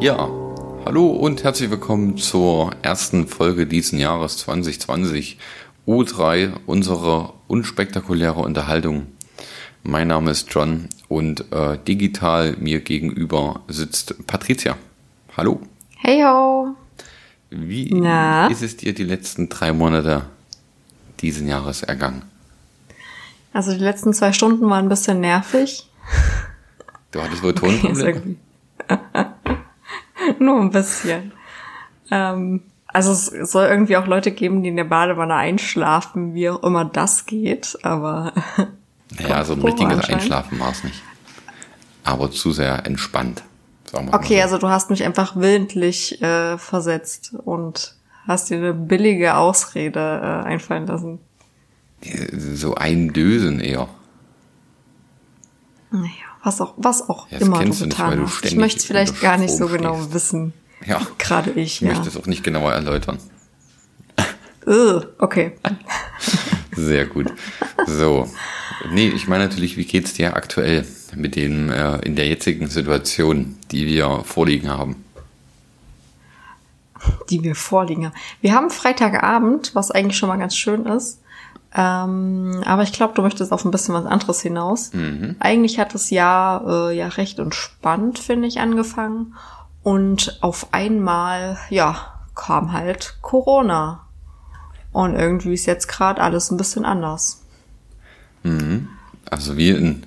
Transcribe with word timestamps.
Ja, 0.00 0.28
hallo 0.84 1.06
und 1.08 1.42
herzlich 1.44 1.70
willkommen 1.70 2.16
zur 2.16 2.72
ersten 2.82 3.26
Folge 3.26 3.66
diesen 3.66 3.98
Jahres 3.98 4.36
2020 4.38 5.38
U3, 5.86 6.52
unsere 6.66 7.32
unspektakuläre 7.48 8.40
Unterhaltung. 8.40 9.06
Mein 9.82 10.08
Name 10.08 10.30
ist 10.30 10.52
John 10.52 10.88
und 11.08 11.50
äh, 11.52 11.78
digital 11.86 12.56
mir 12.58 12.80
gegenüber 12.80 13.60
sitzt 13.68 14.26
Patricia. 14.26 14.76
Hallo. 15.36 15.60
Hey 15.96 16.22
ho. 16.22 16.68
Wie 17.50 17.90
Na? 17.94 18.46
ist 18.48 18.62
es 18.62 18.76
dir 18.76 18.94
die 18.94 19.04
letzten 19.04 19.48
drei 19.48 19.72
Monate 19.72 20.26
diesen 21.20 21.48
Jahres 21.48 21.82
ergangen? 21.82 22.22
Also 23.52 23.72
die 23.72 23.78
letzten 23.82 24.12
zwei 24.12 24.32
Stunden 24.32 24.68
waren 24.68 24.86
ein 24.86 24.88
bisschen 24.90 25.20
nervig. 25.20 25.88
Du 27.10 27.20
hattest 27.22 27.42
wohl 27.42 27.50
Okay, 27.56 27.60
Tonprobleme? 27.60 28.08
irgendwie- 28.10 28.36
Nur 30.38 30.60
ein 30.60 30.70
bisschen. 30.70 31.32
Ähm, 32.10 32.62
also 32.86 33.12
es 33.12 33.50
soll 33.50 33.66
irgendwie 33.66 33.96
auch 33.96 34.06
Leute 34.06 34.30
geben, 34.30 34.62
die 34.62 34.70
in 34.70 34.76
der 34.76 34.84
Badewanne 34.84 35.34
einschlafen, 35.34 36.34
wie 36.34 36.48
auch 36.50 36.62
immer 36.62 36.84
das 36.84 37.26
geht, 37.26 37.78
aber 37.82 38.32
naja, 39.20 39.44
so 39.44 39.52
ein 39.54 39.62
richtiges. 39.62 40.08
Einschlafen 40.08 40.58
war 40.58 40.70
es 40.70 40.84
nicht. 40.84 41.02
Aber 42.04 42.30
zu 42.30 42.52
sehr 42.52 42.86
entspannt. 42.86 43.42
Sagen 43.84 44.06
wir 44.06 44.12
mal 44.12 44.18
okay, 44.18 44.36
so. 44.38 44.42
also 44.42 44.58
du 44.58 44.68
hast 44.68 44.90
mich 44.90 45.04
einfach 45.04 45.36
willentlich 45.36 46.20
äh, 46.22 46.56
versetzt 46.56 47.34
und 47.44 47.94
hast 48.26 48.50
dir 48.50 48.58
eine 48.58 48.74
billige 48.74 49.36
Ausrede 49.36 50.00
äh, 50.00 50.46
einfallen 50.46 50.86
lassen. 50.86 51.18
So 52.32 52.74
ein 52.74 53.12
Dösen 53.12 53.60
eher. 53.60 53.88
Naja, 55.90 56.27
was 56.48 56.60
auch, 56.62 56.74
was 56.78 57.08
auch 57.08 57.30
Ja, 57.30 57.38
immer 57.38 57.58
du 57.58 57.64
du 57.64 57.68
nicht, 57.68 57.80
getan 57.82 58.18
du 58.18 58.24
hast. 58.26 58.44
Ich 58.44 58.56
möchte 58.56 58.78
es 58.78 58.84
vielleicht 58.86 59.20
gar 59.20 59.36
nicht 59.36 59.50
so 59.50 59.66
Strom 59.66 59.72
genau 59.78 59.94
stehst. 59.96 60.14
wissen. 60.14 60.52
Ja. 60.86 61.00
Gerade 61.18 61.50
ich, 61.50 61.74
Ich 61.76 61.80
ja. 61.82 61.88
möchte 61.88 62.08
es 62.08 62.16
auch 62.16 62.26
nicht 62.26 62.42
genauer 62.42 62.72
erläutern. 62.72 63.18
Okay. 65.18 65.52
Sehr 66.76 67.06
gut. 67.06 67.32
So. 67.86 68.28
Nee, 68.92 69.08
ich 69.08 69.26
meine 69.26 69.44
natürlich, 69.44 69.78
wie 69.78 69.86
geht's 69.86 70.12
dir 70.12 70.36
aktuell 70.36 70.86
mit 71.14 71.36
dem, 71.36 71.70
äh, 71.70 71.96
in 72.00 72.16
der 72.16 72.28
jetzigen 72.28 72.68
Situation, 72.68 73.56
die 73.70 73.86
wir 73.86 74.22
vorliegen 74.24 74.68
haben? 74.68 75.04
die 77.30 77.42
wir 77.44 77.54
vorliegen 77.54 78.06
haben. 78.06 78.14
Wir 78.42 78.52
haben 78.52 78.70
Freitagabend, 78.70 79.74
was 79.74 79.90
eigentlich 79.90 80.18
schon 80.18 80.28
mal 80.28 80.36
ganz 80.36 80.56
schön 80.56 80.84
ist. 80.84 81.20
Ähm, 81.74 82.62
aber 82.64 82.82
ich 82.82 82.92
glaube, 82.92 83.14
du 83.14 83.22
möchtest 83.22 83.52
auf 83.52 83.64
ein 83.64 83.70
bisschen 83.70 83.94
was 83.94 84.06
anderes 84.06 84.40
hinaus. 84.40 84.90
Eigentlich 85.40 85.78
hat 85.78 85.94
das 85.94 86.10
Jahr 86.10 86.90
äh, 86.90 86.96
ja 86.96 87.08
recht 87.08 87.38
entspannt, 87.38 88.18
finde 88.18 88.48
ich, 88.48 88.60
angefangen. 88.60 89.34
Und 89.82 90.38
auf 90.40 90.68
einmal, 90.72 91.58
ja, 91.70 92.14
kam 92.34 92.72
halt 92.72 93.18
Corona. 93.20 94.06
Und 94.92 95.14
irgendwie 95.14 95.54
ist 95.54 95.66
jetzt 95.66 95.88
gerade 95.88 96.20
alles 96.22 96.50
ein 96.50 96.56
bisschen 96.56 96.84
anders. 96.84 97.42
Also 99.30 99.56
wir 99.56 99.76
in 99.76 100.04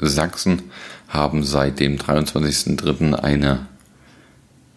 Sachsen 0.00 0.62
haben 1.08 1.44
seit 1.44 1.78
dem 1.78 1.96
23.03. 1.96 3.14
eine, 3.14 3.66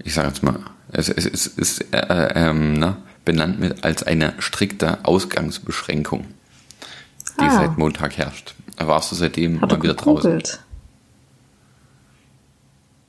ich 0.04 0.14
sage 0.14 0.28
jetzt 0.28 0.44
mal, 0.44 0.60
es, 0.92 1.10
es, 1.10 1.26
es 1.26 1.48
ist 1.48 1.94
äh, 1.94 1.98
äh, 1.98 2.50
ähm, 2.50 2.74
na, 2.74 2.98
benannt 3.28 3.60
mit 3.60 3.84
als 3.84 4.02
eine 4.04 4.34
strikte 4.40 5.00
Ausgangsbeschränkung, 5.04 6.26
die 7.40 7.44
Ah. 7.46 7.52
seit 7.52 7.78
Montag 7.78 8.18
herrscht. 8.18 8.56
Warst 8.80 9.12
du 9.12 9.16
seitdem 9.16 9.62
Hat 9.62 9.70
mal 9.72 9.84
wieder 9.84 9.94
draußen? 9.96 10.32
gegoogelt? 10.32 10.60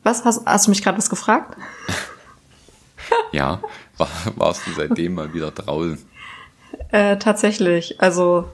Was? 0.02 0.24
Hast, 0.24 0.42
hast 0.46 0.66
du 0.66 0.70
mich 0.70 0.82
gerade 0.82 0.98
was 0.98 1.08
gefragt? 1.10 1.56
Ja, 3.32 3.60
war, 3.96 4.08
warst 4.36 4.66
du 4.66 4.70
seitdem 4.76 5.14
mal 5.14 5.32
wieder 5.32 5.50
draußen? 5.50 5.98
Äh, 6.90 7.16
tatsächlich. 7.16 8.00
Also 8.02 8.44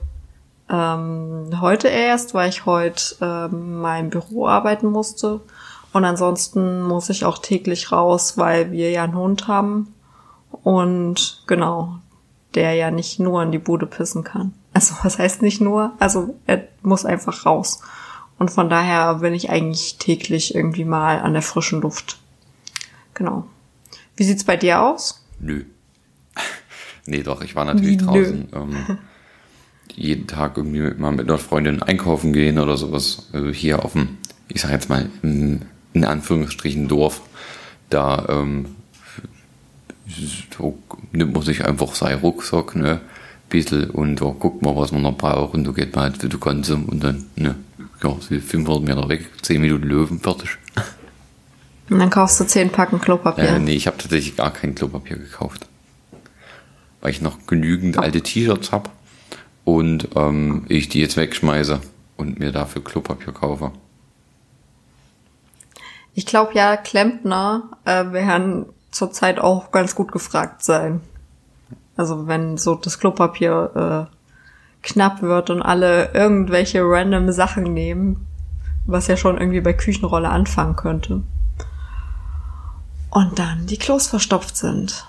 ähm, 0.70 1.50
heute 1.60 1.88
erst, 1.88 2.34
weil 2.34 2.50
ich 2.50 2.64
heute 2.66 3.16
ähm, 3.20 3.80
mein 3.80 4.10
Büro 4.10 4.46
arbeiten 4.46 4.86
musste. 4.88 5.40
Und 5.92 6.04
ansonsten 6.04 6.82
muss 6.82 7.08
ich 7.10 7.24
auch 7.24 7.38
täglich 7.38 7.90
raus, 7.90 8.36
weil 8.38 8.70
wir 8.70 8.90
ja 8.92 9.02
einen 9.04 9.16
Hund 9.16 9.48
haben. 9.48 9.93
Und 10.64 11.44
genau, 11.46 11.98
der 12.54 12.74
ja 12.74 12.90
nicht 12.90 13.20
nur 13.20 13.42
in 13.42 13.52
die 13.52 13.58
Bude 13.58 13.86
pissen 13.86 14.24
kann. 14.24 14.54
Also 14.72 14.94
was 15.02 15.18
heißt 15.18 15.42
nicht 15.42 15.60
nur? 15.60 15.92
Also 16.00 16.34
er 16.46 16.66
muss 16.82 17.04
einfach 17.04 17.46
raus. 17.46 17.80
Und 18.38 18.50
von 18.50 18.68
daher 18.68 19.16
bin 19.16 19.34
ich 19.34 19.50
eigentlich 19.50 19.98
täglich 19.98 20.54
irgendwie 20.54 20.84
mal 20.84 21.20
an 21.20 21.34
der 21.34 21.42
frischen 21.42 21.82
Luft. 21.82 22.18
Genau. 23.12 23.46
Wie 24.16 24.24
sieht's 24.24 24.44
bei 24.44 24.56
dir 24.56 24.82
aus? 24.82 25.24
Nö. 25.38 25.64
Nee, 27.06 27.22
doch, 27.22 27.42
ich 27.42 27.54
war 27.54 27.66
natürlich 27.66 27.98
nö? 27.98 28.06
draußen. 28.06 28.48
Ähm, 28.54 28.98
jeden 29.94 30.26
Tag 30.26 30.56
irgendwie 30.56 30.80
mit, 30.80 30.98
mal 30.98 31.12
mit 31.12 31.28
einer 31.28 31.36
Freundin 31.36 31.82
einkaufen 31.82 32.32
gehen 32.32 32.58
oder 32.58 32.78
sowas. 32.78 33.28
Also 33.34 33.50
hier 33.50 33.84
auf 33.84 33.92
dem, 33.92 34.16
ich 34.48 34.62
sag 34.62 34.70
jetzt 34.70 34.88
mal, 34.88 35.10
im, 35.22 35.60
in 35.92 36.06
Anführungsstrichen 36.06 36.88
Dorf. 36.88 37.20
Da 37.90 38.24
ähm, 38.30 38.74
so 40.06 40.78
nimmt 41.12 41.32
man 41.32 41.42
sich 41.42 41.64
einfach 41.64 41.94
seinen 41.94 42.20
Rucksack, 42.20 42.76
ne? 42.76 43.00
Bissl 43.48 43.90
und 43.90 44.20
da 44.20 44.26
guckt 44.26 44.62
man, 44.62 44.74
was 44.76 44.90
man 44.90 45.02
noch 45.02 45.16
braucht 45.16 45.54
und 45.54 45.64
da 45.64 45.70
geht 45.70 45.94
man 45.94 46.04
halt 46.04 46.20
zu 46.20 46.38
Konsum 46.38 46.86
und 46.86 47.04
dann, 47.04 47.26
ne? 47.36 47.54
Ja, 48.02 48.16
so 48.20 48.38
500 48.38 48.82
Meter 48.82 49.08
weg, 49.08 49.30
10 49.42 49.60
Minuten 49.60 49.84
Löwen, 49.84 50.20
fertig. 50.20 50.58
Und 51.90 51.98
dann 51.98 52.10
kaufst 52.10 52.40
du 52.40 52.44
zehn 52.44 52.70
Packen 52.70 53.00
Klopapier. 53.00 53.44
Äh, 53.44 53.58
nee, 53.58 53.74
ich 53.74 53.86
habe 53.86 53.98
tatsächlich 53.98 54.36
gar 54.36 54.52
kein 54.52 54.74
Klopapier 54.74 55.18
gekauft. 55.18 55.66
Weil 57.00 57.10
ich 57.10 57.20
noch 57.20 57.46
genügend 57.46 57.98
alte 57.98 58.22
T-Shirts 58.22 58.72
habe 58.72 58.90
und 59.64 60.08
ähm, 60.16 60.64
ich 60.68 60.88
die 60.88 61.00
jetzt 61.00 61.16
wegschmeiße 61.16 61.80
und 62.16 62.38
mir 62.38 62.52
dafür 62.52 62.82
Klopapier 62.82 63.32
kaufe. 63.32 63.72
Ich 66.14 66.26
glaube 66.26 66.54
ja, 66.54 66.76
Klempner 66.76 67.70
äh, 67.84 68.12
werden 68.12 68.66
zurzeit 68.94 69.38
auch 69.38 69.70
ganz 69.70 69.94
gut 69.94 70.12
gefragt 70.12 70.62
sein. 70.64 71.00
Also 71.96 72.26
wenn 72.26 72.56
so 72.56 72.74
das 72.74 72.98
Klopapier 72.98 74.08
äh, 74.10 74.14
knapp 74.82 75.22
wird 75.22 75.50
und 75.50 75.62
alle 75.62 76.12
irgendwelche 76.12 76.82
random 76.82 77.32
Sachen 77.32 77.64
nehmen, 77.64 78.26
was 78.86 79.06
ja 79.06 79.16
schon 79.16 79.38
irgendwie 79.38 79.60
bei 79.60 79.72
Küchenrolle 79.72 80.28
anfangen 80.28 80.76
könnte. 80.76 81.22
Und 83.10 83.38
dann 83.38 83.66
die 83.66 83.78
Klos 83.78 84.08
verstopft 84.08 84.56
sind. 84.56 85.06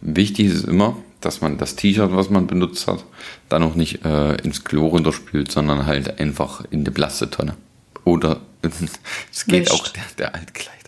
Wichtig 0.00 0.46
ist 0.46 0.64
immer, 0.64 0.96
dass 1.20 1.42
man 1.42 1.58
das 1.58 1.76
T-Shirt, 1.76 2.10
was 2.14 2.30
man 2.30 2.46
benutzt 2.46 2.86
hat, 2.88 3.04
dann 3.48 3.62
auch 3.62 3.74
nicht 3.74 4.04
äh, 4.04 4.36
ins 4.36 4.64
Klo 4.64 4.86
runterspült, 4.86 5.52
sondern 5.52 5.86
halt 5.86 6.18
einfach 6.18 6.64
in 6.70 6.84
die 6.84 6.90
Plastetonne. 6.90 7.56
Oder 8.04 8.40
es 8.62 9.44
geht 9.44 9.66
Wischt. 9.66 9.72
auch 9.72 9.88
der, 9.88 10.04
der 10.18 10.34
Altkleider. 10.34 10.79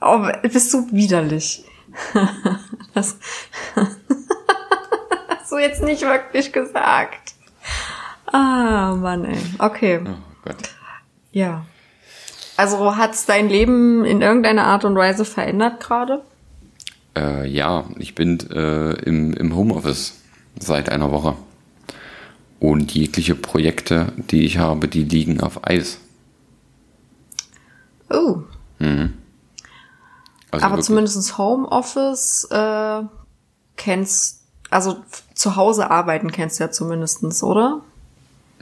Oh, 0.00 0.26
bist 0.42 0.72
du 0.72 0.86
widerlich. 0.92 1.64
das 2.94 3.18
hast 5.28 5.52
du 5.52 5.58
jetzt 5.58 5.82
nicht 5.82 6.02
wirklich 6.02 6.52
gesagt. 6.52 7.34
Ah, 8.26 8.94
Mann, 8.94 9.24
ey. 9.24 9.38
Okay. 9.58 10.00
Oh 10.04 10.16
Gott. 10.44 10.56
Ja. 11.32 11.64
Also 12.56 12.96
hat's 12.96 13.26
dein 13.26 13.48
Leben 13.48 14.04
in 14.04 14.20
irgendeiner 14.20 14.64
Art 14.64 14.84
und 14.84 14.96
Weise 14.96 15.24
verändert 15.24 15.80
gerade? 15.80 16.22
Äh, 17.16 17.48
ja, 17.48 17.84
ich 17.98 18.14
bin 18.14 18.38
äh, 18.50 18.92
im, 19.02 19.32
im 19.32 19.54
Homeoffice 19.54 20.20
seit 20.58 20.88
einer 20.88 21.10
Woche. 21.10 21.36
Und 22.60 22.92
jegliche 22.92 23.36
Projekte, 23.36 24.12
die 24.16 24.44
ich 24.44 24.58
habe, 24.58 24.88
die 24.88 25.04
liegen 25.04 25.40
auf 25.40 25.64
Eis. 25.66 25.98
Oh. 28.10 28.42
Also 30.50 30.64
Aber 30.64 30.74
wirklich- 30.74 30.86
zumindest 30.86 31.38
Homeoffice 31.38 32.44
äh, 32.50 33.02
kennst, 33.76 34.42
also 34.70 34.96
zu 35.34 35.56
Hause 35.56 35.90
arbeiten 35.90 36.30
kennst 36.32 36.58
du 36.58 36.64
ja 36.64 36.70
zumindestens, 36.70 37.42
oder? 37.42 37.80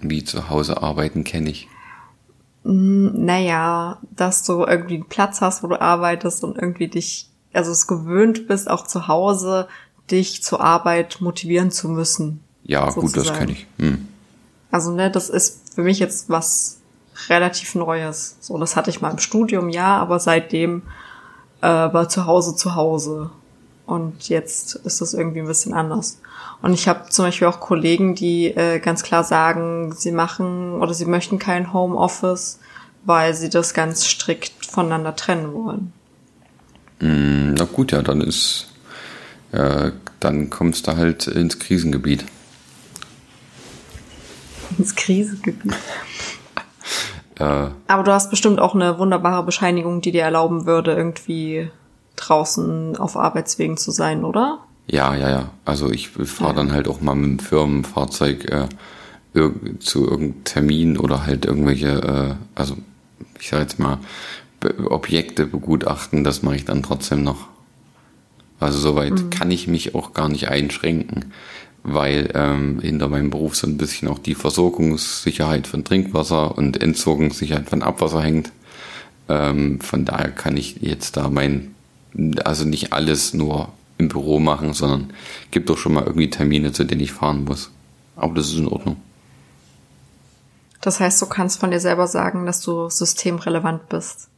Wie 0.01 0.25
zu 0.25 0.51
Hause 0.51 0.83
arbeiten 0.83 1.25
kenne 1.25 1.51
ich. 1.51 1.69
Naja, 2.65 3.99
dass 4.11 4.43
du 4.43 4.65
irgendwie 4.65 4.95
einen 4.97 5.09
Platz 5.09 5.41
hast, 5.41 5.63
wo 5.63 5.69
du 5.69 5.81
arbeitest 5.81 6.43
und 6.43 6.57
irgendwie 6.59 6.89
dich, 6.89 7.31
also 7.53 7.71
es 7.71 7.87
gewöhnt 7.87 8.49
bist, 8.49 8.69
auch 8.69 8.85
zu 8.87 9.07
Hause 9.07 9.69
dich 10.11 10.43
zur 10.43 10.61
Arbeit 10.61 11.21
motivieren 11.21 11.71
zu 11.71 11.89
müssen. 11.89 12.43
Ja, 12.65 12.91
gut, 12.91 13.05
das 13.05 13.13
sozusagen. 13.13 13.39
kenne 13.39 13.53
ich. 13.53 13.67
Hm. 13.79 14.09
Also, 14.73 14.91
ne, 14.93 15.11
das 15.11 15.31
ist 15.31 15.75
für 15.75 15.83
mich 15.83 16.01
jetzt 16.01 16.29
was 16.29 16.79
relativ 17.29 17.77
Neues. 17.77 18.37
So, 18.41 18.59
das 18.59 18.75
hatte 18.75 18.91
ich 18.91 19.01
mal 19.01 19.13
im 19.13 19.19
Studium, 19.19 19.69
ja, 19.69 19.97
aber 19.99 20.19
seitdem 20.19 20.83
äh, 21.67 21.93
war 21.93 22.09
zu 22.09 22.27
Hause 22.27 22.55
zu 22.55 22.77
Hause. 22.77 23.31
Und 23.87 24.29
jetzt 24.29 24.77
ist 24.77 25.01
das 25.01 25.15
irgendwie 25.15 25.41
ein 25.41 25.47
bisschen 25.47 25.75
anders. 25.75 26.21
Und 26.63 26.73
ich 26.73 26.89
habe 26.89 27.09
zum 27.11 27.25
Beispiel 27.25 27.49
auch 27.49 27.61
Kollegen, 27.61 28.15
die 28.15 28.47
äh, 28.47 28.79
ganz 28.79 29.03
klar 29.03 29.25
sagen, 29.25 29.93
sie 29.93 30.13
machen 30.13 30.81
oder 30.81 30.95
sie 30.95 31.05
möchten 31.05 31.39
kein 31.39 31.73
Homeoffice, 31.73 32.61
weil 33.05 33.35
sie 33.35 33.49
das 33.49 33.75
ganz 33.75 34.07
strikt 34.07 34.67
voneinander 34.67 35.15
trennen 35.15 35.53
wollen. 35.53 35.93
Mm, 37.01 37.55
na 37.55 37.65
gut, 37.65 37.93
ja, 37.93 38.03
dann 38.03 38.21
ist, 38.21 38.69
äh, 39.53 39.91
dann 40.21 40.51
kommst 40.51 40.87
du 40.87 40.97
halt 40.97 41.27
ins 41.27 41.59
Krisengebiet. 41.59 42.25
Ins 44.79 44.95
Krisengebiet. 44.95 45.75
Äh, 47.39 47.69
Aber 47.87 48.03
du 48.03 48.13
hast 48.13 48.31
bestimmt 48.31 48.61
auch 48.61 48.75
eine 48.75 48.99
wunderbare 48.99 49.45
Bescheinigung, 49.45 50.01
die 50.01 50.13
dir 50.13 50.23
erlauben 50.23 50.67
würde, 50.67 50.95
irgendwie 50.95 51.71
draußen 52.17 52.97
auf 52.97 53.17
Arbeitswegen 53.17 53.77
zu 53.77 53.91
sein, 53.91 54.25
oder? 54.25 54.61
Ja, 54.87 55.15
ja, 55.15 55.31
ja. 55.31 55.51
Also 55.65 55.91
ich 55.91 56.09
fahre 56.09 56.51
ja. 56.51 56.57
dann 56.57 56.73
halt 56.73 56.89
auch 56.89 57.01
mal 57.01 57.15
mit 57.15 57.31
dem 57.31 57.39
Firmenfahrzeug 57.39 58.51
äh, 58.51 58.69
zu 59.81 60.05
irgendeinem 60.05 60.45
Termin 60.45 60.97
oder 60.97 61.27
halt 61.27 61.45
irgendwelche, 61.45 61.89
äh, 61.89 62.35
also 62.55 62.77
ich 63.39 63.49
sag 63.49 63.61
jetzt 63.61 63.79
mal, 63.79 63.99
Objekte 64.89 65.47
begutachten, 65.47 66.25
das 66.25 66.43
mache 66.43 66.57
ich 66.57 66.65
dann 66.65 66.83
trotzdem 66.83 67.23
noch. 67.23 67.49
Also 68.59 68.79
soweit 68.79 69.13
mhm. 69.13 69.31
kann 69.31 69.51
ich 69.51 69.69
mich 69.69 69.95
auch 69.95 70.15
gar 70.15 70.29
nicht 70.29 70.49
einschränken, 70.49 71.33
weil 71.87 72.31
ähm, 72.35 72.81
hinter 72.81 73.09
meinem 73.09 73.31
Beruf 73.31 73.57
so 73.57 73.67
ein 73.67 73.77
bisschen 73.77 74.09
auch 74.09 74.19
die 74.19 74.35
Versorgungssicherheit 74.35 75.67
von 75.67 75.85
Trinkwasser 75.85 76.59
und 76.59 76.83
Entsorgungssicherheit 76.83 77.69
von 77.69 77.83
Abwasser 77.83 78.23
hängt. 78.23 78.51
Ähm, 79.29 79.81
von 79.81 80.05
daher 80.05 80.31
kann 80.31 80.57
ich 80.57 80.81
jetzt 80.81 81.17
da 81.17 81.31
mein, 81.31 81.75
also 82.45 82.65
nicht 82.65 82.93
alles 82.93 83.35
nur 83.35 83.69
im 83.99 84.09
Büro 84.09 84.41
machen, 84.41 84.75
sondern 84.75 85.13
gibt 85.53 85.71
doch 85.71 85.79
schon 85.79 85.95
mal 85.95 86.05
irgendwie 86.05 86.29
Termine, 86.29 86.73
zu 86.73 86.85
denen 86.85 87.01
ich 87.01 87.13
fahren 87.13 87.45
muss. 87.45 87.71
Aber 88.17 88.35
das 88.35 88.49
ist 88.49 88.59
in 88.59 88.69
Ordnung. 88.69 88.97
Das 90.81 90.99
heißt, 91.01 91.23
du 91.23 91.27
kannst 91.27 91.61
von 91.61 91.71
dir 91.71 91.81
selber 91.81 92.07
sagen, 92.09 92.47
dass 92.47 92.61
du 92.61 92.91
systemrelevant 92.91 93.89
bist. 93.89 94.29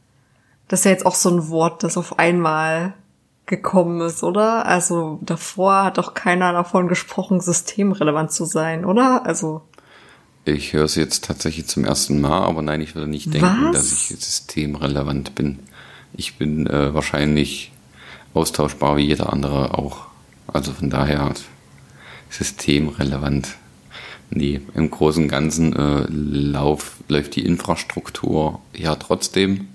Das 0.67 0.81
ist 0.81 0.85
ja 0.85 0.91
jetzt 0.91 1.05
auch 1.05 1.15
so 1.15 1.29
ein 1.29 1.49
Wort, 1.49 1.83
das 1.83 1.97
auf 1.97 2.19
einmal 2.19 2.93
gekommen 3.49 3.99
ist, 3.99 4.23
oder? 4.23 4.65
Also 4.65 5.19
davor 5.21 5.83
hat 5.83 5.97
doch 5.97 6.13
keiner 6.13 6.53
davon 6.53 6.87
gesprochen, 6.87 7.41
systemrelevant 7.41 8.31
zu 8.31 8.45
sein, 8.45 8.85
oder? 8.85 9.25
Also. 9.25 9.61
Ich 10.45 10.71
höre 10.71 10.85
es 10.85 10.95
jetzt 10.95 11.25
tatsächlich 11.25 11.67
zum 11.67 11.83
ersten 11.83 12.21
Mal, 12.21 12.43
aber 12.43 12.61
nein, 12.61 12.79
ich 12.79 12.95
würde 12.95 13.09
nicht 13.09 13.33
denken, 13.33 13.65
Was? 13.65 13.75
dass 13.75 13.91
ich 13.91 14.19
systemrelevant 14.23 15.35
bin. 15.35 15.59
Ich 16.13 16.37
bin 16.37 16.65
äh, 16.67 16.93
wahrscheinlich 16.93 17.71
austauschbar 18.33 18.95
wie 18.97 19.07
jeder 19.07 19.33
andere 19.33 19.77
auch. 19.77 20.07
Also 20.47 20.71
von 20.71 20.89
daher 20.89 21.33
systemrelevant. 22.29 23.55
Nee, 24.31 24.61
im 24.75 24.91
Großen 24.91 25.23
und 25.23 25.29
Ganzen 25.29 25.75
äh, 25.75 26.05
lauf, 26.09 26.97
läuft 27.07 27.35
die 27.35 27.45
Infrastruktur 27.45 28.59
ja 28.75 28.95
trotzdem. 28.95 29.67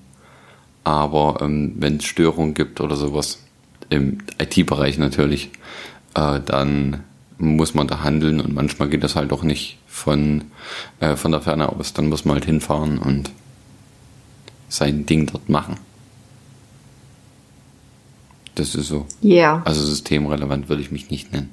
Aber 0.85 1.39
ähm, 1.41 1.75
wenn 1.77 1.97
es 1.97 2.05
Störungen 2.05 2.55
gibt 2.55 2.81
oder 2.81 2.95
sowas, 2.95 3.44
im 3.95 4.19
IT-Bereich 4.39 4.99
natürlich, 4.99 5.51
äh, 6.15 6.41
dann 6.45 7.05
muss 7.39 7.75
man 7.75 7.89
da 7.89 8.03
handeln 8.03 8.41
und 8.41 8.55
manchmal 8.55 8.89
geht 8.89 9.03
das 9.03 9.17
halt 9.17 9.33
auch 9.33 9.43
nicht 9.43 9.79
von, 9.87 10.45
äh, 11.01 11.17
von 11.17 11.33
der 11.33 11.41
Ferne 11.41 11.69
aus. 11.69 11.93
Dann 11.93 12.09
muss 12.09 12.25
man 12.25 12.35
halt 12.35 12.45
hinfahren 12.45 12.99
und 12.99 13.31
sein 14.69 15.07
Ding 15.07 15.27
dort 15.27 15.49
machen. 15.49 15.77
Das 18.55 18.75
ist 18.75 18.89
so. 18.89 19.07
Ja. 19.21 19.35
Yeah. 19.35 19.63
Also 19.65 19.85
systemrelevant 19.85 20.69
würde 20.69 20.83
ich 20.83 20.93
mich 20.93 21.11
nicht 21.11 21.33
nennen. 21.33 21.51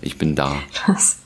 Ich 0.00 0.18
bin 0.18 0.34
da. 0.34 0.56
Was? 0.86 1.18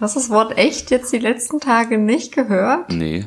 Hast 0.00 0.16
du 0.16 0.20
das 0.20 0.30
Wort 0.30 0.56
echt 0.56 0.90
jetzt 0.90 1.12
die 1.12 1.18
letzten 1.18 1.60
Tage 1.60 1.98
nicht 1.98 2.32
gehört? 2.34 2.90
Nee. 2.90 3.26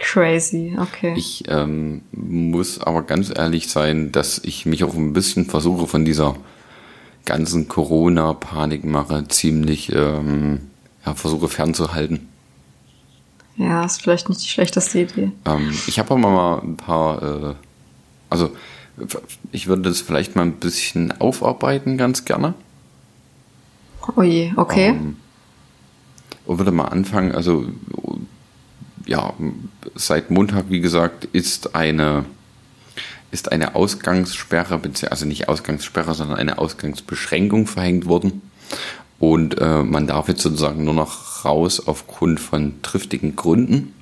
Crazy, 0.00 0.76
okay. 0.80 1.14
Ich 1.16 1.44
ähm, 1.48 2.00
muss 2.12 2.80
aber 2.80 3.02
ganz 3.02 3.30
ehrlich 3.34 3.68
sein, 3.68 4.12
dass 4.12 4.38
ich 4.42 4.64
mich 4.64 4.82
auch 4.82 4.94
ein 4.94 5.12
bisschen 5.12 5.44
versuche 5.44 5.86
von 5.86 6.06
dieser 6.06 6.36
ganzen 7.26 7.68
Corona-Panikmache 7.68 9.28
ziemlich 9.28 9.92
ähm, 9.92 10.70
ja, 11.04 11.14
versuche 11.14 11.48
fernzuhalten. 11.48 12.28
Ja, 13.56 13.84
ist 13.84 14.00
vielleicht 14.00 14.30
nicht 14.30 14.42
die 14.42 14.48
schlechteste 14.48 15.00
Idee. 15.00 15.32
Ähm, 15.44 15.78
ich 15.86 15.98
habe 15.98 16.14
aber 16.14 16.30
mal 16.30 16.58
ein 16.60 16.76
paar, 16.78 17.22
äh, 17.50 17.54
also 18.30 18.50
ich 19.52 19.66
würde 19.66 19.82
das 19.82 20.00
vielleicht 20.00 20.34
mal 20.34 20.42
ein 20.42 20.54
bisschen 20.54 21.12
aufarbeiten, 21.20 21.98
ganz 21.98 22.24
gerne. 22.24 22.54
Oh 24.16 24.22
je, 24.22 24.52
okay. 24.56 24.88
Ähm, 24.88 25.16
und 26.46 26.58
würde 26.58 26.72
mal 26.72 26.86
anfangen, 26.86 27.32
also 27.32 27.66
ja, 29.06 29.32
seit 29.94 30.30
Montag, 30.30 30.66
wie 30.68 30.80
gesagt, 30.80 31.24
ist 31.26 31.74
eine, 31.74 32.24
ist 33.30 33.52
eine 33.52 33.74
Ausgangssperre, 33.74 34.80
also 35.10 35.26
nicht 35.26 35.48
Ausgangssperre, 35.48 36.14
sondern 36.14 36.38
eine 36.38 36.58
Ausgangsbeschränkung 36.58 37.66
verhängt 37.66 38.06
worden. 38.06 38.42
Und 39.18 39.58
äh, 39.58 39.82
man 39.82 40.06
darf 40.06 40.28
jetzt 40.28 40.42
sozusagen 40.42 40.84
nur 40.84 40.94
noch 40.94 41.44
raus 41.44 41.86
aufgrund 41.86 42.40
von 42.40 42.80
triftigen 42.82 43.36
Gründen. 43.36 43.94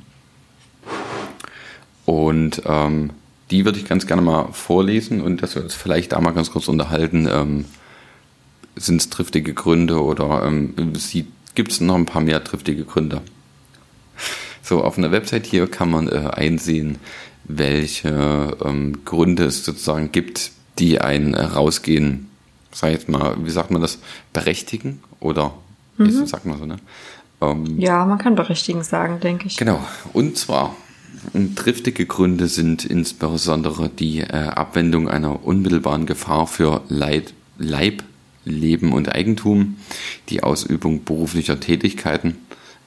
Und 2.06 2.62
ähm, 2.64 3.10
die 3.50 3.64
würde 3.64 3.78
ich 3.78 3.86
ganz 3.86 4.06
gerne 4.06 4.22
mal 4.22 4.52
vorlesen 4.52 5.20
und 5.20 5.42
dass 5.42 5.54
wir 5.54 5.62
uns 5.62 5.74
vielleicht 5.74 6.12
da 6.12 6.20
mal 6.20 6.32
ganz 6.32 6.50
kurz 6.50 6.68
unterhalten. 6.68 7.28
Ähm, 7.30 7.64
Sind 8.76 9.00
es 9.00 9.10
triftige 9.10 9.54
Gründe 9.54 10.02
oder 10.02 10.44
ähm, 10.46 10.74
gibt 11.54 11.72
es 11.72 11.80
noch 11.80 11.96
ein 11.96 12.06
paar 12.06 12.22
mehr 12.22 12.44
triftige 12.44 12.84
Gründe? 12.84 13.22
So, 14.68 14.84
auf 14.84 14.98
einer 14.98 15.10
Website 15.12 15.46
hier 15.46 15.66
kann 15.66 15.90
man 15.90 16.08
äh, 16.08 16.30
einsehen, 16.30 16.98
welche 17.44 18.54
ähm, 18.62 19.02
Gründe 19.06 19.44
es 19.44 19.64
sozusagen 19.64 20.12
gibt, 20.12 20.50
die 20.78 21.00
einen 21.00 21.32
äh, 21.32 21.42
rausgehen, 21.42 22.28
sag 22.70 22.90
ich 22.90 22.96
jetzt 22.98 23.08
mal, 23.08 23.34
wie 23.42 23.48
sagt 23.48 23.70
man 23.70 23.80
das, 23.80 23.98
berechtigen 24.34 25.02
oder 25.20 25.54
mhm. 25.96 26.06
ist, 26.06 26.28
sagt 26.28 26.44
man 26.44 26.58
so, 26.58 26.66
ne? 26.66 26.76
Ähm, 27.40 27.80
ja, 27.80 28.04
man 28.04 28.18
kann 28.18 28.34
berechtigen 28.34 28.82
sagen, 28.82 29.20
denke 29.20 29.46
ich. 29.46 29.56
Genau. 29.56 29.82
Und 30.12 30.36
zwar 30.36 30.76
Triftige 31.56 32.04
Gründe 32.04 32.46
sind 32.46 32.84
insbesondere 32.84 33.88
die 33.88 34.20
äh, 34.20 34.26
Abwendung 34.26 35.08
einer 35.08 35.46
unmittelbaren 35.46 36.04
Gefahr 36.04 36.46
für 36.46 36.82
Leid, 36.88 37.32
Leib, 37.56 38.02
Leben 38.44 38.92
und 38.92 39.14
Eigentum, 39.14 39.78
die 40.28 40.42
Ausübung 40.42 41.04
beruflicher 41.04 41.58
Tätigkeiten, 41.58 42.36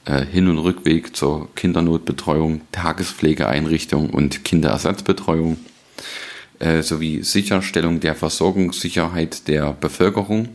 äh, 0.04 0.24
Hin- 0.24 0.48
und 0.48 0.58
Rückweg 0.58 1.16
zur 1.16 1.54
Kindernotbetreuung, 1.54 2.62
Tagespflegeeinrichtung 2.72 4.10
und 4.10 4.44
Kinderersatzbetreuung, 4.44 5.58
äh, 6.58 6.82
sowie 6.82 7.22
Sicherstellung 7.22 8.00
der 8.00 8.14
Versorgungssicherheit 8.14 9.48
der 9.48 9.72
Bevölkerung, 9.72 10.48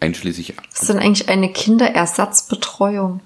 einschließlich. 0.00 0.54
Was 0.72 0.82
ist 0.82 0.88
denn 0.90 0.98
eigentlich 0.98 1.28
eine 1.28 1.52
Kinderersatzbetreuung? 1.52 3.20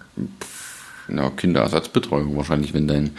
na, 1.09 1.31
Kinderersatzbetreuung 1.31 2.37
wahrscheinlich, 2.37 2.75
wenn 2.75 2.88
dein 2.88 3.11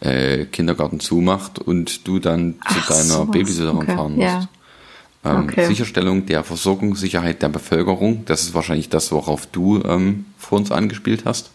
äh, 0.00 0.44
Kindergarten 0.46 1.00
zumacht 1.00 1.58
und 1.58 2.06
du 2.06 2.18
dann 2.18 2.56
Ach, 2.60 2.74
zu 2.74 2.92
deiner 2.92 3.02
sowas. 3.02 3.30
Babysitterin 3.30 3.76
okay. 3.76 3.96
fahren 3.96 4.12
musst. 4.12 4.22
Ja. 4.22 4.48
Ähm, 5.24 5.44
okay. 5.44 5.66
Sicherstellung 5.66 6.26
der 6.26 6.44
Versorgungssicherheit 6.44 7.42
der 7.42 7.48
Bevölkerung, 7.48 8.24
das 8.24 8.42
ist 8.42 8.54
wahrscheinlich 8.54 8.88
das, 8.88 9.12
worauf 9.12 9.46
du 9.46 9.82
ähm, 9.82 10.26
vor 10.38 10.58
uns 10.58 10.70
angespielt 10.70 11.24
hast. 11.24 11.50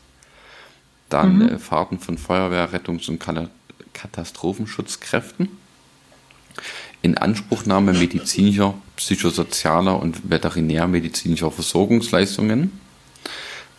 Dann 1.10 1.38
mhm. 1.38 1.50
äh, 1.50 1.60
Fahrten 1.60 2.00
von 2.00 2.18
Feuerwehr, 2.18 2.74
Rettungs- 2.74 3.10
und 3.10 3.24
Katastrophenschutzkräften. 3.94 5.50
Inanspruchnahme 7.02 7.94
medizinischer, 7.94 8.74
psychosozialer 8.96 10.02
und 10.02 10.30
veterinärmedizinischer 10.30 11.52
Versorgungsleistungen 11.52 12.72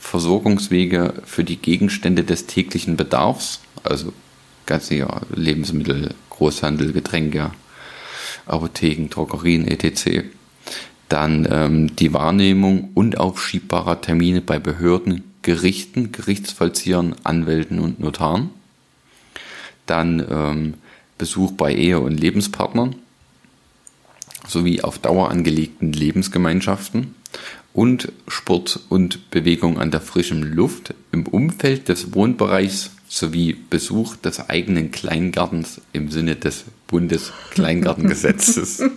Versorgungswege 0.07 1.15
für 1.25 1.43
die 1.43 1.57
Gegenstände 1.57 2.23
des 2.23 2.47
täglichen 2.47 2.97
Bedarfs, 2.97 3.61
also 3.83 4.13
ganz 4.65 4.87
sicher 4.87 5.23
Lebensmittel, 5.35 6.15
Großhandel, 6.31 6.93
Getränke, 6.93 7.51
Apotheken, 8.47 9.09
Drogerien, 9.11 9.67
etc. 9.67 10.25
Dann 11.09 11.47
ähm, 11.51 11.97
die 11.97 12.13
Wahrnehmung 12.13 12.91
unaufschiebbarer 12.95 14.01
Termine 14.01 14.41
bei 14.41 14.61
Behörden, 14.61 15.25
Gerichten, 15.47 16.11
Gerichtsvollziehern, 16.11 17.15
Anwälten 17.23 17.79
und 17.79 18.01
Notaren. 18.01 18.51
Dann 19.87 20.27
ähm, 20.29 20.75
Besuch 21.19 21.53
bei 21.53 21.73
Ehe- 21.73 22.01
und 22.01 22.19
Lebenspartnern 22.19 22.97
sowie 24.49 24.81
auf 24.81 24.99
Dauer 24.99 25.31
angelegten 25.31 25.93
Lebensgemeinschaften 25.93 27.15
und 27.73 28.11
Sport 28.27 28.81
und 28.89 29.31
Bewegung 29.31 29.79
an 29.79 29.93
der 29.93 30.01
frischen 30.01 30.43
Luft 30.43 30.95
im 31.13 31.29
Umfeld 31.29 31.89
des 31.89 32.13
Wohnbereichs 32.13 32.91
sowie 33.07 33.53
Besuch 33.71 34.17
des 34.17 34.51
eigenen 34.51 34.91
Kleingartens 34.91 35.81
im 35.93 36.11
Sinne 36.11 36.35
des 36.35 36.65
Bundeskleingartengesetzes. 36.89 38.83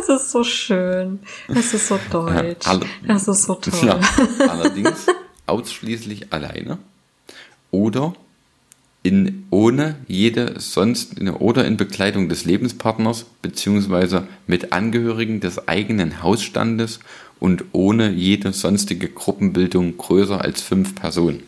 Es 0.00 0.08
ist 0.08 0.30
so 0.30 0.44
schön. 0.44 1.18
Es 1.48 1.74
ist 1.74 1.88
so 1.88 1.98
deutsch. 2.10 2.66
Es 3.06 3.28
ist 3.28 3.42
so 3.42 3.54
toll. 3.56 3.72
Ja, 3.84 4.00
allerdings 4.48 5.06
ausschließlich 5.46 6.32
alleine 6.32 6.78
oder 7.70 8.14
in, 9.02 9.46
ohne 9.50 9.96
jede 10.06 10.60
sonst 10.60 11.20
oder 11.20 11.64
in 11.66 11.76
Begleitung 11.76 12.28
des 12.28 12.44
Lebenspartners 12.44 13.26
beziehungsweise 13.42 14.28
mit 14.46 14.72
Angehörigen 14.72 15.40
des 15.40 15.68
eigenen 15.68 16.22
Hausstandes 16.22 17.00
und 17.40 17.64
ohne 17.72 18.10
jede 18.10 18.52
sonstige 18.52 19.08
Gruppenbildung 19.08 19.96
größer 19.96 20.40
als 20.40 20.62
fünf 20.62 20.94
Personen. 20.94 21.42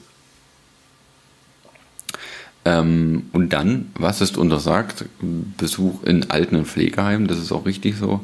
Ähm, 2.64 3.26
und 3.32 3.52
dann, 3.52 3.90
was 3.94 4.20
ist 4.20 4.36
untersagt? 4.36 5.06
Besuch 5.56 6.02
in 6.04 6.30
Alten- 6.30 6.56
und 6.56 6.66
Pflegeheimen, 6.66 7.26
das 7.26 7.38
ist 7.38 7.52
auch 7.52 7.66
richtig 7.66 7.96
so. 7.96 8.20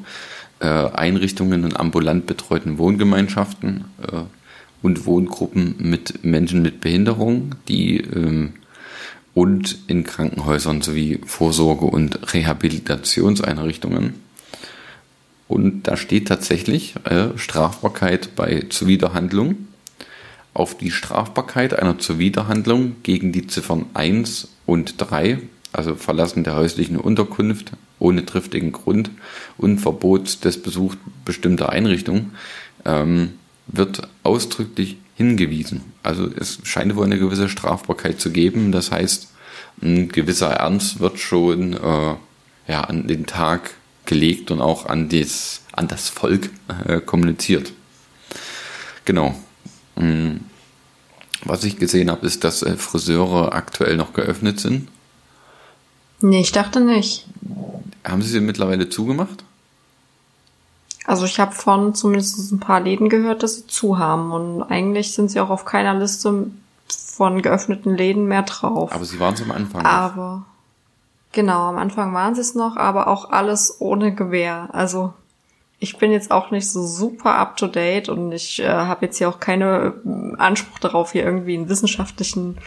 Äh, 0.59 0.67
Einrichtungen 0.67 1.65
in 1.65 1.77
ambulant 1.77 2.27
betreuten 2.27 2.79
Wohngemeinschaften 2.79 3.85
äh, 4.03 4.23
und 4.83 5.07
Wohngruppen 5.07 5.77
mit 5.79 6.25
Menschen 6.25 6.63
mit 6.63 6.81
Behinderung, 6.81 7.55
die 7.69 7.99
ähm, 8.01 8.55
und 9.35 9.77
in 9.87 10.05
Krankenhäusern 10.05 10.81
sowie 10.81 11.21
Vorsorge- 11.27 11.85
und 11.85 12.33
Rehabilitationseinrichtungen. 12.33 14.15
Und 15.47 15.83
da 15.83 15.99
steht 15.99 16.29
tatsächlich 16.29 16.95
äh, 17.05 17.37
Strafbarkeit 17.37 18.35
bei 18.35 18.65
Zuwiderhandlung. 18.71 19.69
Auf 20.57 20.75
die 20.75 20.91
Strafbarkeit 20.91 21.79
einer 21.79 21.99
Zuwiderhandlung 21.99 22.97
gegen 23.03 23.31
die 23.31 23.47
Ziffern 23.47 23.85
1 23.93 24.49
und 24.65 24.95
3, 24.97 25.39
also 25.75 25.97
Verlassen 25.97 26.45
der 26.45 26.57
häuslichen 26.57 26.97
Unterkunft 26.97 27.73
ohne 27.99 28.25
triftigen 28.25 28.73
Grund 28.73 29.11
und 29.59 29.81
Verbot 29.81 30.47
des 30.47 30.63
Besuchs 30.63 30.97
bestimmter 31.27 31.69
Einrichtungen, 31.69 32.33
ähm, 32.87 33.35
wird 33.67 34.09
ausdrücklich 34.23 34.97
hingewiesen. 35.15 35.83
Also 36.03 36.27
es 36.35 36.61
scheint 36.63 36.97
wohl 36.97 37.05
eine 37.05 37.19
gewisse 37.19 37.51
Strafbarkeit 37.51 38.19
zu 38.19 38.31
geben. 38.31 38.73
Das 38.73 38.91
heißt, 38.91 39.29
ein 39.83 40.09
gewisser 40.09 40.53
Ernst 40.53 41.01
wird 41.01 41.19
schon 41.19 41.75
äh, 41.75 42.15
ja, 42.67 42.81
an 42.81 43.07
den 43.09 43.27
Tag 43.27 43.75
gelegt 44.07 44.51
und 44.51 44.63
auch 44.63 44.87
an, 44.87 45.11
des, 45.11 45.65
an 45.73 45.87
das 45.87 46.09
Volk 46.09 46.49
äh, 46.87 47.01
kommuniziert. 47.01 47.75
Genau. 49.05 49.37
Mm. 49.97 50.46
Was 51.47 51.65
ich 51.65 51.79
gesehen 51.79 52.11
habe, 52.11 52.27
ist, 52.27 52.45
dass 52.45 52.63
äh, 52.63 52.77
Friseure 52.77 53.53
aktuell 53.53 53.97
noch 53.97 54.13
geöffnet 54.13 54.61
sind. 54.61 54.89
Nee, 56.21 56.41
ich 56.41 56.53
dachte 56.53 56.81
nicht. 56.81 57.27
Haben 58.05 58.23
sie 58.23 58.29
sie 58.29 58.41
mittlerweile 58.41 58.89
zugemacht? 58.89 59.45
Also 61.07 61.25
ich 61.25 61.39
habe 61.39 61.53
von 61.53 61.95
zumindest 61.95 62.51
ein 62.51 62.59
paar 62.59 62.81
Läden 62.81 63.09
gehört, 63.09 63.43
dass 63.43 63.57
sie 63.57 63.67
zu 63.67 63.99
haben. 63.99 64.33
Und 64.33 64.63
eigentlich 64.65 65.13
sind 65.13 65.31
sie 65.31 65.41
auch 65.41 65.51
auf 65.51 65.65
keiner 65.65 65.95
Liste 65.95 66.49
von 66.89 67.43
geöffneten 67.43 67.97
Läden 67.97 68.27
mehr 68.27 68.43
drauf. 68.43 68.93
Aber 68.93 69.05
sie 69.05 69.21
waren 69.21 69.35
es 69.35 69.43
am 69.43 69.53
Anfang. 69.53 69.87
Aber 69.87 70.45
genau, 71.33 71.69
am 71.69 71.79
Anfang 71.79 72.13
waren 72.13 72.35
sie 72.35 72.41
es 72.41 72.55
noch, 72.55 72.77
aber 72.77 73.07
auch 73.07 73.31
alles 73.31 73.77
ohne 73.79 74.15
Gewehr. 74.15 74.69
Also 74.73 75.15
ich 75.79 75.99
bin 75.99 76.11
jetzt 76.11 76.31
auch 76.31 76.51
nicht 76.51 76.71
so 76.71 76.87
super 76.87 77.35
up 77.35 77.57
to 77.57 77.67
date 77.67 78.09
und 78.09 78.33
ich 78.33 78.61
äh, 78.61 78.69
habe 78.69 79.07
jetzt 79.07 79.19
hier 79.19 79.29
auch 79.29 79.41
keine 79.41 79.95
äh, 80.05 80.37
Anspruch 80.39 80.79
darauf, 80.79 81.13
hier 81.13 81.25
irgendwie 81.25 81.57
einen 81.57 81.69
wissenschaftlichen 81.69 82.59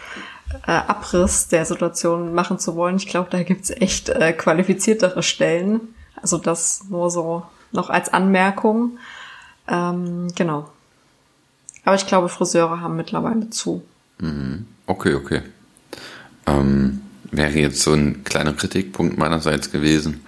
äh, 0.68 0.72
Abriss 0.72 1.48
der 1.48 1.66
Situation 1.66 2.34
machen 2.34 2.60
zu 2.60 2.76
wollen. 2.76 2.98
Ich 2.98 3.08
glaube, 3.08 3.30
da 3.32 3.44
gibt's 3.44 3.72
echt 3.72 4.10
äh, 4.10 4.34
qualifiziertere 4.34 5.24
Stellen. 5.24 5.82
Also 6.22 6.38
das 6.38 6.86
nur 6.90 7.10
so 7.10 7.44
noch 7.72 7.90
als 7.90 8.12
Anmerkung. 8.14 8.98
Ähm, 9.68 10.28
genau. 10.36 10.70
Aber 11.86 11.96
ich 11.96 12.06
glaube, 12.06 12.30
Friseure 12.30 12.82
haben 12.82 12.96
mittlerweile 12.96 13.50
zu. 13.50 13.84
Mhm. 14.20 14.68
Okay, 14.86 15.14
okay. 15.14 15.42
Ähm, 16.46 17.02
wäre 17.32 17.58
jetzt 17.58 17.82
so 17.82 17.94
ein 17.94 18.24
kleiner 18.24 18.54
Kritikpunkt 18.54 19.18
meinerseits 19.18 19.72
gewesen. 19.72 20.26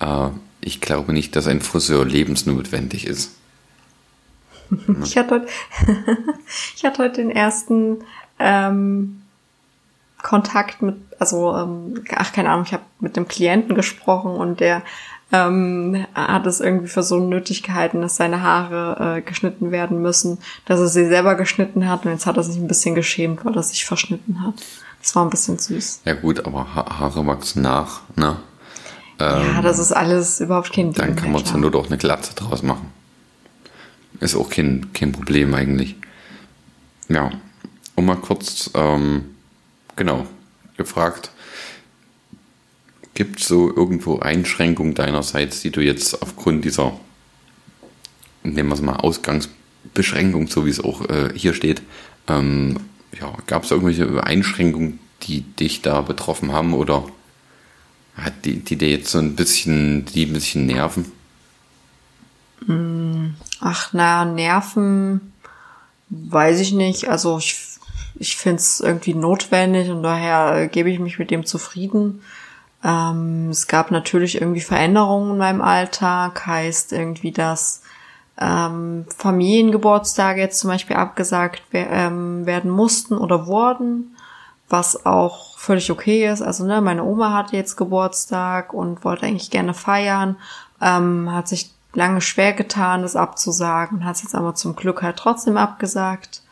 Äh, 0.00 0.28
ich 0.66 0.80
glaube 0.80 1.12
nicht, 1.12 1.36
dass 1.36 1.46
ein 1.46 1.60
Friseur 1.60 2.04
lebensnotwendig 2.04 3.06
ist. 3.06 3.36
ich, 5.04 5.16
hatte 5.16 5.36
heute, 5.36 5.46
ich 6.76 6.84
hatte 6.84 7.02
heute 7.04 7.22
den 7.22 7.30
ersten 7.30 7.98
ähm, 8.40 9.22
Kontakt 10.20 10.82
mit, 10.82 10.96
also, 11.20 11.56
ähm, 11.56 12.02
ach 12.16 12.32
keine 12.32 12.50
Ahnung, 12.50 12.64
ich 12.66 12.72
habe 12.72 12.82
mit 12.98 13.16
dem 13.16 13.28
Klienten 13.28 13.76
gesprochen 13.76 14.32
und 14.32 14.58
der 14.58 14.82
ähm, 15.30 16.04
hat 16.14 16.46
es 16.46 16.60
irgendwie 16.60 16.88
für 16.88 17.04
so 17.04 17.20
nötig 17.20 17.62
gehalten, 17.62 18.02
dass 18.02 18.16
seine 18.16 18.42
Haare 18.42 19.18
äh, 19.18 19.22
geschnitten 19.22 19.70
werden 19.70 20.02
müssen, 20.02 20.38
dass 20.64 20.80
er 20.80 20.88
sie 20.88 21.06
selber 21.06 21.36
geschnitten 21.36 21.88
hat 21.88 22.04
und 22.04 22.10
jetzt 22.10 22.26
hat 22.26 22.36
er 22.36 22.42
sich 22.42 22.56
ein 22.56 22.68
bisschen 22.68 22.96
geschämt, 22.96 23.44
weil 23.44 23.54
er 23.54 23.62
sich 23.62 23.84
verschnitten 23.84 24.42
hat. 24.42 24.54
Das 25.00 25.14
war 25.14 25.24
ein 25.24 25.30
bisschen 25.30 25.58
süß. 25.58 26.00
Ja 26.04 26.14
gut, 26.14 26.44
aber 26.44 26.74
ha 26.74 26.98
Haare 26.98 27.24
wachsen 27.24 27.62
nach, 27.62 28.00
ne? 28.16 28.36
Ähm, 29.18 29.46
ja, 29.54 29.62
das 29.62 29.78
ist 29.78 29.92
alles 29.92 30.40
überhaupt 30.40 30.72
kein 30.72 30.92
Ding. 30.92 30.94
Dann 30.94 31.16
kann 31.16 31.32
man 31.32 31.44
zur 31.44 31.58
Not 31.58 31.74
auch 31.74 31.86
eine 31.86 31.98
Glatze 31.98 32.34
draus 32.34 32.62
machen. 32.62 32.90
Ist 34.20 34.34
auch 34.34 34.48
kein, 34.48 34.92
kein 34.92 35.12
Problem 35.12 35.54
eigentlich. 35.54 35.96
Ja, 37.08 37.30
um 37.94 38.06
mal 38.06 38.16
kurz, 38.16 38.70
ähm, 38.74 39.36
genau, 39.94 40.26
gefragt, 40.76 41.30
Gibt 43.16 43.40
es 43.40 43.48
so 43.48 43.74
irgendwo 43.74 44.18
Einschränkungen 44.18 44.92
deinerseits, 44.92 45.62
die 45.62 45.70
du 45.70 45.80
jetzt 45.80 46.20
aufgrund 46.20 46.66
dieser, 46.66 47.00
nehmen 48.42 48.68
wir 48.68 48.74
es 48.74 48.82
mal, 48.82 48.96
Ausgangsbeschränkung, 48.96 50.48
so 50.48 50.66
wie 50.66 50.70
es 50.70 50.84
auch 50.84 51.08
äh, 51.08 51.30
hier 51.34 51.54
steht, 51.54 51.80
ähm, 52.28 52.76
ja, 53.18 53.32
gab 53.46 53.64
es 53.64 53.70
irgendwelche 53.70 54.22
Einschränkungen, 54.22 54.98
die 55.22 55.40
dich 55.40 55.80
da 55.80 56.02
betroffen 56.02 56.52
haben 56.52 56.74
oder 56.74 57.06
hat 58.16 58.44
die, 58.44 58.60
die 58.60 58.76
dir 58.76 58.90
jetzt 58.90 59.10
so 59.10 59.18
ein 59.18 59.36
bisschen, 59.36 60.04
die 60.06 60.26
ein 60.26 60.32
bisschen 60.32 60.66
nerven? 60.66 61.12
Mm, 62.66 63.34
ach, 63.60 63.92
naja, 63.92 64.24
Nerven 64.24 65.32
weiß 66.08 66.60
ich 66.60 66.72
nicht. 66.72 67.08
Also 67.08 67.38
ich, 67.38 67.56
ich 68.14 68.36
finde 68.36 68.56
es 68.56 68.80
irgendwie 68.80 69.14
notwendig 69.14 69.90
und 69.90 70.02
daher 70.02 70.62
äh, 70.62 70.68
gebe 70.68 70.90
ich 70.90 70.98
mich 70.98 71.18
mit 71.18 71.30
dem 71.30 71.44
zufrieden. 71.44 72.22
Ähm, 72.82 73.50
es 73.50 73.66
gab 73.66 73.90
natürlich 73.90 74.40
irgendwie 74.40 74.60
Veränderungen 74.60 75.32
in 75.32 75.38
meinem 75.38 75.62
Alltag, 75.62 76.46
heißt 76.46 76.92
irgendwie, 76.92 77.32
dass 77.32 77.82
ähm, 78.38 79.06
Familiengeburtstage 79.16 80.40
jetzt 80.40 80.58
zum 80.58 80.68
Beispiel 80.68 80.96
abgesagt 80.96 81.62
ähm, 81.72 82.46
werden 82.46 82.70
mussten 82.70 83.16
oder 83.16 83.46
wurden, 83.46 84.15
was 84.68 85.06
auch 85.06 85.56
völlig 85.58 85.90
okay 85.90 86.28
ist. 86.28 86.42
Also 86.42 86.64
ne, 86.64 86.80
meine 86.80 87.04
Oma 87.04 87.32
hatte 87.32 87.56
jetzt 87.56 87.76
Geburtstag 87.76 88.72
und 88.72 89.04
wollte 89.04 89.26
eigentlich 89.26 89.50
gerne 89.50 89.74
feiern, 89.74 90.36
ähm, 90.80 91.32
hat 91.32 91.48
sich 91.48 91.72
lange 91.92 92.20
schwer 92.20 92.52
getan, 92.52 93.02
das 93.02 93.16
abzusagen, 93.16 94.04
hat 94.04 94.16
es 94.16 94.22
jetzt 94.22 94.34
aber 94.34 94.54
zum 94.54 94.76
Glück 94.76 95.02
halt 95.02 95.16
trotzdem 95.16 95.56
abgesagt. 95.56 96.42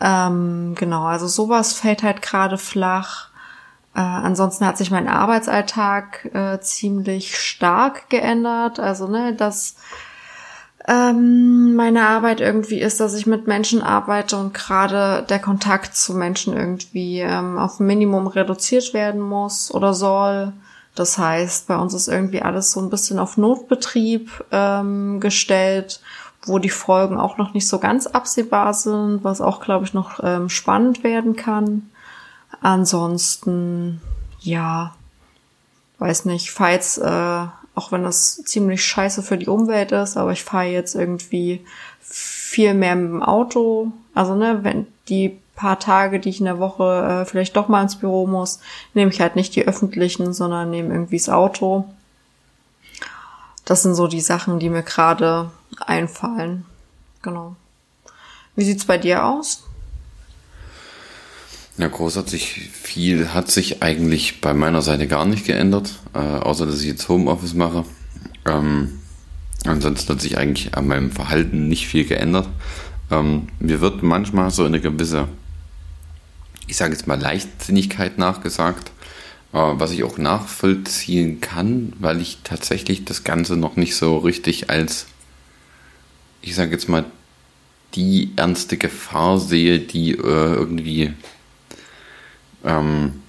Ähm, 0.00 0.74
genau, 0.76 1.04
also 1.04 1.26
sowas 1.26 1.74
fällt 1.74 2.02
halt 2.02 2.22
gerade 2.22 2.58
flach. 2.58 3.28
Äh, 3.94 4.00
ansonsten 4.00 4.66
hat 4.66 4.78
sich 4.78 4.90
mein 4.90 5.08
Arbeitsalltag 5.08 6.30
äh, 6.34 6.60
ziemlich 6.60 7.38
stark 7.38 8.08
geändert. 8.08 8.80
Also, 8.80 9.06
ne, 9.08 9.34
dass 9.34 9.76
ähm, 10.88 11.74
meine 11.74 12.06
Arbeit 12.06 12.40
irgendwie 12.40 12.80
ist, 12.80 13.00
dass 13.00 13.14
ich 13.14 13.26
mit 13.26 13.46
Menschen 13.46 13.82
arbeite 13.82 14.36
und 14.36 14.54
gerade 14.54 15.24
der 15.28 15.38
Kontakt 15.38 15.94
zu 15.94 16.14
Menschen 16.14 16.56
irgendwie 16.56 17.20
ähm, 17.20 17.58
auf 17.58 17.80
Minimum 17.80 18.26
reduziert 18.26 18.94
werden 18.94 19.20
muss 19.20 19.72
oder 19.72 19.92
soll. 19.92 20.52
Das 20.94 21.18
heißt, 21.18 21.68
bei 21.68 21.76
uns 21.76 21.94
ist 21.94 22.08
irgendwie 22.08 22.42
alles 22.42 22.72
so 22.72 22.80
ein 22.80 22.90
bisschen 22.90 23.18
auf 23.18 23.36
Notbetrieb 23.36 24.44
ähm, 24.50 25.20
gestellt, 25.20 26.00
wo 26.46 26.58
die 26.58 26.70
Folgen 26.70 27.18
auch 27.18 27.36
noch 27.36 27.52
nicht 27.52 27.68
so 27.68 27.78
ganz 27.78 28.06
absehbar 28.06 28.72
sind, 28.72 29.22
was 29.22 29.40
auch, 29.40 29.60
glaube 29.60 29.84
ich, 29.84 29.94
noch 29.94 30.20
ähm, 30.22 30.48
spannend 30.48 31.04
werden 31.04 31.36
kann. 31.36 31.90
Ansonsten, 32.62 34.00
ja, 34.40 34.94
weiß 35.98 36.24
nicht, 36.24 36.58
jetzt, 36.58 36.98
äh, 36.98 37.46
auch 37.74 37.92
wenn 37.92 38.02
das 38.02 38.42
ziemlich 38.44 38.84
scheiße 38.84 39.22
für 39.22 39.38
die 39.38 39.48
Umwelt 39.48 39.92
ist, 39.92 40.16
aber 40.16 40.32
ich 40.32 40.44
fahre 40.44 40.66
jetzt 40.66 40.94
irgendwie 40.94 41.64
viel 42.00 42.74
mehr 42.74 42.96
mit 42.96 43.10
dem 43.10 43.22
Auto. 43.22 43.92
Also, 44.14 44.34
ne, 44.34 44.60
wenn 44.62 44.86
die 45.08 45.38
paar 45.60 45.78
Tage, 45.78 46.20
die 46.20 46.30
ich 46.30 46.40
in 46.40 46.46
der 46.46 46.58
Woche 46.58 47.22
äh, 47.22 47.24
vielleicht 47.26 47.54
doch 47.54 47.68
mal 47.68 47.82
ins 47.82 47.96
Büro 47.96 48.26
muss, 48.26 48.60
nehme 48.94 49.10
ich 49.10 49.20
halt 49.20 49.36
nicht 49.36 49.54
die 49.54 49.66
öffentlichen, 49.66 50.32
sondern 50.32 50.70
nehme 50.70 50.94
irgendwie 50.94 51.18
das 51.18 51.28
Auto. 51.28 51.84
Das 53.66 53.82
sind 53.82 53.94
so 53.94 54.06
die 54.06 54.22
Sachen, 54.22 54.58
die 54.58 54.70
mir 54.70 54.82
gerade 54.82 55.50
einfallen. 55.78 56.64
Genau. 57.20 57.56
Wie 58.56 58.64
sieht's 58.64 58.86
bei 58.86 58.96
dir 58.96 59.26
aus? 59.26 59.64
Ja, 61.78 61.88
großartig 61.88 62.70
viel 62.72 63.32
hat 63.32 63.50
sich 63.50 63.82
eigentlich 63.82 64.40
bei 64.40 64.52
meiner 64.52 64.82
Seite 64.82 65.06
gar 65.06 65.24
nicht 65.24 65.46
geändert, 65.46 65.94
äh, 66.14 66.18
außer 66.18 66.66
dass 66.66 66.80
ich 66.80 66.88
jetzt 66.88 67.08
Homeoffice 67.08 67.54
mache. 67.54 67.84
Ähm, 68.46 69.00
ansonsten 69.64 70.12
hat 70.12 70.20
sich 70.20 70.36
eigentlich 70.36 70.74
an 70.74 70.86
meinem 70.86 71.10
Verhalten 71.10 71.68
nicht 71.68 71.86
viel 71.86 72.04
geändert. 72.04 72.48
Ähm, 73.10 73.48
mir 73.60 73.80
wird 73.80 74.02
manchmal 74.02 74.50
so 74.50 74.64
eine 74.64 74.80
gewisse 74.80 75.28
ich 76.70 76.76
sage 76.76 76.92
jetzt 76.92 77.06
mal, 77.06 77.20
Leichtsinnigkeit 77.20 78.16
nachgesagt, 78.16 78.92
äh, 79.52 79.58
was 79.58 79.90
ich 79.90 80.04
auch 80.04 80.18
nachvollziehen 80.18 81.40
kann, 81.40 81.92
weil 81.98 82.20
ich 82.20 82.38
tatsächlich 82.44 83.04
das 83.04 83.24
Ganze 83.24 83.56
noch 83.56 83.76
nicht 83.76 83.96
so 83.96 84.18
richtig 84.18 84.70
als, 84.70 85.06
ich 86.40 86.54
sage 86.54 86.70
jetzt 86.70 86.88
mal, 86.88 87.04
die 87.94 88.30
ernste 88.36 88.76
Gefahr 88.76 89.40
sehe, 89.40 89.80
die 89.80 90.12
äh, 90.12 90.54
irgendwie 90.54 91.12
ähm, 92.64 93.22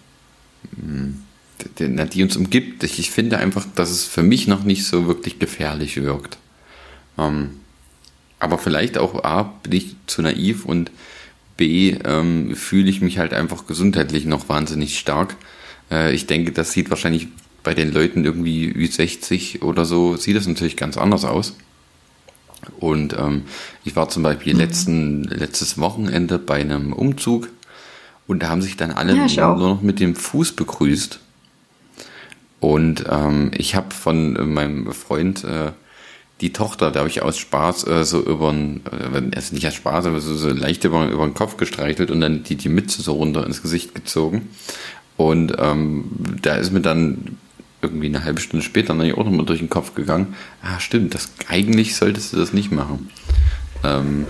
die, 1.80 2.24
uns 2.24 2.38
umgibt. 2.38 2.84
Ich, 2.84 3.00
ich 3.00 3.12
finde 3.12 3.38
einfach, 3.38 3.66
dass 3.76 3.90
es 3.90 4.06
für 4.06 4.24
mich 4.24 4.48
noch 4.48 4.64
nicht 4.64 4.86
so 4.86 5.08
wirklich 5.08 5.40
gefährlich 5.40 6.02
wirkt. 6.02 6.38
Ähm, 7.18 7.52
aber 8.40 8.58
vielleicht 8.58 8.98
auch 8.98 9.24
A, 9.24 9.44
bin 9.64 9.74
ich 9.74 9.96
zu 10.08 10.22
naiv 10.22 10.66
und 10.66 10.92
B, 11.58 11.96
ähm, 12.04 12.56
fühle 12.56 12.90
ich 12.90 13.02
mich 13.02 13.20
halt 13.20 13.34
einfach 13.34 13.68
gesundheitlich 13.68 14.26
noch 14.26 14.50
wahnsinnig 14.50 14.98
stark. 14.98 15.36
Äh, 15.92 16.14
ich 16.14 16.26
denke, 16.26 16.52
das 16.52 16.72
sieht 16.72 16.90
wahrscheinlich 16.90 17.28
bei 17.64 17.76
den 17.76 17.94
Leuten 17.94 18.26
irgendwie 18.26 18.72
Ü60 18.72 19.62
oder 19.62 19.86
so, 19.86 20.18
sieht 20.18 20.36
das 20.36 20.48
natürlich 20.48 20.76
ganz 20.76 20.98
anders 20.98 21.26
aus. 21.26 21.56
Und 22.80 23.14
ähm, 23.14 23.44
ich 23.84 23.96
war 23.96 24.10
zum 24.10 24.24
Beispiel 24.24 24.54
mhm. 24.54 24.60
letzten, 24.60 25.24
letztes 25.26 25.78
Wochenende 25.78 26.40
bei 26.40 26.62
einem 26.62 26.94
Umzug 26.94 27.50
und 28.32 28.44
da 28.44 28.50
haben 28.50 28.62
sich 28.62 28.78
dann 28.78 28.92
alle 28.92 29.28
ja, 29.28 29.56
nur 29.56 29.76
noch 29.76 29.82
mit 29.82 30.00
dem 30.00 30.16
Fuß 30.16 30.54
begrüßt. 30.54 31.20
Und 32.62 33.04
ähm, 33.10 33.52
ich 33.54 33.76
habe 33.76 33.94
von 33.94 34.54
meinem 34.54 34.94
Freund 34.94 35.44
äh, 35.44 35.74
die 36.40 36.54
Tochter, 36.54 36.92
da 36.92 37.00
habe 37.00 37.10
ich 37.10 37.22
aus 37.22 37.38
Spaß 37.38 37.88
äh, 37.88 38.06
so 38.06 38.22
über 38.22 38.52
den, 38.52 38.84
äh, 38.86 39.36
also 39.36 39.54
nicht 39.54 39.66
als 39.66 39.76
Spaß, 39.76 40.06
aber 40.06 40.22
so, 40.22 40.36
so 40.36 40.50
leicht 40.50 40.86
über, 40.86 41.10
über 41.10 41.26
den 41.26 41.34
Kopf 41.34 41.58
gestreichelt 41.58 42.10
und 42.10 42.22
dann 42.22 42.44
die, 42.44 42.56
die 42.56 42.70
Mütze 42.70 43.02
so 43.02 43.14
runter 43.14 43.46
ins 43.46 43.62
Gesicht 43.62 43.94
gezogen. 43.96 44.48
Und 45.18 45.54
ähm, 45.60 46.06
da 46.42 46.56
ist 46.56 46.72
mir 46.72 46.82
dann 46.82 47.38
irgendwie 47.82 48.08
eine 48.08 48.24
halbe 48.24 48.40
Stunde 48.40 48.64
später 48.64 48.96
dann 48.96 49.12
auch 49.12 49.26
nochmal 49.26 49.46
durch 49.46 49.60
den 49.60 49.70
Kopf 49.70 49.94
gegangen. 49.94 50.36
Ah, 50.62 50.80
stimmt, 50.80 51.16
das 51.16 51.34
eigentlich 51.50 51.98
solltest 51.98 52.32
du 52.32 52.38
das 52.38 52.54
nicht 52.54 52.72
machen. 52.72 53.10
Ähm, 53.84 54.26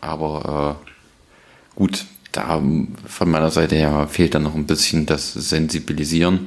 aber 0.00 0.78
äh, 0.80 1.76
gut, 1.76 2.06
da 2.32 2.62
von 3.06 3.30
meiner 3.30 3.50
Seite 3.50 3.76
her 3.76 4.06
fehlt 4.08 4.34
dann 4.34 4.42
noch 4.42 4.54
ein 4.54 4.66
bisschen 4.66 5.06
das 5.06 5.32
Sensibilisieren. 5.32 6.46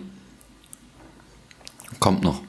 Kommt 2.00 2.24
noch, 2.24 2.42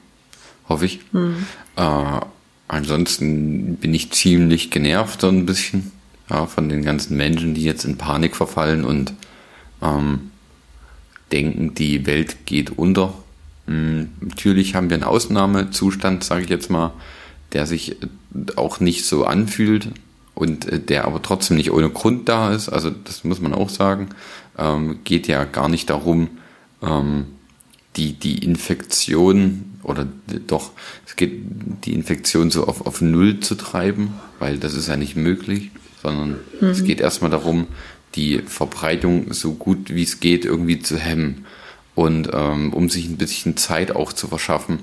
hoffe 0.69 0.85
ich. 0.85 0.99
Mhm. 1.11 1.45
Äh, 1.75 2.19
ansonsten 2.67 3.75
bin 3.77 3.93
ich 3.93 4.11
ziemlich 4.11 4.71
genervt 4.71 5.21
so 5.21 5.29
ein 5.29 5.45
bisschen 5.45 5.91
ja, 6.29 6.45
von 6.45 6.69
den 6.69 6.83
ganzen 6.83 7.17
Menschen, 7.17 7.53
die 7.53 7.63
jetzt 7.63 7.85
in 7.85 7.97
Panik 7.97 8.35
verfallen 8.35 8.85
und 8.85 9.13
ähm, 9.81 10.31
denken, 11.31 11.73
die 11.75 12.05
Welt 12.05 12.45
geht 12.45 12.77
unter. 12.77 13.13
Mhm. 13.65 14.09
Natürlich 14.21 14.75
haben 14.75 14.89
wir 14.89 14.95
einen 14.95 15.03
Ausnahmezustand, 15.03 16.23
sage 16.23 16.43
ich 16.43 16.49
jetzt 16.49 16.69
mal, 16.69 16.93
der 17.51 17.65
sich 17.65 17.97
auch 18.55 18.79
nicht 18.79 19.05
so 19.05 19.25
anfühlt 19.25 19.89
und 20.35 20.65
äh, 20.65 20.79
der 20.79 21.05
aber 21.05 21.21
trotzdem 21.21 21.57
nicht 21.57 21.71
ohne 21.71 21.89
Grund 21.89 22.29
da 22.29 22.53
ist. 22.53 22.69
Also 22.69 22.89
das 22.89 23.23
muss 23.23 23.41
man 23.41 23.53
auch 23.53 23.69
sagen. 23.69 24.09
Ähm, 24.57 24.99
geht 25.03 25.27
ja 25.27 25.45
gar 25.45 25.69
nicht 25.69 25.89
darum, 25.89 26.29
ähm, 26.81 27.25
die, 27.95 28.13
die 28.13 28.43
Infektion 28.43 29.79
oder 29.83 30.07
doch, 30.47 30.71
es 31.05 31.15
geht 31.15 31.41
die 31.85 31.93
Infektion 31.93 32.51
so 32.51 32.65
auf, 32.65 32.85
auf 32.85 33.01
Null 33.01 33.41
zu 33.41 33.55
treiben, 33.55 34.13
weil 34.39 34.57
das 34.57 34.73
ist 34.73 34.87
ja 34.87 34.95
nicht 34.95 35.15
möglich, 35.15 35.71
sondern 36.01 36.39
mhm. 36.59 36.69
es 36.69 36.83
geht 36.83 37.01
erstmal 37.01 37.31
darum, 37.31 37.67
die 38.15 38.39
Verbreitung 38.39 39.33
so 39.33 39.53
gut 39.53 39.93
wie 39.93 40.03
es 40.03 40.19
geht 40.19 40.45
irgendwie 40.45 40.79
zu 40.79 40.97
hemmen 40.97 41.45
und 41.95 42.29
ähm, 42.31 42.73
um 42.73 42.89
sich 42.89 43.07
ein 43.07 43.17
bisschen 43.17 43.57
Zeit 43.57 43.95
auch 43.95 44.13
zu 44.13 44.27
verschaffen, 44.27 44.79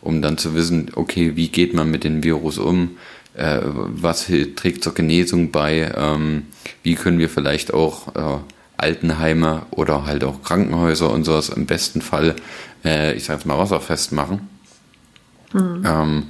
um 0.00 0.22
dann 0.22 0.38
zu 0.38 0.54
wissen, 0.54 0.90
okay, 0.94 1.36
wie 1.36 1.48
geht 1.48 1.74
man 1.74 1.90
mit 1.90 2.04
dem 2.04 2.24
Virus 2.24 2.58
um, 2.58 2.96
äh, 3.34 3.60
was 3.62 4.26
trägt 4.56 4.84
zur 4.84 4.94
Genesung 4.94 5.50
bei, 5.50 5.92
ähm, 5.96 6.46
wie 6.82 6.94
können 6.94 7.18
wir 7.18 7.28
vielleicht 7.28 7.72
auch 7.72 8.14
äh, 8.14 8.38
Altenheime 8.76 9.62
oder 9.70 10.06
halt 10.06 10.24
auch 10.24 10.42
Krankenhäuser 10.42 11.10
und 11.10 11.24
sowas 11.24 11.50
im 11.50 11.66
besten 11.66 12.00
Fall, 12.00 12.36
äh, 12.84 13.14
ich 13.14 13.24
sag 13.24 13.38
jetzt 13.38 13.46
mal, 13.46 13.58
wasserfest 13.58 14.12
machen. 14.12 14.48
Mhm. 15.52 15.82
Ähm, 15.84 16.22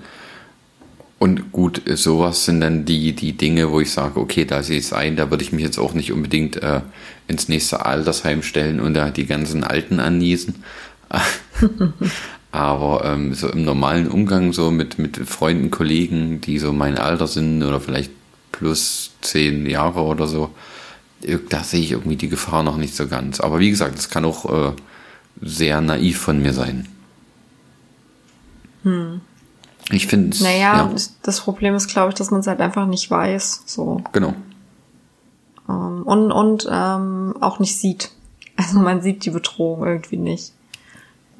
und 1.18 1.52
gut, 1.52 1.82
sowas 1.86 2.46
sind 2.46 2.62
dann 2.62 2.86
die, 2.86 3.12
die 3.12 3.34
Dinge, 3.34 3.70
wo 3.70 3.80
ich 3.80 3.90
sage, 3.92 4.18
okay, 4.18 4.46
da 4.46 4.62
sehe 4.62 4.78
ich 4.78 4.86
es 4.86 4.92
ein, 4.94 5.16
da 5.16 5.30
würde 5.30 5.44
ich 5.44 5.52
mich 5.52 5.62
jetzt 5.62 5.78
auch 5.78 5.92
nicht 5.92 6.12
unbedingt 6.12 6.56
äh, 6.62 6.80
ins 7.28 7.48
nächste 7.48 7.84
Altersheim 7.84 8.42
stellen 8.42 8.80
und 8.80 8.94
da 8.94 9.10
die 9.10 9.26
ganzen 9.26 9.62
Alten 9.62 10.00
anniesen. 10.00 10.64
Aber 12.52 13.04
ähm, 13.04 13.32
so 13.34 13.48
im 13.48 13.64
normalen 13.64 14.08
Umgang 14.08 14.52
so 14.52 14.70
mit, 14.70 14.98
mit 14.98 15.16
Freunden, 15.16 15.70
Kollegen, 15.70 16.40
die 16.40 16.58
so 16.58 16.72
mein 16.72 16.98
Alter 16.98 17.26
sind 17.26 17.62
oder 17.62 17.80
vielleicht 17.80 18.10
plus 18.50 19.12
zehn 19.20 19.66
Jahre 19.66 20.02
oder 20.02 20.26
so, 20.26 20.50
da 21.48 21.62
sehe 21.62 21.80
ich 21.80 21.92
irgendwie 21.92 22.16
die 22.16 22.28
Gefahr 22.28 22.62
noch 22.62 22.76
nicht 22.76 22.96
so 22.96 23.06
ganz. 23.06 23.40
Aber 23.40 23.58
wie 23.60 23.70
gesagt, 23.70 23.98
es 23.98 24.08
kann 24.08 24.24
auch 24.24 24.70
äh, 24.70 24.72
sehr 25.40 25.80
naiv 25.80 26.18
von 26.18 26.42
mir 26.42 26.52
sein. 26.52 26.88
Hm. 28.82 29.20
Ich 29.92 30.06
finde 30.06 30.30
es. 30.30 30.40
Naja, 30.40 30.76
ja. 30.76 30.94
das 31.22 31.40
Problem 31.40 31.74
ist, 31.74 31.88
glaube 31.88 32.10
ich, 32.10 32.14
dass 32.14 32.30
man 32.30 32.40
es 32.40 32.46
halt 32.46 32.60
einfach 32.60 32.86
nicht 32.86 33.10
weiß. 33.10 33.62
So. 33.66 34.02
Genau. 34.12 34.34
Ähm, 35.68 36.02
und 36.04 36.32
und 36.32 36.68
ähm, 36.70 37.34
auch 37.40 37.58
nicht 37.58 37.76
sieht. 37.76 38.10
Also 38.56 38.78
man 38.78 39.00
sieht 39.00 39.24
die 39.24 39.30
Bedrohung 39.30 39.86
irgendwie 39.86 40.18
nicht. 40.18 40.52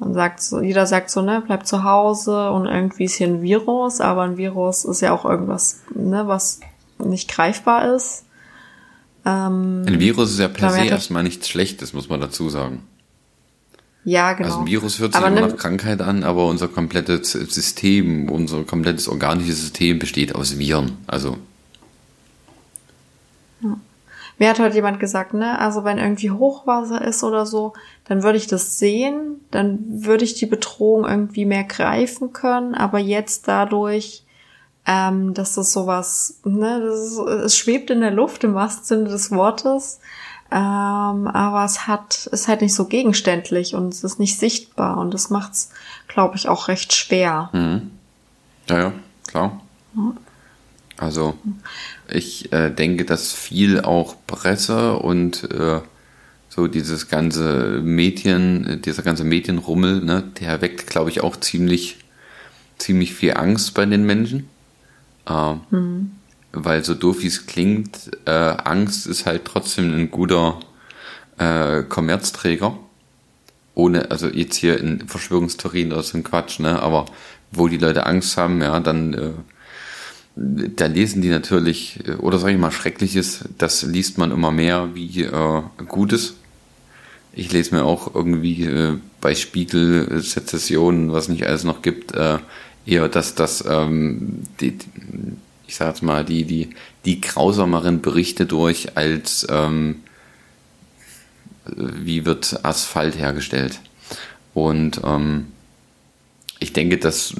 Man 0.01 0.15
sagt 0.15 0.41
so, 0.41 0.61
jeder 0.61 0.87
sagt 0.87 1.11
so, 1.11 1.21
ne, 1.21 1.43
bleib 1.45 1.67
zu 1.67 1.83
Hause 1.83 2.49
und 2.49 2.65
irgendwie 2.65 3.03
ist 3.03 3.15
hier 3.15 3.27
ein 3.27 3.43
Virus, 3.43 4.01
aber 4.01 4.23
ein 4.23 4.35
Virus 4.35 4.83
ist 4.83 5.01
ja 5.01 5.13
auch 5.13 5.25
irgendwas, 5.25 5.81
ne, 5.93 6.27
was 6.27 6.59
nicht 6.97 7.29
greifbar 7.29 7.93
ist. 7.93 8.25
Ähm, 9.25 9.83
ein 9.85 9.99
Virus 9.99 10.31
ist 10.31 10.39
ja 10.39 10.47
per 10.47 10.71
se 10.71 10.85
erstmal 10.85 11.21
nichts 11.21 11.47
Schlechtes, 11.47 11.93
muss 11.93 12.09
man 12.09 12.19
dazu 12.19 12.49
sagen. 12.49 12.81
Ja, 14.03 14.33
genau. 14.33 14.49
Also 14.49 14.59
ein 14.61 14.65
Virus 14.65 14.97
hört 14.97 15.13
sich 15.13 15.21
aber 15.21 15.37
immer 15.37 15.47
nach 15.47 15.57
Krankheit 15.57 16.01
an, 16.01 16.23
aber 16.23 16.47
unser 16.47 16.67
komplettes 16.67 17.33
System, 17.33 18.27
unser 18.27 18.63
komplettes 18.63 19.07
organisches 19.07 19.61
System 19.61 19.99
besteht 19.99 20.33
aus 20.33 20.57
Viren. 20.57 20.97
Also. 21.05 21.37
Mir 24.41 24.49
hat 24.49 24.59
heute 24.59 24.73
jemand 24.73 24.99
gesagt, 24.99 25.35
ne, 25.35 25.59
also 25.59 25.83
wenn 25.83 25.99
irgendwie 25.99 26.31
Hochwasser 26.31 26.99
ist 27.03 27.23
oder 27.23 27.45
so, 27.45 27.73
dann 28.05 28.23
würde 28.23 28.39
ich 28.39 28.47
das 28.47 28.79
sehen, 28.79 29.39
dann 29.51 29.77
würde 30.03 30.23
ich 30.23 30.33
die 30.33 30.47
Bedrohung 30.47 31.05
irgendwie 31.05 31.45
mehr 31.45 31.63
greifen 31.63 32.33
können, 32.33 32.73
aber 32.73 32.97
jetzt 32.97 33.47
dadurch, 33.47 34.23
ähm, 34.87 35.35
dass 35.35 35.53
das 35.53 35.71
sowas, 35.71 36.39
ne, 36.43 36.81
das 36.81 37.01
ist, 37.01 37.19
es 37.19 37.55
schwebt 37.55 37.91
in 37.91 38.01
der 38.01 38.09
Luft 38.09 38.43
im 38.43 38.55
wahrsten 38.55 38.83
Sinne 38.83 39.09
des 39.09 39.29
Wortes, 39.29 39.99
ähm, 40.49 40.57
aber 41.27 41.63
es 41.63 41.85
hat, 41.85 42.25
ist 42.25 42.47
halt 42.47 42.61
nicht 42.61 42.73
so 42.73 42.85
gegenständlich 42.85 43.75
und 43.75 43.93
es 43.93 44.03
ist 44.03 44.17
nicht 44.17 44.39
sichtbar 44.39 44.97
und 44.97 45.13
das 45.13 45.29
macht's, 45.29 45.69
glaube 46.07 46.35
ich, 46.35 46.49
auch 46.49 46.67
recht 46.67 46.93
schwer. 46.93 47.51
Mhm. 47.53 47.91
Ja, 48.67 48.79
ja, 48.79 48.93
klar. 49.27 49.61
Ja. 49.95 50.13
Also 50.97 51.35
ich 52.11 52.51
äh, 52.51 52.69
denke, 52.69 53.05
dass 53.05 53.33
viel 53.33 53.81
auch 53.81 54.15
Presse 54.27 54.93
und 54.93 55.49
äh, 55.51 55.79
so 56.49 56.67
dieses 56.67 57.07
ganze 57.07 57.79
Medien, 57.81 58.81
dieser 58.83 59.03
ganze 59.03 59.23
Medienrummel, 59.23 60.01
ne, 60.01 60.23
der 60.39 60.61
weckt, 60.61 60.87
glaube 60.87 61.09
ich, 61.09 61.21
auch 61.21 61.37
ziemlich, 61.37 61.97
ziemlich 62.77 63.13
viel 63.13 63.35
Angst 63.35 63.73
bei 63.73 63.85
den 63.85 64.05
Menschen. 64.05 64.49
Äh, 65.27 65.55
mhm. 65.69 66.11
Weil 66.51 66.83
so 66.83 66.93
doof 66.93 67.21
wie 67.21 67.27
es 67.27 67.45
klingt, 67.45 68.11
äh, 68.25 68.31
Angst 68.31 69.07
ist 69.07 69.25
halt 69.25 69.45
trotzdem 69.45 69.93
ein 69.93 70.11
guter 70.11 70.59
äh, 71.37 71.83
Kommerzträger. 71.83 72.77
Ohne, 73.73 74.11
also 74.11 74.27
jetzt 74.27 74.57
hier 74.57 74.77
in 74.77 75.07
Verschwörungstheorien 75.07 75.93
oder 75.93 76.03
so 76.03 76.17
ein 76.17 76.25
Quatsch, 76.25 76.59
ne? 76.59 76.81
Aber 76.81 77.05
wo 77.51 77.69
die 77.69 77.77
Leute 77.77 78.05
Angst 78.05 78.35
haben, 78.35 78.61
ja, 78.61 78.77
dann 78.81 79.13
äh, 79.13 79.31
da 80.35 80.85
lesen 80.85 81.21
die 81.21 81.29
natürlich, 81.29 81.99
äh, 82.07 82.13
oder 82.13 82.39
sage 82.39 82.53
ich 82.53 82.59
mal, 82.59 82.71
Schreckliches, 82.71 83.45
das 83.57 83.83
liest 83.83 84.17
man 84.17 84.31
immer 84.31 84.51
mehr 84.51 84.89
wie 84.93 85.23
äh, 85.23 85.61
Gutes. 85.87 86.35
Ich 87.33 87.51
lese 87.51 87.75
mir 87.75 87.83
auch 87.83 88.13
irgendwie 88.13 88.65
äh, 88.65 88.97
bei 89.19 89.35
Spiegel 89.35 90.07
äh, 90.11 90.19
Sezessionen, 90.19 91.11
was 91.13 91.29
nicht 91.29 91.45
alles 91.45 91.63
noch 91.63 91.81
gibt, 91.81 92.13
äh, 92.13 92.39
eher, 92.85 93.07
dass 93.09 93.35
das, 93.35 93.63
ähm, 93.67 94.43
die, 94.59 94.77
ich 95.67 95.75
sage 95.75 95.91
jetzt 95.91 96.03
mal, 96.03 96.25
die, 96.25 96.45
die, 96.45 96.69
die 97.05 97.21
grausameren 97.21 98.01
Berichte 98.01 98.45
durch 98.45 98.97
als 98.97 99.45
ähm, 99.49 99.97
wie 101.65 102.25
wird 102.25 102.65
Asphalt 102.65 103.17
hergestellt. 103.17 103.79
Und 104.53 105.01
ähm, 105.05 105.47
ich 106.61 106.73
denke, 106.73 106.97
dass 106.97 107.33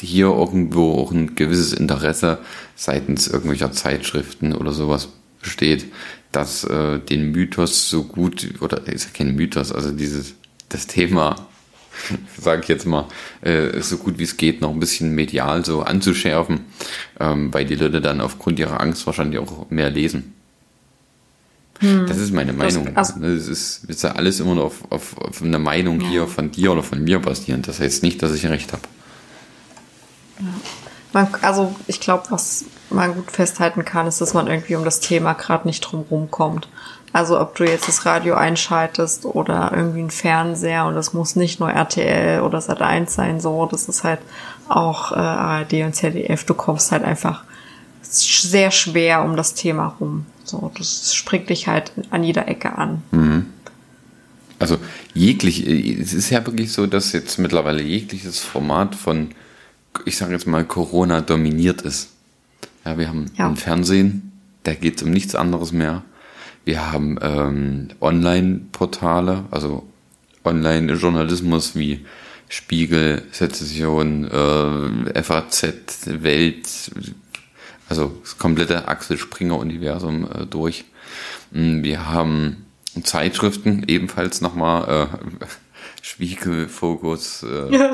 hier 0.00 0.26
irgendwo 0.26 0.92
auch 0.92 1.10
ein 1.10 1.34
gewisses 1.34 1.72
Interesse 1.72 2.38
seitens 2.76 3.26
irgendwelcher 3.26 3.72
Zeitschriften 3.72 4.54
oder 4.54 4.72
sowas 4.72 5.08
besteht, 5.42 5.86
dass 6.30 6.62
äh, 6.62 7.00
den 7.00 7.32
Mythos 7.32 7.90
so 7.90 8.04
gut, 8.04 8.48
oder 8.60 8.86
ist 8.86 9.06
ja 9.06 9.10
kein 9.12 9.34
Mythos, 9.34 9.72
also 9.72 9.90
dieses, 9.90 10.34
das 10.68 10.86
Thema, 10.86 11.48
sage 12.40 12.62
ich 12.62 12.68
jetzt 12.68 12.86
mal, 12.86 13.08
äh, 13.40 13.80
so 13.80 13.96
gut 13.98 14.20
wie 14.20 14.24
es 14.24 14.36
geht, 14.36 14.60
noch 14.60 14.70
ein 14.70 14.80
bisschen 14.80 15.12
medial 15.12 15.64
so 15.64 15.82
anzuschärfen, 15.82 16.60
ähm, 17.18 17.52
weil 17.52 17.64
die 17.64 17.74
Leute 17.74 18.00
dann 18.00 18.20
aufgrund 18.20 18.60
ihrer 18.60 18.80
Angst 18.80 19.06
wahrscheinlich 19.06 19.40
auch 19.40 19.70
mehr 19.70 19.90
lesen. 19.90 20.35
Hm. 21.80 22.06
Das 22.06 22.16
ist 22.16 22.32
meine 22.32 22.52
Meinung. 22.52 22.86
Das, 22.94 23.12
also, 23.12 23.20
das 23.20 23.48
ist, 23.48 23.84
ist 23.84 24.02
ja 24.02 24.12
alles 24.12 24.40
immer 24.40 24.54
nur 24.54 24.64
auf, 24.64 24.90
auf, 24.90 25.18
auf 25.18 25.42
eine 25.42 25.58
Meinung 25.58 26.00
ja. 26.00 26.08
hier 26.08 26.26
von 26.26 26.50
dir 26.50 26.72
oder 26.72 26.82
von 26.82 27.02
mir 27.02 27.18
basierend. 27.18 27.68
Das 27.68 27.80
heißt 27.80 28.02
nicht, 28.02 28.22
dass 28.22 28.32
ich 28.32 28.46
recht 28.46 28.72
habe. 28.72 28.82
Ja. 30.40 30.46
Man, 31.12 31.28
also 31.42 31.74
ich 31.86 32.00
glaube, 32.00 32.24
was 32.30 32.64
man 32.90 33.14
gut 33.14 33.30
festhalten 33.30 33.84
kann, 33.84 34.06
ist, 34.06 34.20
dass 34.20 34.34
man 34.34 34.48
irgendwie 34.48 34.76
um 34.76 34.84
das 34.84 35.00
Thema 35.00 35.32
gerade 35.32 35.66
nicht 35.66 35.80
drum 35.80 36.04
rumkommt. 36.10 36.68
Also 37.12 37.40
ob 37.40 37.54
du 37.54 37.64
jetzt 37.64 37.88
das 37.88 38.04
Radio 38.04 38.34
einschaltest 38.34 39.24
oder 39.24 39.72
irgendwie 39.74 40.02
ein 40.02 40.10
Fernseher 40.10 40.84
und 40.84 40.94
das 40.94 41.14
muss 41.14 41.34
nicht 41.34 41.60
nur 41.60 41.70
RTL 41.70 42.42
oder 42.42 42.58
Sat1 42.58 43.08
sein, 43.08 43.40
so, 43.40 43.64
das 43.64 43.88
ist 43.88 44.04
halt 44.04 44.20
auch 44.68 45.12
äh, 45.12 45.14
ARD 45.14 45.72
und 45.84 45.94
ZDF, 45.94 46.44
du 46.44 46.52
kommst 46.52 46.92
halt 46.92 47.04
einfach 47.04 47.44
sehr 48.02 48.70
schwer 48.70 49.24
um 49.24 49.36
das 49.36 49.54
Thema 49.54 49.96
rum. 49.98 50.26
So, 50.46 50.70
das 50.76 51.14
springt 51.14 51.50
dich 51.50 51.68
halt 51.68 51.92
an 52.10 52.22
jeder 52.22 52.48
Ecke 52.48 52.76
an. 52.78 53.02
Mhm. 53.10 53.46
Also 54.58 54.78
jeglich, 55.12 55.66
es 55.66 56.14
ist 56.14 56.30
ja 56.30 56.44
wirklich 56.46 56.72
so, 56.72 56.86
dass 56.86 57.12
jetzt 57.12 57.38
mittlerweile 57.38 57.82
jegliches 57.82 58.38
Format 58.40 58.94
von, 58.94 59.30
ich 60.06 60.16
sage 60.16 60.32
jetzt 60.32 60.46
mal, 60.46 60.64
Corona 60.64 61.20
dominiert 61.20 61.82
ist. 61.82 62.10
Ja, 62.84 62.96
wir 62.96 63.08
haben 63.08 63.30
ja. 63.36 63.48
ein 63.48 63.56
Fernsehen, 63.56 64.32
da 64.62 64.74
geht 64.74 64.96
es 64.96 65.02
um 65.02 65.10
nichts 65.10 65.34
anderes 65.34 65.72
mehr. 65.72 66.02
Wir 66.64 66.90
haben 66.90 67.18
ähm, 67.20 67.88
Online-Portale, 68.00 69.44
also 69.50 69.86
Online-Journalismus 70.44 71.76
wie 71.76 72.06
Spiegel, 72.48 73.22
Sezession, 73.32 74.24
äh, 74.24 75.22
FAZ, 75.22 75.72
Welt, 76.06 76.66
also 77.88 78.12
das 78.22 78.38
komplette 78.38 78.88
Axel 78.88 79.18
Springer 79.18 79.58
Universum 79.58 80.28
äh, 80.30 80.46
durch. 80.46 80.84
Mm, 81.50 81.82
wir 81.82 82.08
haben 82.08 82.66
Zeitschriften 83.02 83.84
ebenfalls 83.86 84.40
nochmal 84.40 85.08
äh, 85.40 85.46
Spiegel, 86.02 86.68
Fokus, 86.68 87.42
äh, 87.42 87.88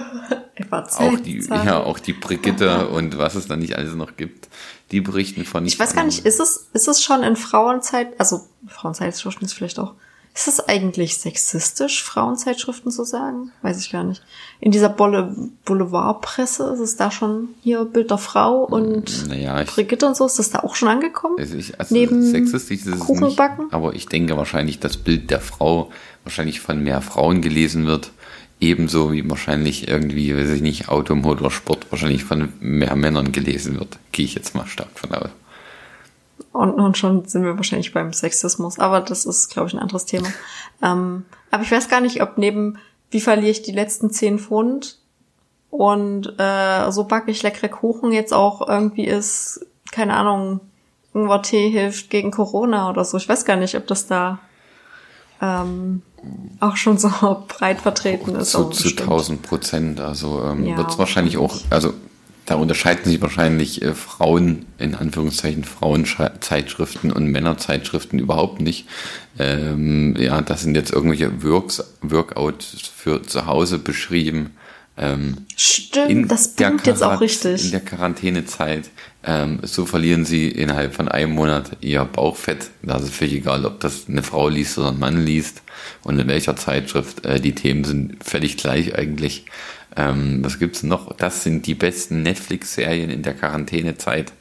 auch 0.71 1.19
die, 1.21 1.41
ja, 1.49 1.81
auch 1.81 1.99
die 1.99 2.13
Brigitte 2.13 2.89
und 2.89 3.19
was 3.19 3.35
es 3.35 3.47
da 3.47 3.57
nicht 3.57 3.77
alles 3.77 3.95
noch 3.95 4.17
gibt. 4.17 4.49
Die 4.91 5.01
berichten 5.01 5.45
von 5.45 5.65
Ich 5.65 5.79
weiß 5.79 5.95
gar 5.95 6.05
nicht, 6.05 6.27
ist 6.27 6.39
es, 6.39 6.69
ist 6.75 6.89
es 6.89 7.03
schon 7.03 7.23
in 7.23 7.37
Frauenzeit, 7.37 8.09
also 8.21 8.47
Frauenzeitschriften 8.67 9.47
ist 9.47 9.55
vielleicht 9.55 9.79
auch 9.79 9.95
ist 10.35 10.49
es 10.49 10.67
eigentlich 10.67 11.19
sexistisch, 11.19 12.03
Frauenzeitschriften 12.03 12.91
zu 12.91 13.05
sagen? 13.05 13.53
Weiß 13.61 13.79
ich 13.79 13.93
gar 13.93 14.03
nicht. 14.03 14.23
In 14.61 14.73
dieser 14.73 14.89
Boulevardpresse 14.89 16.73
ist 16.73 16.81
es 16.81 16.97
da 16.97 17.11
schon 17.11 17.51
hier 17.63 17.85
Bild 17.85 18.11
der 18.11 18.17
Frau 18.17 18.65
und 18.65 19.29
naja, 19.29 19.63
Brigitte 19.65 20.07
und 20.07 20.17
so, 20.17 20.25
ist 20.25 20.39
das 20.39 20.51
da 20.51 20.61
auch 20.61 20.75
schon 20.75 20.89
angekommen? 20.89 21.37
Also 21.39 21.57
ich, 21.57 21.79
also 21.79 21.95
Neben 21.95 22.23
sexistisch 22.23 22.81
ist 22.81 22.87
es 22.87 23.09
nicht, 23.09 23.41
aber 23.71 23.95
ich 23.95 24.07
denke 24.07 24.37
wahrscheinlich, 24.39 24.81
dass 24.81 24.97
Bild 24.97 25.31
der 25.31 25.41
Frau 25.41 25.91
wahrscheinlich 26.25 26.61
von 26.61 26.83
mehr 26.83 27.03
Frauen 27.03 27.43
gelesen 27.43 27.87
wird. 27.87 28.11
Ebenso 28.59 29.13
wie 29.13 29.29
wahrscheinlich 29.29 29.89
irgendwie, 29.89 30.35
weiß 30.35 30.51
ich 30.51 30.63
nicht, 30.63 30.89
Auto, 30.89 31.15
Motorsport 31.15 31.91
wahrscheinlich 31.91 32.25
von 32.25 32.53
mehr 32.61 32.95
Männern 32.97 33.33
gelesen 33.33 33.79
wird. 33.79 33.99
Gehe 34.13 34.25
ich 34.25 34.35
jetzt 34.35 34.55
mal 34.55 34.67
stark 34.67 34.91
von 34.95 35.13
aus. 35.13 35.31
Und, 36.53 36.75
und 36.75 36.99
schon 36.99 37.27
sind 37.27 37.45
wir 37.45 37.57
wahrscheinlich 37.57 37.93
beim 37.93 38.13
Sexismus. 38.13 38.79
Aber 38.79 39.01
das 39.01 39.25
ist, 39.27 39.51
glaube 39.51 39.69
ich, 39.69 39.75
ein 39.75 39.81
anderes 39.81 40.07
Thema. 40.07 40.29
Ähm, 40.83 41.25
aber 41.51 41.63
ich 41.63 41.71
weiß 41.71 41.89
gar 41.89 42.01
nicht, 42.01 42.23
ob 42.23 42.39
neben 42.39 42.79
wie 43.13 43.21
verliere 43.21 43.51
ich 43.51 43.63
die 43.63 43.73
letzten 43.73 44.11
zehn 44.11 44.39
Pfund 44.39 44.99
und 45.71 46.35
äh, 46.39 46.91
so 46.91 47.05
backe 47.05 47.31
ich 47.31 47.43
leckere 47.43 47.69
Kuchen 47.69 48.11
jetzt 48.11 48.33
auch 48.35 48.67
irgendwie 48.67 49.05
ist, 49.05 49.65
keine 49.91 50.15
Ahnung, 50.15 50.61
Ingwer-Tee 51.15 51.71
hilft 51.71 52.11
gegen 52.11 52.31
Corona 52.31 52.91
oder 52.91 53.05
so. 53.05 53.19
Ich 53.19 53.29
weiß 53.29 53.45
gar 53.45 53.57
nicht, 53.57 53.77
ob 53.77 53.87
das 53.87 54.07
da 54.07 54.39
ähm, 55.41 56.03
auch 56.61 56.77
schon 56.77 56.99
so 56.99 57.09
breit 57.49 57.81
vertreten 57.83 58.35
ist. 58.35 58.51
Zu, 58.51 58.71
zu 58.71 58.89
1000 58.89 59.43
Prozent. 59.43 60.01
Also 60.01 60.43
ähm, 60.45 60.67
ja, 60.67 60.77
wird 60.79 60.91
es 60.91 60.99
wahrscheinlich 60.99 61.37
auch, 61.37 61.57
also 61.71 61.93
da 62.47 62.57
unterscheiden 62.57 63.05
sich 63.05 63.21
wahrscheinlich 63.21 63.83
äh, 63.83 63.95
Frauen, 63.95 64.67
in 64.79 64.95
Anführungszeichen 64.95 65.65
Frauenzeitschriften 65.65 67.13
und 67.13 67.27
Männerzeitschriften 67.27 68.19
überhaupt 68.19 68.61
nicht. 68.61 68.87
Ähm, 69.39 70.17
ja, 70.19 70.41
das 70.43 70.63
sind 70.63 70.75
jetzt 70.75 70.93
irgendwelche 70.93 71.43
Works, 71.45 71.85
Workouts 72.03 72.91
für 72.95 73.23
zu 73.23 73.47
Hause 73.47 73.79
beschrieben. 73.79 74.51
Ähm, 74.97 75.47
Stimmt, 75.57 76.31
das 76.31 76.55
bringt 76.55 76.87
jetzt 76.87 77.03
auch 77.03 77.21
richtig. 77.21 77.65
In 77.65 77.71
der 77.71 77.81
Quarantänezeit. 77.81 78.91
Ähm, 79.25 79.61
so 79.63 79.87
verlieren 79.87 80.25
sie 80.25 80.49
innerhalb 80.49 80.95
von 80.95 81.09
einem 81.09 81.33
Monat 81.33 81.77
ihr 81.81 82.05
Bauchfett. 82.05 82.71
Da 82.83 82.97
ist 82.97 83.05
es 83.05 83.11
völlig 83.11 83.35
egal, 83.35 83.65
ob 83.65 83.81
das 83.81 84.09
eine 84.09 84.23
Frau 84.23 84.49
liest 84.49 84.79
oder 84.79 84.89
ein 84.89 84.99
Mann 84.99 85.25
liest 85.25 85.63
und 86.03 86.19
in 86.19 86.29
welcher 86.29 86.57
Zeitschrift. 86.57 87.25
Äh, 87.25 87.41
die 87.41 87.55
Themen 87.55 87.85
sind 87.85 88.23
völlig 88.23 88.57
gleich 88.57 88.97
eigentlich. 88.97 89.47
Ähm, 89.97 90.39
was 90.43 90.59
gibt's 90.59 90.83
noch? 90.83 91.15
Das 91.17 91.43
sind 91.43 91.67
die 91.67 91.75
besten 91.75 92.23
Netflix-Serien 92.23 93.11
in 93.11 93.23
der 93.23 93.35
Quarantänezeit. 93.35 94.33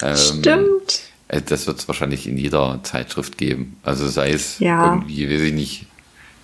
Ähm, 0.00 0.16
Stimmt. 0.16 1.00
Äh, 1.28 1.42
das 1.42 1.66
wird 1.66 1.78
es 1.78 1.88
wahrscheinlich 1.88 2.26
in 2.26 2.36
jeder 2.36 2.80
Zeitschrift 2.82 3.38
geben. 3.38 3.78
Also 3.82 4.08
sei 4.08 4.30
es 4.30 4.58
ja. 4.58 4.94
irgendwie, 4.94 5.28
weiß 5.28 5.42
ich 5.42 5.54
nicht, 5.54 5.86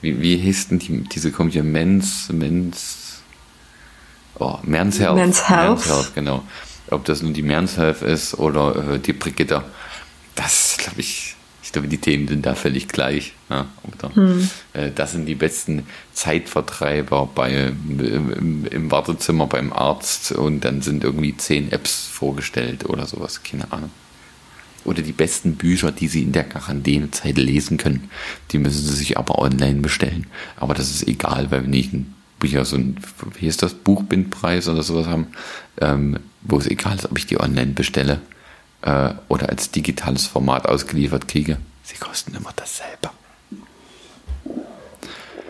wie, 0.01 0.21
wie 0.21 0.37
hieß 0.37 0.69
denn 0.69 0.79
die, 0.79 1.03
diese 1.03 1.33
Komödie 1.33 1.63
Men's, 1.63 2.29
Men's, 2.33 3.23
oh, 4.39 4.59
Men's 4.63 5.01
Health. 5.01 5.17
Men's 5.17 5.49
Health. 5.49 5.71
Men's 5.71 5.89
Health, 5.89 6.15
genau. 6.15 6.45
Ob 6.91 7.05
das 7.05 7.23
nun 7.23 7.35
die 7.35 7.43
Men's 7.43 7.77
Health 7.77 8.03
ist 8.03 8.35
oder 8.35 8.95
äh, 8.95 8.99
die 8.99 9.13
Brigitte. 9.13 9.65
Das, 10.37 10.77
glaube 10.79 11.01
ich, 11.01 11.35
ich 11.69 11.73
glaube, 11.73 11.89
die 11.89 11.99
Themen 11.99 12.27
sind 12.27 12.47
da 12.47 12.55
völlig 12.55 12.89
gleich. 12.89 13.35
Ja, 13.51 13.67
oder, 13.83 14.15
hm. 14.15 14.49
äh, 14.73 14.91
das 14.91 15.13
sind 15.13 15.27
die 15.27 15.35
besten 15.35 15.87
Zeitvertreiber 16.15 17.29
bei, 17.35 17.75
im, 17.99 18.65
im, 18.65 18.91
Wartezimmer 18.91 19.47
beim 19.47 19.75
Arzt 19.75 20.33
und 20.33 20.65
dann 20.65 20.81
sind 20.81 21.05
irgendwie 21.05 21.37
zehn 21.37 21.71
Apps 21.71 22.07
vorgestellt 22.07 22.89
oder 22.89 23.05
sowas, 23.05 23.43
keine 23.43 23.71
Ahnung. 23.71 23.91
Oder 24.87 25.03
die 25.03 25.13
besten 25.13 25.57
Bücher, 25.57 25.93
die 25.93 26.09
Sie 26.09 26.23
in 26.23 26.33
der 26.33 26.45
Quarantänezeit 26.45 27.37
lesen 27.37 27.77
können. 27.77 28.09
Die 28.51 28.59
müssen 28.59 28.87
Sie 28.87 28.97
sich 28.97 29.19
aber 29.19 29.39
online 29.39 29.81
bestellen. 29.81 30.27
Aber 30.57 30.73
das 30.73 30.89
ist 30.89 31.07
egal, 31.07 31.51
weil 31.51 31.65
wir 31.65 31.69
nicht 31.69 31.93
ein 31.93 32.15
Bücher, 32.39 32.65
so 32.65 32.77
ein, 32.77 32.97
wie 33.39 33.47
ist 33.47 33.63
das, 33.63 33.75
Buchbindpreis 33.75 34.69
oder 34.69 34.83
sowas 34.83 35.07
haben, 35.07 35.27
ähm, 35.83 36.19
wo 36.41 36.57
es 36.57 36.67
egal 36.67 36.97
ist, 36.97 37.11
ob 37.11 37.19
ich 37.19 37.27
die 37.27 37.39
online 37.39 37.73
bestelle 37.73 38.23
äh, 38.83 39.11
oder 39.29 39.49
als 39.49 39.71
digitales 39.71 40.27
Format 40.27 40.67
ausgeliefert 40.67 41.29
kriege. 41.29 41.59
Sie 41.83 41.97
kosten 41.97 42.35
immer 42.35 42.53
dasselbe. 42.55 43.11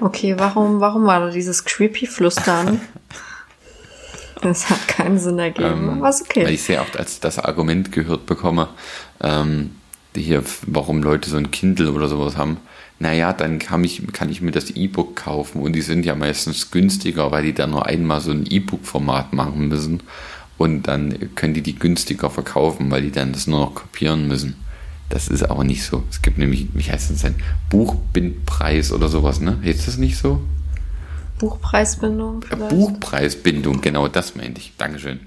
Okay, 0.00 0.34
warum, 0.38 0.80
warum 0.80 1.06
war 1.06 1.20
da 1.20 1.30
dieses 1.30 1.64
creepy 1.64 2.06
Flüstern? 2.06 2.80
das 4.42 4.70
hat 4.70 4.86
keinen 4.86 5.18
Sinn 5.18 5.38
ergeben. 5.38 5.88
Ähm, 5.88 6.00
Was 6.00 6.22
okay. 6.22 6.44
Weil 6.44 6.54
ich 6.54 6.62
sehr 6.62 6.80
oft 6.80 6.96
als 6.96 7.20
das 7.20 7.38
Argument 7.38 7.90
gehört 7.90 8.26
bekomme, 8.26 8.68
ähm, 9.20 9.72
hier, 10.14 10.42
warum 10.66 11.02
Leute 11.02 11.28
so 11.28 11.36
ein 11.36 11.50
Kindle 11.50 11.92
oder 11.92 12.08
sowas 12.08 12.36
haben. 12.36 12.58
Naja, 13.00 13.32
dann 13.32 13.60
kann 13.60 13.84
ich, 13.84 14.02
kann 14.12 14.28
ich 14.28 14.40
mir 14.40 14.50
das 14.50 14.70
E-Book 14.70 15.14
kaufen 15.14 15.62
und 15.62 15.74
die 15.74 15.82
sind 15.82 16.04
ja 16.04 16.16
meistens 16.16 16.72
günstiger, 16.72 17.30
weil 17.30 17.44
die 17.44 17.54
dann 17.54 17.70
nur 17.70 17.86
einmal 17.86 18.20
so 18.20 18.32
ein 18.32 18.46
E-Book-Format 18.48 19.32
machen 19.32 19.68
müssen 19.68 20.02
und 20.58 20.82
dann 20.82 21.34
können 21.36 21.54
die 21.54 21.62
die 21.62 21.78
günstiger 21.78 22.28
verkaufen, 22.30 22.90
weil 22.90 23.02
die 23.02 23.12
dann 23.12 23.32
das 23.32 23.46
nur 23.46 23.60
noch 23.60 23.74
kopieren 23.74 24.28
müssen. 24.28 24.56
Das 25.08 25.28
ist 25.28 25.44
aber 25.44 25.64
nicht 25.64 25.84
so. 25.84 26.02
Es 26.10 26.20
gibt 26.20 26.36
nämlich, 26.36 26.68
wie 26.74 26.82
heißt 26.82 27.10
das 27.10 27.22
denn, 27.22 27.36
Buchbindpreis 27.70 28.92
oder 28.92 29.08
sowas, 29.08 29.40
ne? 29.40 29.56
Ist 29.62 29.88
das 29.88 29.96
nicht 29.96 30.18
so? 30.18 30.40
Buchpreisbindung? 31.38 32.42
Vielleicht? 32.42 32.70
Buchpreisbindung, 32.70 33.80
genau 33.80 34.08
das 34.08 34.34
meinte 34.34 34.60
ich. 34.60 34.74
Dankeschön. 34.76 35.20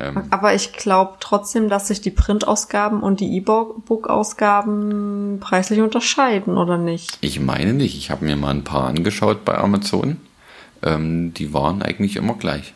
Ähm, 0.00 0.22
aber 0.30 0.54
ich 0.54 0.72
glaube 0.72 1.16
trotzdem, 1.20 1.68
dass 1.68 1.88
sich 1.88 2.00
die 2.00 2.10
Printausgaben 2.10 3.02
und 3.02 3.20
die 3.20 3.36
E-Book-Ausgaben 3.36 5.38
preislich 5.40 5.80
unterscheiden, 5.80 6.56
oder 6.56 6.78
nicht? 6.78 7.18
Ich 7.20 7.40
meine 7.40 7.74
nicht. 7.74 7.96
Ich 7.96 8.10
habe 8.10 8.24
mir 8.24 8.36
mal 8.36 8.50
ein 8.50 8.64
paar 8.64 8.88
angeschaut 8.88 9.44
bei 9.44 9.58
Amazon. 9.58 10.16
Ähm, 10.82 11.34
die 11.34 11.52
waren 11.52 11.82
eigentlich 11.82 12.16
immer 12.16 12.34
gleich. 12.34 12.72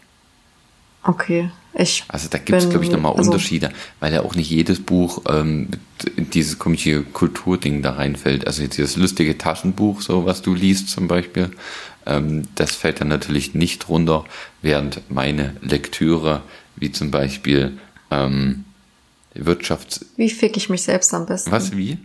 Okay. 1.04 1.50
Ich 1.74 2.04
also 2.08 2.28
da 2.28 2.38
gibt 2.38 2.58
es, 2.58 2.68
glaube 2.68 2.84
ich, 2.84 2.90
nochmal 2.90 3.14
also, 3.14 3.30
Unterschiede, 3.30 3.72
weil 4.00 4.12
ja 4.12 4.22
auch 4.22 4.34
nicht 4.34 4.50
jedes 4.50 4.80
Buch 4.80 5.22
ähm, 5.28 5.68
dieses 6.16 6.58
komische 6.58 7.02
Kulturding 7.02 7.82
da 7.82 7.92
reinfällt. 7.92 8.46
Also 8.46 8.62
jetzt 8.62 8.76
dieses 8.76 8.96
lustige 8.96 9.38
Taschenbuch, 9.38 10.02
so 10.02 10.26
was 10.26 10.42
du 10.42 10.54
liest 10.54 10.90
zum 10.90 11.08
Beispiel, 11.08 11.50
ähm, 12.04 12.42
das 12.56 12.74
fällt 12.74 13.00
dann 13.00 13.08
natürlich 13.08 13.54
nicht 13.54 13.88
runter, 13.88 14.24
während 14.60 15.10
meine 15.10 15.56
Lektüre, 15.62 16.42
wie 16.76 16.92
zum 16.92 17.10
Beispiel 17.10 17.78
ähm, 18.10 18.64
Wirtschafts... 19.34 20.04
Wie 20.16 20.30
fick 20.30 20.56
ich 20.56 20.68
mich 20.68 20.82
selbst 20.82 21.14
am 21.14 21.26
besten? 21.26 21.50
Was, 21.50 21.76
wie? 21.76 21.98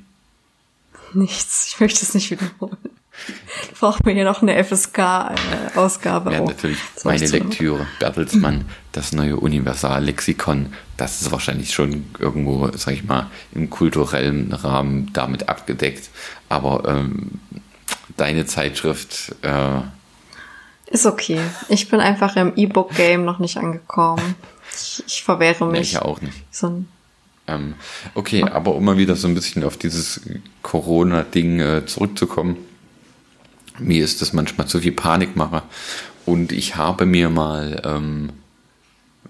Nichts. 1.14 1.68
Ich 1.68 1.80
möchte 1.80 2.04
es 2.04 2.14
nicht 2.14 2.32
wiederholen. 2.32 2.78
Ich 3.72 3.80
brauche 3.80 4.02
mir 4.06 4.14
hier 4.14 4.24
noch 4.24 4.42
eine 4.42 4.64
FSK-Ausgabe. 4.64 6.34
Ja, 6.34 6.42
natürlich. 6.42 6.80
Meine 7.04 7.28
Lektüre. 7.28 7.86
Bertelsmann, 8.00 8.66
das 8.92 9.12
neue 9.12 9.38
Universallexikon. 9.38 10.74
Das 10.96 11.22
ist 11.22 11.32
wahrscheinlich 11.32 11.74
schon 11.74 12.06
irgendwo, 12.18 12.72
sag 12.76 12.96
ich 12.96 13.04
mal, 13.04 13.28
im 13.54 13.70
kulturellen 13.70 14.52
Rahmen 14.52 15.12
damit 15.14 15.48
abgedeckt. 15.48 16.10
Aber 16.50 16.84
ähm, 16.88 17.40
deine 18.16 18.46
Zeitschrift. 18.48 19.36
Äh, 19.44 19.82
ist 20.88 21.06
okay. 21.06 21.40
Ich 21.70 21.90
bin 21.90 22.00
einfach 22.00 22.36
im 22.36 22.54
E-Book-Game 22.56 23.26
noch 23.26 23.40
nicht 23.40 23.58
angekommen. 23.58 24.36
Ich, 24.74 25.04
ich 25.06 25.24
verwehre 25.24 25.66
mich. 25.66 25.74
Nee, 25.74 25.82
ich 25.82 26.00
auch 26.00 26.22
nicht. 26.22 26.44
So 26.50 26.84
ähm, 27.48 27.76
okay, 28.14 28.44
aber 28.44 28.76
um 28.76 28.84
mal 28.84 28.98
wieder 28.98 29.16
so 29.16 29.28
ein 29.28 29.34
bisschen 29.34 29.64
auf 29.64 29.78
dieses 29.78 30.22
Corona-Ding 30.64 31.60
äh, 31.60 31.86
zurückzukommen. 31.86 32.58
Mir 33.80 34.04
ist 34.04 34.22
das 34.22 34.34
manchmal 34.34 34.68
zu 34.68 34.80
viel 34.80 34.92
Panikmache. 34.92 35.64
Und 36.26 36.52
ich 36.52 36.76
habe 36.76 37.06
mir 37.06 37.30
mal 37.30 37.82
ähm, 37.86 38.32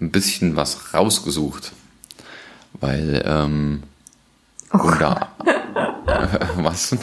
ein 0.00 0.10
bisschen 0.10 0.56
was 0.56 0.94
rausgesucht. 0.94 1.72
Weil, 2.80 3.22
ähm, 3.26 3.82
oh. 4.72 4.90
da, 4.98 5.32
äh, 5.44 6.38
was? 6.56 6.96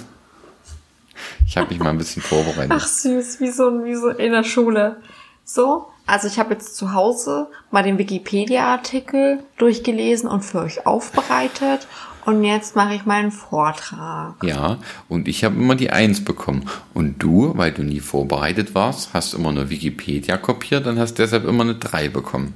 Ich 1.48 1.58
habe 1.58 1.70
mich 1.70 1.80
mal 1.80 1.90
ein 1.90 1.98
bisschen 1.98 2.22
vorbereitet. 2.22 2.72
Ach 2.74 2.86
süß, 2.86 3.40
wie 3.40 3.52
so, 3.52 3.84
wie 3.84 3.96
so 3.96 4.10
in 4.10 4.32
der 4.32 4.44
Schule. 4.44 4.98
So, 5.44 5.88
also 6.06 6.28
ich 6.28 6.40
habe 6.40 6.54
jetzt 6.54 6.76
zu 6.76 6.94
Hause 6.94 7.48
mal 7.72 7.84
den 7.84 7.98
Wikipedia-Artikel 7.98 9.44
durchgelesen 9.58 10.30
und 10.30 10.42
für 10.42 10.60
euch 10.60 10.86
aufbereitet. 10.86 11.88
Und 12.26 12.44
jetzt 12.44 12.76
mache 12.76 12.96
ich 12.96 13.06
meinen 13.06 13.32
Vortrag. 13.32 14.44
Ja, 14.44 14.80
und 15.08 15.28
ich 15.28 15.44
habe 15.44 15.54
immer 15.56 15.76
die 15.76 15.92
Eins 15.92 16.26
bekommen. 16.26 16.68
Und 16.94 17.22
du, 17.22 17.56
weil 17.56 17.72
du 17.72 17.84
nie 17.84 18.00
vorbereitet 18.00 18.74
warst, 18.74 19.14
hast 19.14 19.36
immer 19.36 19.52
nur 19.52 19.70
Wikipedia 19.70 20.38
kopiert 20.38 20.88
und 20.88 20.98
hast 20.98 21.20
deshalb 21.20 21.46
immer 21.46 21.64
eine 21.64 21.76
Drei 21.76 22.10
bekommen. 22.10 22.56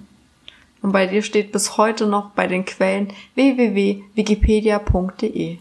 Und 0.81 0.91
bei 0.91 1.05
dir 1.05 1.21
steht 1.21 1.51
bis 1.51 1.77
heute 1.77 2.07
noch 2.07 2.31
bei 2.31 2.47
den 2.47 2.65
Quellen 2.65 3.09
www.wikipedia.de. 3.35 5.57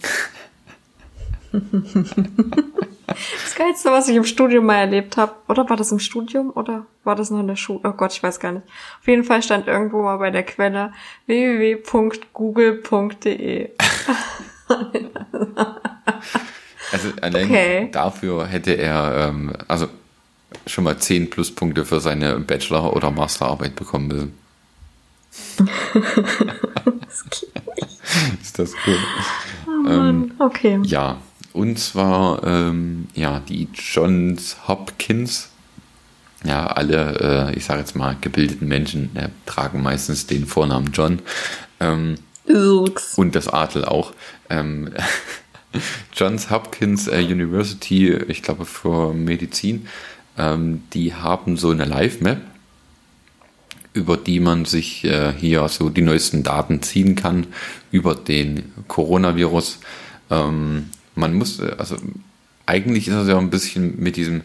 Das 3.09 3.55
Geilste, 3.57 3.91
was 3.91 4.09
ich 4.09 4.17
im 4.17 4.25
Studium 4.25 4.67
mal 4.67 4.77
erlebt 4.77 5.17
habe, 5.17 5.33
oder 5.49 5.69
war 5.69 5.77
das 5.77 5.91
im 5.93 5.99
Studium 5.99 6.51
oder 6.51 6.87
war 7.05 7.17
das 7.17 7.31
noch 7.31 7.41
in 7.41 7.47
der 7.49 7.57
Schule? 7.57 7.81
Oh 7.85 7.93
Gott, 7.93 8.13
ich 8.13 8.23
weiß 8.23 8.39
gar 8.39 8.53
nicht. 8.53 8.67
Auf 9.01 9.09
jeden 9.09 9.25
Fall 9.25 9.43
stand 9.43 9.67
irgendwo 9.67 10.03
mal 10.03 10.19
bei 10.19 10.31
der 10.31 10.43
Quelle 10.43 10.93
www.google.de. 11.27 11.91
also 16.93 17.09
allein 17.23 17.47
okay. 17.47 17.89
dafür 17.91 18.47
hätte 18.47 18.73
er 18.75 19.29
ähm, 19.29 19.55
also 19.67 19.89
schon 20.67 20.85
mal 20.85 20.99
10 20.99 21.31
Pluspunkte 21.31 21.87
für 21.87 22.01
seine 22.01 22.39
Bachelor- 22.41 22.95
oder 22.95 23.11
Masterarbeit 23.11 23.75
bekommen 23.75 24.09
müssen. 24.09 24.39
das 27.01 27.25
Ist 28.43 28.59
das 28.59 28.73
cool? 28.87 28.99
Oh 29.67 29.83
Mann, 29.83 30.09
ähm, 30.09 30.33
okay. 30.39 30.81
Ja, 30.85 31.19
und 31.59 31.77
zwar, 31.77 32.45
ähm, 32.45 33.09
ja, 33.15 33.41
die 33.41 33.67
Johns 33.75 34.69
Hopkins. 34.69 35.51
Ja, 36.45 36.69
alle, 36.69 37.51
äh, 37.51 37.57
ich 37.57 37.65
sage 37.65 37.81
jetzt 37.81 37.97
mal, 37.97 38.17
gebildeten 38.21 38.69
Menschen 38.69 39.11
äh, 39.17 39.31
tragen 39.45 39.83
meistens 39.83 40.29
den 40.29 40.47
Vornamen 40.47 40.93
John. 40.93 41.19
Ähm, 41.81 42.15
und 43.17 43.35
das 43.35 43.49
Adel 43.49 43.85
auch. 43.85 44.13
Ähm, 44.49 44.93
Johns 46.15 46.49
Hopkins 46.49 47.09
äh, 47.09 47.23
University, 47.23 48.13
ich 48.13 48.45
glaube 48.45 48.65
für 48.65 49.13
Medizin, 49.13 49.89
ähm, 50.39 50.85
die 50.93 51.13
haben 51.13 51.57
so 51.57 51.71
eine 51.71 51.87
Live-Map, 51.87 52.41
über 53.95 54.17
die 54.17 54.39
man 54.39 54.65
sich 54.65 55.05
äh, 55.05 55.33
hier 55.37 55.67
so 55.69 55.91
die 55.91 56.03
neuesten 56.03 56.45
Daten 56.45 56.83
ziehen 56.83 57.17
kann 57.17 57.49
über 57.91 58.15
den 58.15 58.73
Coronavirus. 58.87 59.81
Ähm, 60.31 60.91
man 61.19 61.35
muss, 61.35 61.61
äh, 61.61 61.75
also 61.77 61.97
eigentlich 62.67 63.09
ist 63.09 63.15
es 63.15 63.29
ja 63.29 63.37
ein 63.39 63.51
bisschen 63.51 64.01
mit 64.01 64.17
diesem 64.17 64.43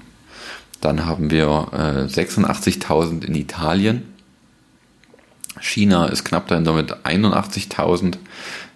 dann 0.82 1.06
haben 1.06 1.32
wir 1.32 1.70
äh, 1.72 2.08
86.000 2.08 3.24
in 3.26 3.36
Italien. 3.36 4.04
China 5.60 6.08
ist 6.08 6.26
knapp 6.26 6.48
dahinter 6.48 6.74
mit 6.74 7.06
81.000. 7.06 8.18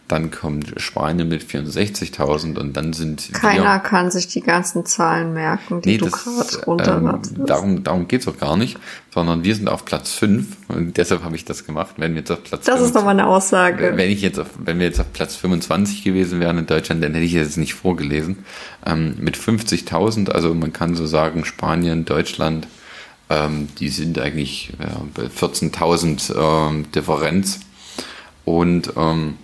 Dann 0.09 0.31
kommt 0.31 0.73
Spanien 0.77 1.29
mit 1.29 1.43
64.000 1.43 2.57
und 2.57 2.75
dann 2.75 2.93
sind 2.93 3.29
Keiner 3.31 3.75
wir, 3.75 3.79
kann 3.79 4.09
sich 4.09 4.27
die 4.27 4.41
ganzen 4.41 4.83
Zahlen 4.83 5.33
merken, 5.33 5.81
die 5.81 5.91
nee, 5.91 5.97
du 5.99 6.09
gerade 6.09 6.65
runterratest. 6.65 7.37
Ähm, 7.37 7.45
darum 7.45 7.83
darum 7.83 8.07
geht's 8.07 8.27
auch 8.27 8.37
gar 8.37 8.57
nicht, 8.57 8.79
sondern 9.13 9.43
wir 9.43 9.55
sind 9.55 9.69
auf 9.69 9.85
Platz 9.85 10.11
5 10.13 10.47
und 10.67 10.97
deshalb 10.97 11.23
habe 11.23 11.35
ich 11.35 11.45
das 11.45 11.63
gemacht. 11.63 11.93
Wenn 11.97 12.13
wir 12.13 12.21
jetzt 12.21 12.31
auf 12.31 12.43
Platz 12.43 12.65
Das 12.65 12.79
25, 12.79 12.87
ist 12.87 12.95
doch 12.95 13.05
mal 13.05 13.11
eine 13.11 13.27
Aussage. 13.27 13.93
Wenn, 13.95 14.09
ich 14.09 14.23
jetzt 14.23 14.39
auf, 14.39 14.47
wenn 14.57 14.79
wir 14.79 14.87
jetzt 14.87 14.99
auf 14.99 15.13
Platz 15.13 15.35
25 15.35 16.03
gewesen 16.03 16.39
wären 16.39 16.57
in 16.57 16.65
Deutschland, 16.65 17.03
dann 17.03 17.13
hätte 17.13 17.25
ich 17.25 17.33
jetzt 17.33 17.57
nicht 17.57 17.75
vorgelesen. 17.75 18.39
Ähm, 18.87 19.15
mit 19.19 19.37
50.000, 19.37 20.31
also 20.31 20.55
man 20.55 20.73
kann 20.73 20.95
so 20.95 21.05
sagen, 21.05 21.45
Spanien, 21.45 22.05
Deutschland, 22.05 22.67
ähm, 23.29 23.69
die 23.77 23.89
sind 23.89 24.17
eigentlich 24.17 24.73
bei 25.13 25.25
14.000 25.25 26.33
ähm, 26.35 26.91
Differenz. 26.91 27.59
Und 28.43 28.93
ähm, 28.97 29.35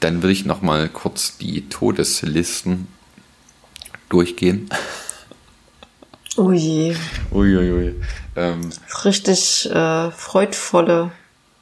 dann 0.00 0.22
würde 0.22 0.32
ich 0.32 0.44
noch 0.44 0.62
mal 0.62 0.88
kurz 0.88 1.36
die 1.38 1.68
Todeslisten 1.68 2.88
durchgehen. 4.08 4.68
Oh 6.36 6.52
je. 6.52 6.96
Uiuiui. 7.32 7.94
Ähm, 8.36 8.70
Richtig 9.04 9.70
äh, 9.70 10.10
freudvolle 10.10 11.10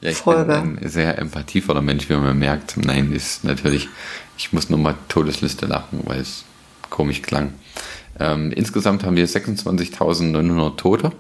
ja, 0.00 0.10
ich 0.10 0.18
Folge. 0.18 0.60
bin 0.60 0.78
ein 0.78 0.88
sehr 0.88 1.18
empathievoller 1.18 1.82
Mensch, 1.82 2.08
wie 2.08 2.14
man 2.14 2.38
merkt. 2.38 2.76
Nein, 2.76 3.12
ist 3.12 3.44
natürlich, 3.44 3.88
ich 4.36 4.52
muss 4.52 4.70
nochmal 4.70 4.94
Todesliste 5.08 5.66
lachen, 5.66 6.00
weil 6.04 6.20
es 6.20 6.44
komisch 6.90 7.22
klang. 7.22 7.54
Ähm, 8.20 8.52
insgesamt 8.52 9.04
haben 9.04 9.16
wir 9.16 9.28
26.900 9.28 10.76
Tote. 10.76 11.12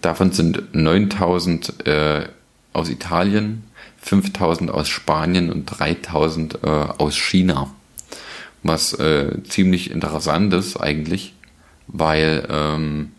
Davon 0.00 0.32
sind 0.32 0.62
9.000 0.74 1.86
äh, 1.86 2.28
aus 2.72 2.88
Italien, 2.88 3.64
5000 4.00 4.70
aus 4.70 4.88
Spanien 4.88 5.50
und 5.50 5.66
3000 5.66 6.60
äh, 6.62 6.66
aus 6.66 7.16
China. 7.16 7.70
Was 8.62 8.92
äh, 8.94 9.42
ziemlich 9.44 9.90
interessant 9.90 10.52
ist 10.52 10.76
eigentlich, 10.76 11.34
weil 11.86 12.46
ähm, 12.50 13.12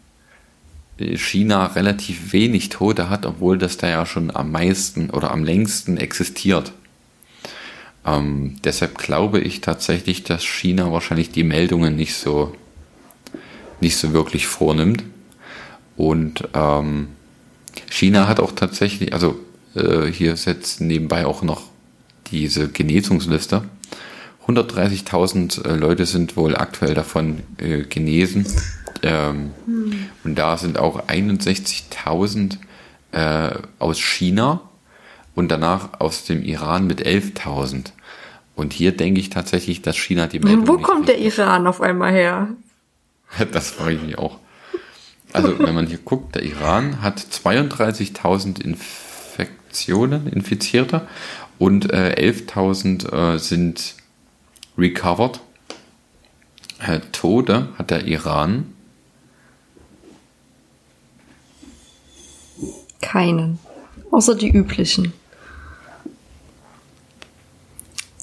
China 0.97 1.65
relativ 1.67 2.31
wenig 2.33 2.69
Tote 2.69 3.09
hat, 3.09 3.25
obwohl 3.25 3.57
das 3.57 3.77
da 3.77 3.89
ja 3.89 4.05
schon 4.05 4.35
am 4.35 4.51
meisten 4.51 5.09
oder 5.09 5.31
am 5.31 5.43
längsten 5.43 5.97
existiert. 5.97 6.73
Ähm, 8.05 8.57
deshalb 8.63 8.97
glaube 8.97 9.39
ich 9.39 9.61
tatsächlich, 9.61 10.23
dass 10.23 10.43
China 10.43 10.91
wahrscheinlich 10.91 11.31
die 11.31 11.43
Meldungen 11.43 11.95
nicht 11.95 12.15
so 12.15 12.55
nicht 13.81 13.97
so 13.97 14.13
wirklich 14.13 14.47
vornimmt. 14.47 15.03
Und 15.97 16.47
ähm, 16.53 17.09
China 17.89 18.27
hat 18.27 18.39
auch 18.39 18.53
tatsächlich, 18.53 19.13
also 19.13 19.39
äh, 19.75 20.07
hier 20.07 20.35
setzt 20.35 20.81
nebenbei 20.81 21.25
auch 21.25 21.41
noch 21.41 21.63
diese 22.31 22.69
Genesungsliste. 22.69 23.63
130.000 24.47 25.65
äh, 25.65 25.75
Leute 25.75 26.05
sind 26.05 26.35
wohl 26.35 26.55
aktuell 26.55 26.93
davon 26.93 27.43
äh, 27.57 27.83
genesen. 27.83 28.45
Ähm, 29.03 29.51
hm. 29.65 30.05
Und 30.23 30.35
da 30.35 30.57
sind 30.57 30.77
auch 30.77 31.07
61.000 31.07 32.57
äh, 33.11 33.51
aus 33.79 33.99
China 33.99 34.61
und 35.35 35.49
danach 35.49 35.99
aus 35.99 36.25
dem 36.25 36.43
Iran 36.43 36.87
mit 36.87 37.05
11.000. 37.05 37.91
Und 38.55 38.73
hier 38.73 38.95
denke 38.95 39.19
ich 39.19 39.29
tatsächlich, 39.29 39.81
dass 39.81 39.97
China 39.97 40.27
die 40.27 40.39
Meldung. 40.39 40.67
Wo 40.67 40.77
kommt 40.77 41.07
der 41.07 41.19
Iran 41.19 41.67
auf 41.67 41.81
einmal 41.81 42.11
her? 42.11 42.49
Das 43.53 43.71
frage 43.71 43.95
ich 43.95 44.01
mich 44.01 44.17
auch. 44.17 44.39
Also, 45.31 45.57
wenn 45.59 45.73
man 45.73 45.87
hier 45.87 45.99
guckt, 45.99 46.35
der 46.35 46.43
Iran 46.43 47.01
hat 47.01 47.17
32.000 47.19 48.61
Infektionen, 48.61 49.10
Infizierte 50.31 51.07
und 51.59 51.91
äh, 51.91 52.15
11.000 52.17 53.35
äh, 53.35 53.37
sind 53.39 53.95
recovered. 54.77 55.39
Äh, 56.79 56.99
Tode 57.11 57.69
hat 57.77 57.91
der 57.91 58.05
Iran. 58.05 58.73
Keinen. 63.01 63.59
Außer 64.11 64.35
die 64.35 64.49
üblichen. 64.49 65.13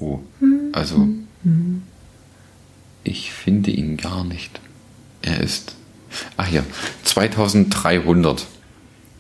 Oh, 0.00 0.20
also 0.72 1.08
ich 3.04 3.32
finde 3.32 3.70
ihn 3.70 3.96
gar 3.96 4.24
nicht. 4.24 4.60
Er 5.22 5.40
ist, 5.40 5.74
ach 6.36 6.48
ja, 6.50 6.62
2300 7.04 8.46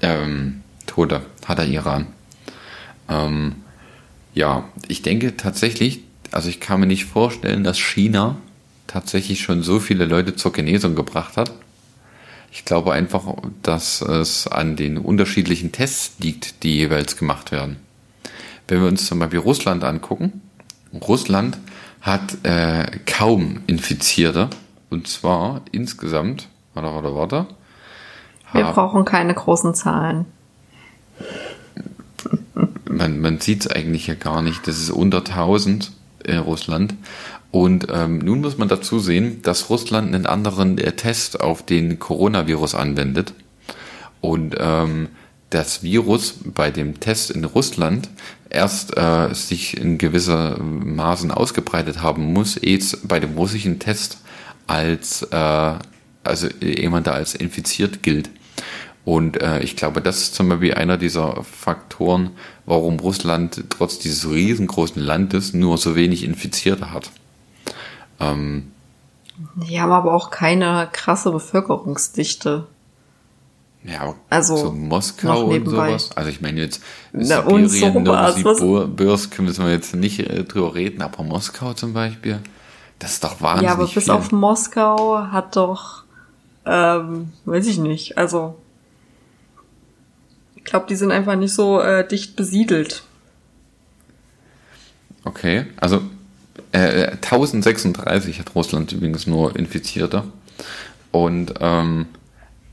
ähm, 0.02 0.62
Tote 0.86 1.22
hat 1.46 1.58
der 1.58 1.66
Iran. 1.66 2.06
Ähm, 3.08 3.56
ja, 4.34 4.64
ich 4.86 5.02
denke 5.02 5.36
tatsächlich, 5.36 6.00
also 6.30 6.48
ich 6.48 6.60
kann 6.60 6.80
mir 6.80 6.86
nicht 6.86 7.06
vorstellen, 7.06 7.64
dass 7.64 7.78
China 7.78 8.36
tatsächlich 8.86 9.40
schon 9.40 9.62
so 9.62 9.80
viele 9.80 10.04
Leute 10.04 10.36
zur 10.36 10.52
Genesung 10.52 10.94
gebracht 10.94 11.36
hat. 11.36 11.52
Ich 12.50 12.64
glaube 12.64 12.92
einfach, 12.92 13.24
dass 13.62 14.00
es 14.00 14.46
an 14.46 14.76
den 14.76 14.96
unterschiedlichen 14.96 15.72
Tests 15.72 16.18
liegt, 16.18 16.62
die 16.62 16.76
jeweils 16.76 17.16
gemacht 17.16 17.52
werden. 17.52 17.76
Wenn 18.66 18.80
wir 18.80 18.88
uns 18.88 19.06
zum 19.06 19.18
Beispiel 19.18 19.38
Russland 19.38 19.84
angucken, 19.84 20.40
Russland 20.92 21.58
hat 22.00 22.44
äh, 22.44 22.86
kaum 23.06 23.60
Infizierte 23.66 24.48
und 24.90 25.08
zwar 25.08 25.62
insgesamt, 25.72 26.48
warte, 26.74 26.94
warte, 26.94 27.14
warte. 27.14 27.46
Wir 28.52 28.64
brauchen 28.64 29.04
keine 29.04 29.34
großen 29.34 29.74
Zahlen. 29.74 30.24
Man, 32.88 33.20
man 33.20 33.40
sieht 33.40 33.66
es 33.66 33.70
eigentlich 33.70 34.06
ja 34.06 34.14
gar 34.14 34.42
nicht. 34.42 34.66
Das 34.66 34.78
ist 34.78 34.90
unter 34.90 35.18
1000 35.18 35.92
in 36.24 36.38
Russland. 36.38 36.94
Und 37.50 37.86
ähm, 37.90 38.18
nun 38.18 38.40
muss 38.40 38.58
man 38.58 38.68
dazu 38.68 38.98
sehen, 38.98 39.40
dass 39.42 39.70
Russland 39.70 40.14
einen 40.14 40.26
anderen 40.26 40.78
äh, 40.78 40.92
Test 40.92 41.40
auf 41.40 41.64
den 41.64 41.98
Coronavirus 41.98 42.74
anwendet. 42.74 43.32
Und 44.20 44.56
ähm, 44.58 45.08
das 45.50 45.82
Virus 45.82 46.34
bei 46.44 46.70
dem 46.70 47.00
Test 47.00 47.30
in 47.30 47.44
Russland 47.44 48.10
erst 48.50 48.96
äh, 48.96 49.32
sich 49.34 49.76
in 49.76 49.98
gewisser 49.98 50.58
Maßen 50.58 51.30
ausgebreitet 51.30 52.02
haben 52.02 52.32
muss, 52.32 52.56
ehe 52.56 52.78
es 52.78 52.98
bei 53.02 53.20
dem 53.20 53.36
russischen 53.36 53.78
Test 53.78 54.18
als, 54.66 55.22
äh, 55.22 55.74
also 56.24 56.48
jemand 56.60 57.06
da 57.06 57.12
als 57.12 57.34
infiziert 57.34 58.02
gilt. 58.02 58.30
Und 59.08 59.40
äh, 59.40 59.60
ich 59.60 59.74
glaube, 59.74 60.02
das 60.02 60.18
ist 60.18 60.34
zum 60.34 60.50
Beispiel 60.50 60.74
einer 60.74 60.98
dieser 60.98 61.42
Faktoren, 61.42 62.32
warum 62.66 63.00
Russland 63.00 63.64
trotz 63.70 63.98
dieses 63.98 64.28
riesengroßen 64.28 65.00
Landes 65.00 65.54
nur 65.54 65.78
so 65.78 65.96
wenig 65.96 66.24
Infizierte 66.24 66.92
hat. 66.92 67.10
Ähm, 68.20 68.70
die 69.54 69.80
haben 69.80 69.92
aber 69.92 70.12
auch 70.12 70.28
keine 70.28 70.90
krasse 70.92 71.30
Bevölkerungsdichte. 71.30 72.66
Ja, 73.82 74.14
also 74.28 74.58
so 74.58 74.72
Moskau 74.72 75.44
und 75.44 75.64
sowas. 75.66 76.10
Also 76.14 76.28
ich 76.28 76.42
meine 76.42 76.60
jetzt 76.60 76.82
Sibirien, 77.14 78.02
Novosibirsk 78.02 79.38
müssen 79.38 79.64
wir 79.64 79.72
jetzt 79.72 79.94
nicht 79.94 80.20
äh, 80.20 80.44
drüber 80.44 80.74
reden, 80.74 81.00
aber 81.00 81.24
Moskau 81.24 81.72
zum 81.72 81.94
Beispiel. 81.94 82.40
Das 82.98 83.12
ist 83.12 83.24
doch 83.24 83.40
wahnsinnig. 83.40 83.70
Ja, 83.70 83.72
aber 83.72 83.86
bis 83.86 84.04
viel. 84.04 84.12
auf 84.12 84.32
Moskau 84.32 85.18
hat 85.32 85.56
doch, 85.56 86.02
ähm, 86.66 87.32
weiß 87.46 87.68
ich 87.68 87.78
nicht, 87.78 88.18
also 88.18 88.56
glaube, 90.68 90.86
die 90.88 90.96
sind 90.96 91.10
einfach 91.10 91.36
nicht 91.36 91.52
so 91.52 91.80
äh, 91.80 92.06
dicht 92.06 92.36
besiedelt. 92.36 93.02
Okay, 95.24 95.66
also 95.76 96.02
äh, 96.72 97.12
1036 97.12 98.38
hat 98.38 98.54
Russland 98.54 98.92
übrigens 98.92 99.26
nur 99.26 99.56
Infizierte 99.56 100.24
und 101.10 101.54
ähm, 101.60 102.06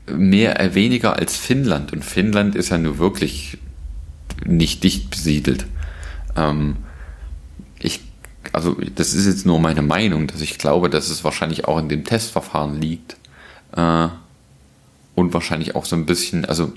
mehr 0.06 0.60
äh, 0.60 0.74
weniger 0.74 1.16
als 1.16 1.36
Finnland 1.36 1.92
und 1.92 2.04
Finnland 2.04 2.54
ist 2.54 2.70
ja 2.70 2.78
nur 2.78 2.98
wirklich 2.98 3.58
nicht 4.44 4.84
dicht 4.84 5.10
besiedelt. 5.10 5.66
Ähm, 6.36 6.76
ich 7.78 8.00
also 8.52 8.76
das 8.94 9.12
ist 9.12 9.26
jetzt 9.26 9.44
nur 9.44 9.58
meine 9.58 9.82
Meinung, 9.82 10.28
dass 10.28 10.40
ich 10.40 10.56
glaube, 10.56 10.88
dass 10.88 11.10
es 11.10 11.24
wahrscheinlich 11.24 11.66
auch 11.66 11.78
in 11.78 11.88
dem 11.88 12.04
Testverfahren 12.04 12.80
liegt. 12.80 13.16
Äh, 13.76 14.08
und 15.16 15.32
wahrscheinlich 15.32 15.74
auch 15.74 15.84
so 15.84 15.96
ein 15.96 16.06
bisschen, 16.06 16.44
also 16.44 16.72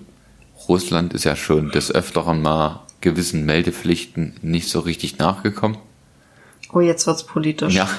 Russland 0.70 1.14
ist 1.14 1.26
ja 1.26 1.36
schon 1.36 1.72
des 1.72 1.92
Öfteren 1.94 2.42
mal 2.42 2.82
gewissen 3.02 3.46
Meldepflichten 3.46 4.36
nicht 4.42 4.70
so 4.70 4.80
richtig 4.80 5.18
nachgekommen. 5.18 5.78
Oh, 6.72 6.80
jetzt 6.80 7.08
wird's 7.08 7.24
politisch. 7.24 7.74
Ja, 7.74 7.90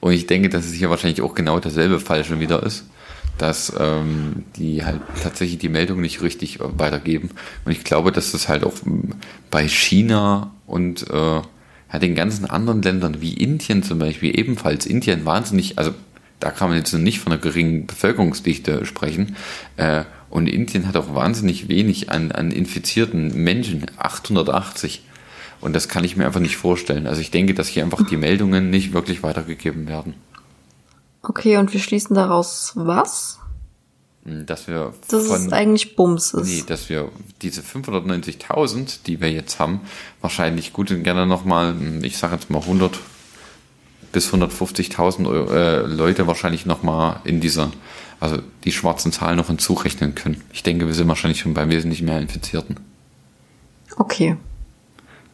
und 0.00 0.12
ich 0.12 0.26
denke, 0.26 0.48
dass 0.48 0.64
es 0.64 0.72
hier 0.72 0.88
wahrscheinlich 0.88 1.20
auch 1.20 1.34
genau 1.34 1.60
derselbe 1.60 2.00
Fall 2.00 2.24
schon 2.24 2.40
wieder 2.40 2.62
ist, 2.62 2.86
dass 3.36 3.72
ähm, 3.78 4.44
die 4.56 4.84
halt 4.84 5.00
tatsächlich 5.22 5.58
die 5.58 5.68
Meldung 5.68 6.00
nicht 6.00 6.22
richtig 6.22 6.58
weitergeben. 6.60 7.30
Und 7.64 7.72
ich 7.72 7.84
glaube, 7.84 8.12
dass 8.12 8.32
das 8.32 8.48
halt 8.48 8.64
auch 8.64 8.72
bei 9.50 9.68
China 9.68 10.52
und 10.66 11.10
äh, 11.10 11.14
ja, 11.14 11.98
den 12.00 12.14
ganzen 12.14 12.46
anderen 12.46 12.80
Ländern 12.80 13.20
wie 13.20 13.34
Indien 13.34 13.82
zum 13.82 13.98
Beispiel 13.98 14.38
ebenfalls 14.38 14.86
Indien 14.86 15.26
wahnsinnig, 15.26 15.78
also 15.78 15.92
da 16.40 16.50
kann 16.50 16.68
man 16.68 16.78
jetzt 16.78 16.92
nicht 16.92 17.20
von 17.20 17.32
einer 17.32 17.40
geringen 17.40 17.86
Bevölkerungsdichte 17.86 18.84
sprechen. 18.86 19.36
Äh, 19.76 20.04
und 20.34 20.48
Indien 20.48 20.88
hat 20.88 20.96
auch 20.96 21.14
wahnsinnig 21.14 21.68
wenig 21.68 22.10
an, 22.10 22.32
an 22.32 22.50
infizierten 22.50 23.44
Menschen, 23.44 23.86
880. 23.98 25.04
Und 25.60 25.74
das 25.76 25.88
kann 25.88 26.02
ich 26.02 26.16
mir 26.16 26.26
einfach 26.26 26.40
nicht 26.40 26.56
vorstellen. 26.56 27.06
Also 27.06 27.20
ich 27.20 27.30
denke, 27.30 27.54
dass 27.54 27.68
hier 27.68 27.84
einfach 27.84 28.04
die 28.04 28.16
Meldungen 28.16 28.68
nicht 28.68 28.92
wirklich 28.92 29.22
weitergegeben 29.22 29.86
werden. 29.86 30.14
Okay, 31.22 31.56
und 31.56 31.72
wir 31.72 31.78
schließen 31.78 32.16
daraus 32.16 32.72
was? 32.74 33.38
Hm, 34.24 34.44
dass 34.44 34.66
wir 34.66 34.92
das 35.06 35.28
von, 35.28 35.36
ist 35.36 35.52
eigentlich 35.52 35.94
Bums 35.94 36.34
ist. 36.34 36.48
Nee, 36.48 36.64
dass 36.66 36.88
wir 36.88 37.12
diese 37.40 37.60
590.000, 37.60 39.04
die 39.06 39.20
wir 39.20 39.30
jetzt 39.30 39.60
haben, 39.60 39.82
wahrscheinlich 40.20 40.72
gut 40.72 40.90
und 40.90 41.04
gerne 41.04 41.26
nochmal, 41.26 41.74
hm, 41.74 42.02
ich 42.02 42.18
sage 42.18 42.34
jetzt 42.34 42.50
mal 42.50 42.58
100 42.58 42.98
bis 44.10 44.32
150.000 44.32 45.52
äh, 45.52 45.86
Leute 45.86 46.26
wahrscheinlich 46.26 46.66
nochmal 46.66 47.20
in 47.22 47.40
dieser, 47.40 47.70
also 48.20 48.38
die 48.64 48.72
schwarzen 48.72 49.12
Zahlen 49.12 49.36
noch 49.36 49.48
hinzurechnen 49.48 50.14
können. 50.14 50.42
Ich 50.52 50.62
denke, 50.62 50.86
wir 50.86 50.94
sind 50.94 51.08
wahrscheinlich 51.08 51.40
schon 51.40 51.54
bei 51.54 51.68
wesentlich 51.68 52.02
mehr 52.02 52.18
Infizierten. 52.20 52.76
Okay. 53.96 54.36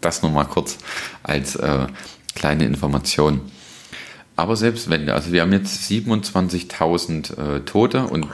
Das 0.00 0.22
nochmal 0.22 0.46
kurz 0.46 0.78
als 1.22 1.56
äh, 1.56 1.86
kleine 2.34 2.64
Information. 2.64 3.40
Aber 4.36 4.56
selbst 4.56 4.88
wenn, 4.88 5.10
also 5.10 5.32
wir 5.32 5.42
haben 5.42 5.52
jetzt 5.52 5.90
27.000 5.90 7.56
äh, 7.56 7.60
Tote 7.60 8.04
und 8.04 8.26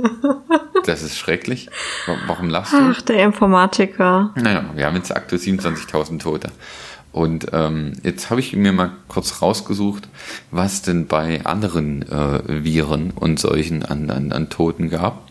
das 0.84 1.02
ist 1.02 1.16
schrecklich. 1.16 1.70
Warum 2.26 2.50
lachst 2.50 2.74
du? 2.74 2.76
Ach, 2.78 3.00
der 3.00 3.24
Informatiker. 3.24 4.32
Naja, 4.34 4.66
wir 4.74 4.84
haben 4.84 4.96
jetzt 4.96 5.16
aktuell 5.16 5.40
27.000 5.40 6.18
Tote. 6.18 6.50
Und 7.14 7.46
ähm, 7.52 7.92
jetzt 8.02 8.28
habe 8.30 8.40
ich 8.40 8.56
mir 8.56 8.72
mal 8.72 8.90
kurz 9.06 9.40
rausgesucht, 9.40 10.08
was 10.50 10.82
denn 10.82 11.06
bei 11.06 11.46
anderen 11.46 12.02
äh, 12.10 12.64
Viren 12.64 13.12
und 13.12 13.38
solchen 13.38 13.84
an, 13.84 14.10
an, 14.10 14.32
an 14.32 14.50
Toten 14.50 14.90
gab. 14.90 15.22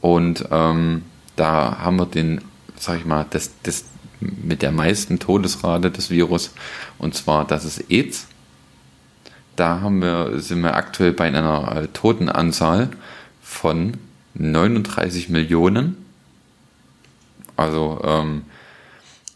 Und 0.00 0.46
ähm, 0.52 1.02
da 1.34 1.78
haben 1.80 1.96
wir 1.96 2.06
den, 2.06 2.40
sag 2.76 2.98
ich 3.00 3.04
mal, 3.04 3.26
das, 3.30 3.50
das 3.64 3.86
mit 4.20 4.62
der 4.62 4.70
meisten 4.70 5.18
Todesrate 5.18 5.90
des 5.90 6.08
Virus. 6.10 6.52
Und 6.98 7.16
zwar, 7.16 7.44
das 7.44 7.64
ist 7.64 7.90
AIDS. 7.90 8.28
Da 9.56 9.80
haben 9.80 10.00
wir, 10.00 10.38
sind 10.38 10.60
wir 10.60 10.76
aktuell 10.76 11.10
bei 11.12 11.24
einer 11.24 11.82
äh, 11.82 11.88
Totenanzahl 11.88 12.90
von 13.42 13.94
39 14.34 15.30
Millionen. 15.30 15.96
Also 17.56 18.00
ähm, 18.04 18.42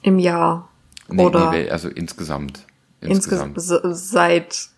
im 0.02 0.20
Jahr. 0.20 0.69
Nee, 1.12 1.24
oder 1.24 1.50
nee, 1.50 1.70
also 1.70 1.88
insgesamt. 1.88 2.66
Insgesamt, 3.00 3.56
insgesamt 3.56 3.96
seit 3.96 4.68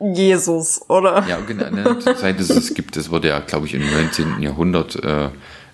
Jesus, 0.00 0.80
oder? 0.88 1.24
Ja, 1.28 1.38
genau. 1.40 1.70
Ne, 1.70 1.96
seit 2.00 2.40
es 2.40 2.50
es 2.50 2.74
gibt, 2.74 2.96
es 2.96 3.10
wurde 3.10 3.28
ja, 3.28 3.38
glaube 3.38 3.66
ich, 3.66 3.74
im 3.74 3.88
19. 3.88 4.42
Jahrhundert 4.42 4.96
äh, 5.04 5.28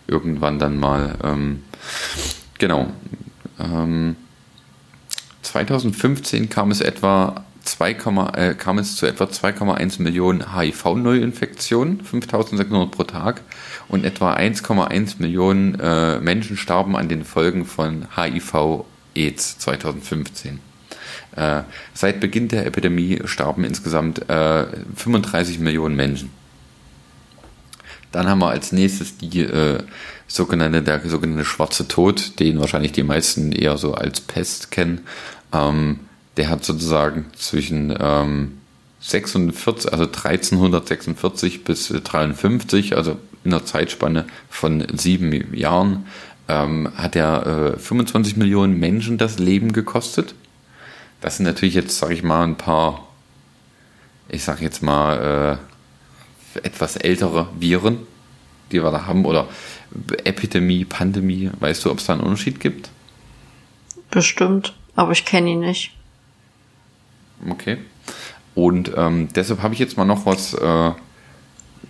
irgendwann 0.07 0.59
dann 0.59 0.79
mal, 0.79 1.15
ähm, 1.23 1.63
genau. 2.59 2.89
Ähm, 3.59 4.17
2015 5.43 6.51
kam 6.51 6.71
es 6.71 6.81
etwa 6.83 7.45
2, 7.65 7.91
äh, 8.35 8.55
kam 8.55 8.79
es 8.79 8.97
zu 8.97 9.07
etwa 9.07 9.25
2,1 9.25 10.03
Millionen 10.03 10.55
HIV-Neuinfektionen, 10.55 12.03
5600 12.03 12.91
pro 12.91 13.05
Tag, 13.05 13.43
und 13.89 14.05
etwa 14.05 14.35
1,1 14.35 15.17
Millionen 15.19 15.79
äh, 15.81 16.21
Menschen 16.21 16.57
starben 16.57 16.97
an 16.97 17.09
den 17.09 17.25
Folgen 17.25 17.65
von 17.65 18.07
HIV-AIDS 19.19 19.59
2015. 19.59 20.61
Äh, 21.37 21.63
seit 21.95 22.21
Beginn 22.21 22.49
der 22.49 22.67
Epidemie 22.67 23.21
starben 23.25 23.65
insgesamt 23.65 24.29
äh, 24.29 24.67
35 24.97 25.59
Millionen 25.59 25.97
Menschen. 25.97 26.31
Dann 28.13 28.27
haben 28.27 28.39
wir 28.39 28.51
als 28.51 28.73
nächstes 28.73 29.19
die 29.19 29.41
äh, 29.41 29.83
sogenannte, 30.27 30.83
der 30.83 31.01
sogenannte 31.09 31.45
schwarze 31.45 31.87
Tod, 31.89 32.41
den 32.41 32.59
wahrscheinlich 32.59 32.93
die 32.93 33.03
meisten 33.03 33.53
eher 33.53 33.77
so 33.77 33.95
als 33.95 34.21
Pest 34.21 34.71
kennen. 34.71 35.03
Ähm, 35.53 36.01
der 36.37 36.49
hat 36.49 36.65
sozusagen 36.65 37.27
zwischen 37.37 37.95
ähm, 37.99 38.59
46, 39.01 39.93
also 39.93 40.05
1346 40.05 41.65
bis 41.65 41.89
53, 41.89 42.97
also 42.97 43.19
in 43.45 43.53
einer 43.53 43.65
Zeitspanne 43.65 44.27
von 44.49 44.87
sieben 44.95 45.55
Jahren, 45.55 46.07
ähm, 46.49 46.91
hat 46.97 47.15
er 47.15 47.75
äh, 47.75 47.79
25 47.79 48.37
Millionen 48.37 48.79
Menschen 48.79 49.19
das 49.19 49.39
Leben 49.39 49.73
gekostet. 49.73 50.35
Das 51.21 51.37
sind 51.37 51.47
natürlich 51.47 51.75
jetzt, 51.75 51.99
sage 51.99 52.15
ich 52.15 52.23
mal, 52.23 52.45
ein 52.45 52.57
paar, 52.57 53.07
ich 54.29 54.43
sage 54.43 54.63
jetzt 54.63 54.83
mal, 54.83 55.59
äh, 56.55 56.59
etwas 56.61 56.97
ältere 56.97 57.49
Viren, 57.59 57.99
die 58.73 58.83
wir 58.83 58.91
da 58.91 59.07
haben, 59.07 59.25
oder 59.25 59.49
Epidemie, 60.25 60.85
Pandemie. 60.85 61.51
Weißt 61.61 61.85
du, 61.85 61.91
ob 61.91 61.99
es 61.99 62.07
da 62.07 62.15
einen 62.15 62.23
Unterschied 62.23 62.61
gibt? 62.61 62.91
Bestimmt, 64.11 64.75
aber 64.97 65.13
ich 65.13 65.25
kenne 65.25 65.51
ihn 65.51 65.61
nicht. 65.61 65.93
Okay. 67.49 67.79
Und 68.55 68.91
ähm, 68.97 69.29
deshalb 69.35 69.63
habe 69.63 69.75
ich 69.75 69.81
jetzt 69.81 69.97
mal 69.97 70.05
noch 70.05 70.27
was, 70.27 70.55
äh, 70.55 70.93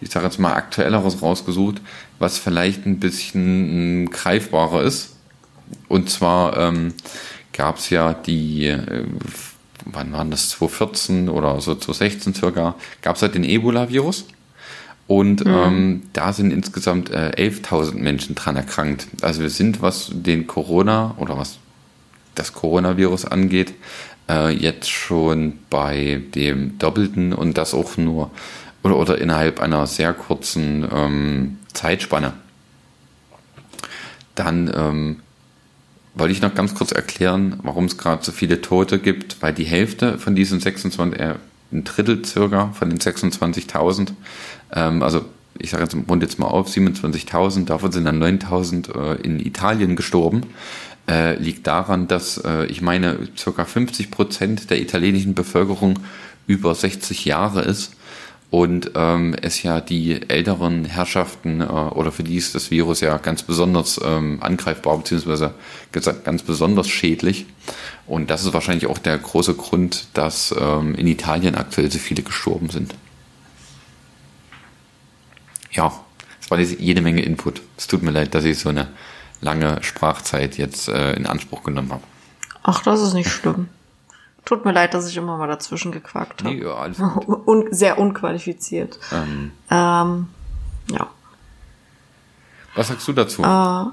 ich 0.01 0.11
sage 0.11 0.27
jetzt 0.27 0.39
mal 0.39 0.55
aktuelleres 0.55 1.23
rausgesucht, 1.23 1.81
was 2.19 2.39
vielleicht 2.39 2.87
ein 2.87 3.01
bisschen 3.01 4.07
äh, 4.07 4.11
greifbarer 4.11 4.83
ist. 4.83 5.17
Und 5.89 6.11
zwar 6.11 6.57
ähm, 6.57 6.95
gab 7.53 7.79
es 7.79 7.91
ja 7.91 8.15
die, 8.15 8.67
äh, 8.67 9.05
wann 9.85 10.13
waren 10.13 10.31
das, 10.31 10.51
2014 10.51 11.29
oder 11.29 11.61
so 11.61 11.75
2016 11.75 12.35
circa, 12.35 12.75
gab 13.03 13.17
es 13.17 13.23
halt 13.23 13.35
den 13.35 13.45
Ebola-Virus. 13.45 14.27
Und 15.07 15.47
mhm. 15.47 15.53
ähm, 15.53 16.03
da 16.13 16.33
sind 16.33 16.51
insgesamt 16.51 17.11
äh, 17.11 17.33
11.000 17.37 17.95
Menschen 17.95 18.35
dran 18.35 18.57
erkrankt. 18.57 19.09
Also 19.23 19.41
wir 19.41 19.51
sind, 19.51 19.81
was 19.81 20.11
den 20.13 20.47
Corona 20.47 21.15
oder 21.19 21.39
was 21.39 21.59
das 22.35 22.53
Coronavirus 22.53 23.25
angeht, 23.25 23.73
äh, 24.29 24.51
jetzt 24.51 24.91
schon 24.91 25.55
bei 25.71 26.23
dem 26.35 26.79
Doppelten 26.79 27.33
und 27.33 27.57
das 27.57 27.75
auch 27.75 27.97
nur 27.97 28.31
oder, 28.83 28.97
oder 28.97 29.19
innerhalb 29.19 29.61
einer 29.61 29.87
sehr 29.87 30.13
kurzen 30.15 30.87
ähm, 30.93 31.59
Zeitspanne. 31.73 32.33
Dann 34.35 34.73
ähm, 34.75 35.21
wollte 36.15 36.33
ich 36.33 36.43
noch 36.43 36.55
ganz 36.55 36.75
kurz 36.75 36.93
erklären, 36.93 37.59
warum 37.63 37.87
es 37.87 37.99
gerade 37.99 38.25
so 38.25 38.33
viele 38.33 38.61
Tote 38.61 38.99
gibt, 38.99 39.43
weil 39.43 39.53
die 39.53 39.65
Hälfte 39.65 40.19
von 40.19 40.35
diesen 40.35 40.61
26, 40.61 41.21
äh, 41.21 41.35
ein 41.73 41.85
Drittel 41.85 42.25
circa 42.25 42.73
von 42.73 42.89
den 42.89 42.99
26.000, 42.99 44.13
ähm, 44.73 45.03
also 45.03 45.25
ich 45.61 45.71
sage 45.71 45.83
jetzt, 45.83 45.97
rund 46.09 46.23
jetzt 46.23 46.39
mal 46.39 46.47
auf, 46.47 46.69
27.000, 46.69 47.65
davon 47.65 47.91
sind 47.91 48.05
dann 48.05 48.23
9.000 48.23 48.95
äh, 48.95 49.21
in 49.23 49.41
Italien 49.41 49.97
gestorben 49.97 50.45
äh, 51.09 51.37
liegt 51.37 51.67
daran, 51.67 52.07
dass 52.07 52.39
äh, 52.39 52.67
ich 52.67 52.83
meine, 52.83 53.19
ca. 53.43 53.65
50 53.65 54.11
Prozent 54.11 54.71
der 54.71 54.81
italienischen 54.81 55.35
Bevölkerung 55.35 56.01
über 56.47 56.75
60 56.75 57.25
Jahre 57.25 57.63
ist 57.63 57.95
und 58.51 58.93
ähm, 58.95 59.37
es 59.41 59.63
ja 59.63 59.81
die 59.81 60.29
älteren 60.29 60.85
Herrschaften 60.85 61.61
äh, 61.61 61.65
oder 61.65 62.13
für 62.13 62.23
die 62.23 62.37
ist 62.37 62.55
das 62.55 62.71
Virus 62.71 63.01
ja 63.01 63.19
ganz 63.19 63.43
besonders 63.43 64.01
ähm, 64.03 64.39
angreifbar 64.41 64.97
beziehungsweise 64.97 65.55
ganz 65.93 66.43
besonders 66.43 66.89
schädlich 66.89 67.47
und 68.07 68.31
das 68.31 68.45
ist 68.45 68.55
wahrscheinlich 68.55 68.87
auch 68.87 68.99
der 68.99 69.19
große 69.19 69.55
Grund, 69.55 70.07
dass 70.15 70.55
ähm, 70.59 70.95
in 70.95 71.07
Italien 71.07 71.55
aktuell 71.55 71.91
so 71.91 71.99
viele 71.99 72.23
gestorben 72.23 72.71
sind. 72.71 72.95
Ja, 75.71 75.93
es 76.41 76.51
war 76.51 76.59
jede 76.59 77.03
Menge 77.03 77.21
Input. 77.21 77.61
Es 77.77 77.87
tut 77.87 78.03
mir 78.03 78.11
leid, 78.11 78.35
dass 78.35 78.45
ich 78.45 78.59
so 78.59 78.71
eine 78.71 78.89
lange 79.43 79.83
Sprachzeit 79.83 80.57
jetzt 80.57 80.89
äh, 80.89 81.13
in 81.13 81.27
Anspruch 81.27 81.63
genommen 81.63 81.93
habe. 81.93 82.03
Ach, 82.63 82.83
das 82.83 83.03
ist 83.03 83.13
nicht 83.13 83.31
schlimm. 83.31 83.69
Tut 84.49 84.65
mir 84.65 84.73
leid, 84.73 84.95
dass 84.95 85.07
ich 85.07 85.15
immer 85.19 85.37
mal 85.37 85.47
dazwischen 85.47 85.93
gequakt 85.93 86.43
habe. 86.43 86.55
Nee, 86.55 86.63
ja, 86.63 86.73
alles 86.73 86.97
gut. 87.27 87.47
Un 87.47 87.67
sehr 87.71 87.99
unqualifiziert. 87.99 88.99
Ähm. 89.13 89.53
Ähm, 89.71 90.29
ja. 90.91 91.07
Was 92.75 92.89
sagst 92.89 93.07
du 93.07 93.13
dazu? 93.13 93.43
Äh, 93.43 93.85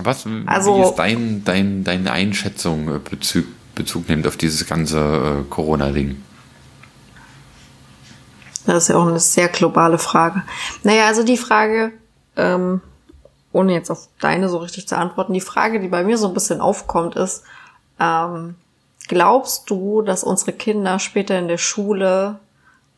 Was 0.00 0.24
also, 0.46 0.76
wie 0.76 0.82
ist 0.82 0.94
dein, 0.94 1.42
dein, 1.44 1.82
deine 1.82 2.12
Einschätzung 2.12 2.86
äh, 2.86 2.98
Bezug, 3.00 3.46
Bezug 3.74 4.08
nimmt 4.08 4.28
auf 4.28 4.36
dieses 4.36 4.64
ganze 4.64 5.00
äh, 5.40 5.50
Corona-Ding? 5.50 6.22
Das 8.66 8.84
ist 8.84 8.88
ja 8.90 8.96
auch 8.96 9.08
eine 9.08 9.18
sehr 9.18 9.48
globale 9.48 9.98
Frage. 9.98 10.44
Naja, 10.84 11.08
also 11.08 11.24
die 11.24 11.36
Frage, 11.36 11.90
ähm, 12.36 12.80
ohne 13.50 13.72
jetzt 13.72 13.90
auf 13.90 14.06
deine 14.20 14.48
so 14.48 14.58
richtig 14.58 14.86
zu 14.86 14.96
antworten, 14.96 15.32
die 15.32 15.40
Frage, 15.40 15.80
die 15.80 15.88
bei 15.88 16.04
mir 16.04 16.16
so 16.16 16.28
ein 16.28 16.34
bisschen 16.34 16.60
aufkommt, 16.60 17.16
ist, 17.16 17.42
ähm, 17.98 18.54
glaubst 19.10 19.68
du, 19.68 20.02
dass 20.02 20.22
unsere 20.22 20.52
Kinder 20.52 21.00
später 21.00 21.36
in 21.36 21.48
der 21.48 21.58
Schule 21.58 22.38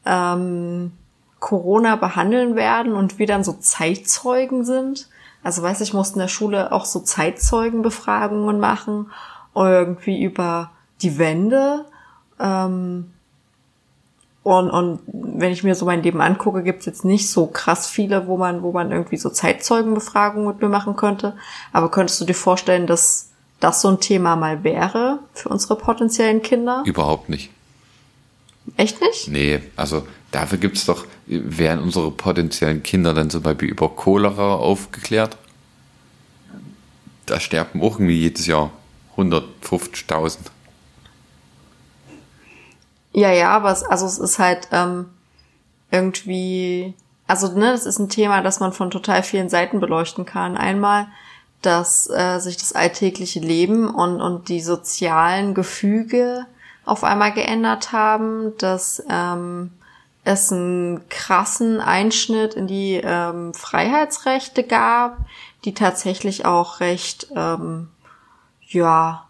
ähm, 0.05 0.93
Corona 1.41 1.97
behandeln 1.97 2.55
werden 2.55 2.93
und 2.93 3.19
wir 3.19 3.27
dann 3.27 3.43
so 3.43 3.55
Zeitzeugen 3.55 4.67
sind? 4.67 5.09
Also 5.43 5.63
weiß 5.63 5.81
ich, 5.81 5.95
mussten 5.95 6.19
in 6.19 6.25
der 6.25 6.29
Schule 6.29 6.71
auch 6.71 6.85
so 6.85 7.01
Zeitzeugenbefragungen 7.01 8.61
machen, 8.61 9.11
irgendwie 9.55 10.23
über 10.23 10.73
die 11.01 11.17
Wende. 11.17 11.87
Ähm, 12.39 13.11
und, 14.43 14.71
und 14.71 15.01
wenn 15.07 15.53
ich 15.53 15.65
mir 15.65 15.75
so 15.75 15.87
mein 15.87 16.03
Leben 16.03 16.21
angucke, 16.21 16.63
gibt's 16.63 16.85
jetzt 16.85 17.07
nicht 17.07 17.31
so 17.31 17.47
krass 17.47 17.87
viele, 17.87 18.27
wo 18.27 18.37
man, 18.37 18.63
wo 18.63 18.71
man 18.71 18.93
irgendwie 18.93 19.17
so 19.17 19.31
Zeitzeugenbefragungen 19.31 20.47
mit 20.47 20.61
mir 20.61 20.69
machen 20.69 20.95
könnte. 20.95 21.37
Aber 21.73 21.91
könntest 21.91 22.21
du 22.21 22.27
dir 22.27 22.35
vorstellen, 22.35 22.87
dass 22.87 23.32
das 23.63 23.81
so 23.81 23.89
ein 23.89 24.01
Thema 24.01 24.37
mal 24.37 24.65
wäre 24.65 25.21
für 25.35 25.49
unsere 25.49 25.77
potenziellen 25.77 26.43
Kinder? 26.43 26.83
Überhaupt 26.85 27.29
nicht. 27.29 27.51
Echt 28.77 29.01
nicht? 29.01 29.29
Nee, 29.29 29.61
also 29.77 30.07
dafür 30.31 30.59
gibt's 30.59 30.85
doch, 30.85 31.07
werden 31.27 31.83
unsere 31.83 32.11
potenziellen 32.11 32.83
Kinder 32.83 33.15
dann 33.15 33.31
zum 33.31 33.43
Beispiel 33.43 33.69
über 33.69 33.89
Cholera 33.89 34.55
aufgeklärt? 34.55 35.37
Da 37.27 37.39
sterben 37.39 37.81
auch 37.81 37.95
irgendwie 37.95 38.19
jedes 38.19 38.47
Jahr 38.47 38.71
150.000. 39.17 40.39
Ja, 43.13 43.31
ja, 43.31 43.51
aber 43.51 43.71
es, 43.71 43.83
also 43.85 44.07
es 44.07 44.19
ist 44.19 44.39
halt 44.39 44.69
ähm, 44.73 45.07
irgendwie, 45.91 46.95
also 47.27 47.53
ne, 47.53 47.73
das 47.73 47.87
ist 47.87 47.99
ein 47.99 48.09
Thema, 48.09 48.43
das 48.43 48.59
man 48.59 48.73
von 48.73 48.91
total 48.91 49.23
vielen 49.23 49.51
Seiten 49.51 49.81
beleuchten 49.81 50.25
kann. 50.25 50.57
Einmal, 50.57 51.09
dass 51.63 52.11
äh, 52.11 52.39
sich 52.39 52.57
das 52.57 52.73
alltägliche 52.73 53.41
Leben 53.41 53.89
und, 53.89 54.21
und 54.21 54.49
die 54.49 54.61
sozialen 54.61 55.55
Gefüge 55.55 56.47
auf 56.85 57.05
einmal 57.05 57.33
geändert 57.33 57.93
haben, 57.93 58.57
dass 58.59 59.03
ähm, 59.09 59.71
es 60.25 60.53
einen 60.53 61.09
krassen 61.09 61.81
Einschnitt 61.81 62.55
in 62.55 62.67
die 62.67 63.01
ähm, 63.03 63.55
Freiheitsrechte 63.55 64.63
gab, 64.65 65.19
die 65.65 65.75
tatsächlich 65.75 66.45
auch 66.45 66.81
recht, 66.81 67.29
ähm, 67.35 67.89
ja, 68.69 69.27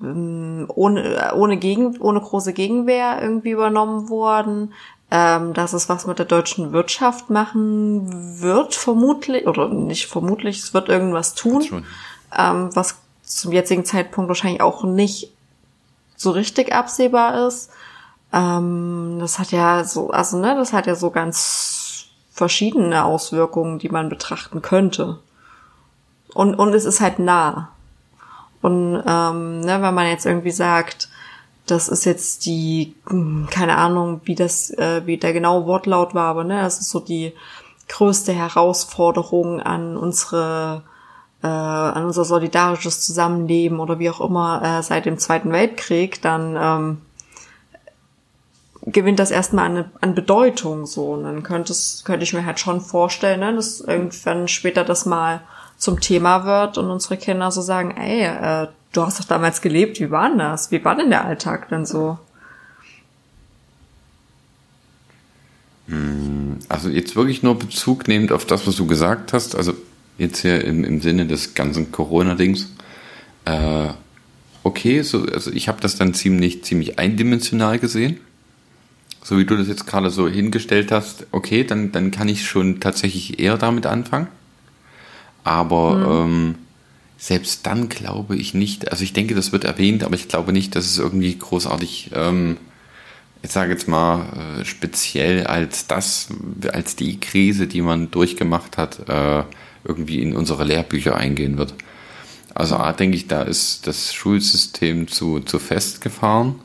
ähm, 0.00 0.66
ohne, 0.74 1.32
ohne, 1.34 1.56
Gegen, 1.56 1.98
ohne 2.00 2.20
große 2.20 2.52
Gegenwehr 2.52 3.20
irgendwie 3.22 3.50
übernommen 3.50 4.10
worden. 4.10 4.74
Ähm, 5.08 5.54
dass 5.54 5.72
es 5.72 5.88
was 5.88 6.06
mit 6.06 6.18
der 6.18 6.26
deutschen 6.26 6.72
Wirtschaft 6.72 7.30
machen 7.30 8.40
wird, 8.40 8.74
vermutlich, 8.74 9.46
oder 9.46 9.68
nicht 9.68 10.06
vermutlich, 10.06 10.58
es 10.58 10.74
wird 10.74 10.88
irgendwas 10.88 11.34
tun, 11.34 11.84
ähm, 12.36 12.74
was 12.74 12.96
zum 13.22 13.52
jetzigen 13.52 13.84
Zeitpunkt 13.84 14.28
wahrscheinlich 14.28 14.60
auch 14.60 14.82
nicht 14.82 15.32
so 16.16 16.30
richtig 16.32 16.72
absehbar 16.72 17.46
ist. 17.46 17.70
Ähm, 18.32 19.18
das 19.20 19.38
hat 19.38 19.52
ja 19.52 19.84
so, 19.84 20.10
also 20.10 20.38
ne, 20.38 20.56
das 20.56 20.72
hat 20.72 20.86
ja 20.86 20.96
so 20.96 21.10
ganz 21.10 22.06
verschiedene 22.32 23.04
Auswirkungen, 23.04 23.78
die 23.78 23.88
man 23.88 24.08
betrachten 24.08 24.60
könnte. 24.60 25.20
Und, 26.34 26.54
und 26.54 26.74
es 26.74 26.84
ist 26.84 27.00
halt 27.00 27.18
nah. 27.18 27.70
Und 28.60 29.02
ähm, 29.06 29.60
ne, 29.60 29.80
wenn 29.80 29.94
man 29.94 30.08
jetzt 30.08 30.26
irgendwie 30.26 30.50
sagt, 30.50 31.08
das 31.66 31.88
ist 31.88 32.04
jetzt 32.04 32.46
die, 32.46 32.94
hm, 33.08 33.48
keine 33.50 33.76
Ahnung, 33.76 34.20
wie 34.24 34.34
das, 34.34 34.70
äh, 34.70 35.02
wie 35.04 35.18
der 35.18 35.32
genaue 35.32 35.66
Wortlaut 35.66 36.14
war, 36.14 36.28
aber 36.28 36.44
ne, 36.44 36.62
das 36.62 36.80
ist 36.80 36.90
so 36.90 37.00
die 37.00 37.32
größte 37.88 38.32
Herausforderung 38.32 39.60
an 39.60 39.96
unsere 39.96 40.82
äh, 41.42 41.46
an 41.46 42.04
unser 42.04 42.24
solidarisches 42.24 43.04
Zusammenleben 43.04 43.78
oder 43.80 43.98
wie 43.98 44.10
auch 44.10 44.20
immer 44.20 44.62
äh, 44.62 44.82
seit 44.82 45.06
dem 45.06 45.18
Zweiten 45.18 45.52
Weltkrieg, 45.52 46.22
dann 46.22 46.56
ähm, 46.58 47.02
gewinnt 48.86 49.18
das 49.18 49.30
erstmal 49.30 49.66
an, 49.66 49.90
an 50.00 50.14
Bedeutung 50.14 50.86
so. 50.86 51.12
Und 51.12 51.24
dann 51.24 51.42
könnte, 51.42 51.72
es, 51.72 52.02
könnte 52.04 52.24
ich 52.24 52.32
mir 52.32 52.46
halt 52.46 52.60
schon 52.60 52.80
vorstellen, 52.80 53.40
ne, 53.40 53.54
dass 53.54 53.80
irgendwann 53.80 54.48
später 54.48 54.84
das 54.84 55.06
mal 55.06 55.42
zum 55.76 56.00
Thema 56.00 56.44
wird 56.44 56.78
und 56.78 56.90
unsere 56.90 57.16
Kinder 57.16 57.50
so 57.50 57.60
sagen, 57.60 57.90
ey, 57.96 58.22
äh, 58.22 58.68
du 58.96 59.02
hast 59.02 59.20
doch 59.20 59.24
damals 59.24 59.60
gelebt, 59.60 60.00
wie 60.00 60.10
war 60.10 60.28
denn 60.28 60.38
das? 60.38 60.70
Wie 60.70 60.84
war 60.84 60.96
denn 60.96 61.10
der 61.10 61.24
Alltag 61.24 61.68
denn 61.68 61.84
so? 61.84 62.18
Hm, 65.88 66.58
also 66.68 66.88
jetzt 66.88 67.14
wirklich 67.14 67.42
nur 67.42 67.58
Bezug 67.58 68.08
nehmend 68.08 68.32
auf 68.32 68.44
das, 68.44 68.66
was 68.66 68.76
du 68.76 68.86
gesagt 68.86 69.32
hast, 69.32 69.54
also 69.54 69.74
jetzt 70.18 70.40
hier 70.40 70.64
im, 70.64 70.84
im 70.84 71.00
Sinne 71.00 71.26
des 71.26 71.54
ganzen 71.54 71.92
Corona-Dings. 71.92 72.70
Äh, 73.44 73.88
okay, 74.62 75.02
so, 75.02 75.22
also 75.26 75.52
ich 75.52 75.68
habe 75.68 75.80
das 75.80 75.96
dann 75.96 76.14
ziemlich, 76.14 76.64
ziemlich 76.64 76.98
eindimensional 76.98 77.78
gesehen. 77.78 78.18
So 79.22 79.38
wie 79.38 79.44
du 79.44 79.56
das 79.56 79.68
jetzt 79.68 79.86
gerade 79.86 80.10
so 80.10 80.28
hingestellt 80.28 80.92
hast, 80.92 81.26
okay, 81.32 81.64
dann, 81.64 81.92
dann 81.92 82.12
kann 82.12 82.28
ich 82.28 82.46
schon 82.46 82.80
tatsächlich 82.80 83.40
eher 83.40 83.58
damit 83.58 83.86
anfangen. 83.86 84.28
Aber 85.44 86.26
mhm. 86.26 86.32
ähm, 86.32 86.54
selbst 87.18 87.66
dann 87.66 87.88
glaube 87.88 88.36
ich 88.36 88.54
nicht, 88.54 88.90
also 88.90 89.02
ich 89.02 89.12
denke, 89.12 89.34
das 89.34 89.52
wird 89.52 89.64
erwähnt, 89.64 90.04
aber 90.04 90.14
ich 90.14 90.28
glaube 90.28 90.52
nicht, 90.52 90.76
dass 90.76 90.84
es 90.84 90.98
irgendwie 90.98 91.36
großartig, 91.36 92.10
ähm, 92.14 92.58
ich 93.42 93.50
sage 93.50 93.72
jetzt 93.72 93.88
mal, 93.88 94.60
äh, 94.60 94.64
speziell 94.64 95.46
als 95.46 95.86
das, 95.86 96.28
als 96.72 96.96
die 96.96 97.18
Krise, 97.18 97.66
die 97.66 97.82
man 97.82 98.10
durchgemacht 98.10 98.76
hat, 98.76 99.08
äh, 99.08 99.44
irgendwie 99.84 100.20
in 100.20 100.34
unsere 100.34 100.64
Lehrbücher 100.64 101.16
eingehen 101.16 101.58
wird. 101.58 101.74
Also 102.54 102.76
A, 102.76 102.92
denke 102.92 103.16
ich, 103.16 103.28
da 103.28 103.42
ist 103.42 103.86
das 103.86 104.12
Schulsystem 104.12 105.08
zu, 105.08 105.40
zu 105.40 105.58
festgefahren 105.58 106.56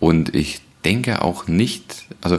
und 0.00 0.34
ich 0.34 0.60
denke 0.84 1.22
auch 1.22 1.46
nicht, 1.46 2.04
also 2.20 2.38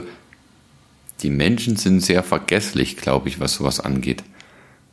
die 1.22 1.30
Menschen 1.30 1.76
sind 1.76 2.00
sehr 2.00 2.22
vergesslich, 2.22 2.96
glaube 2.96 3.28
ich, 3.28 3.40
was 3.40 3.54
sowas 3.54 3.80
angeht. 3.80 4.22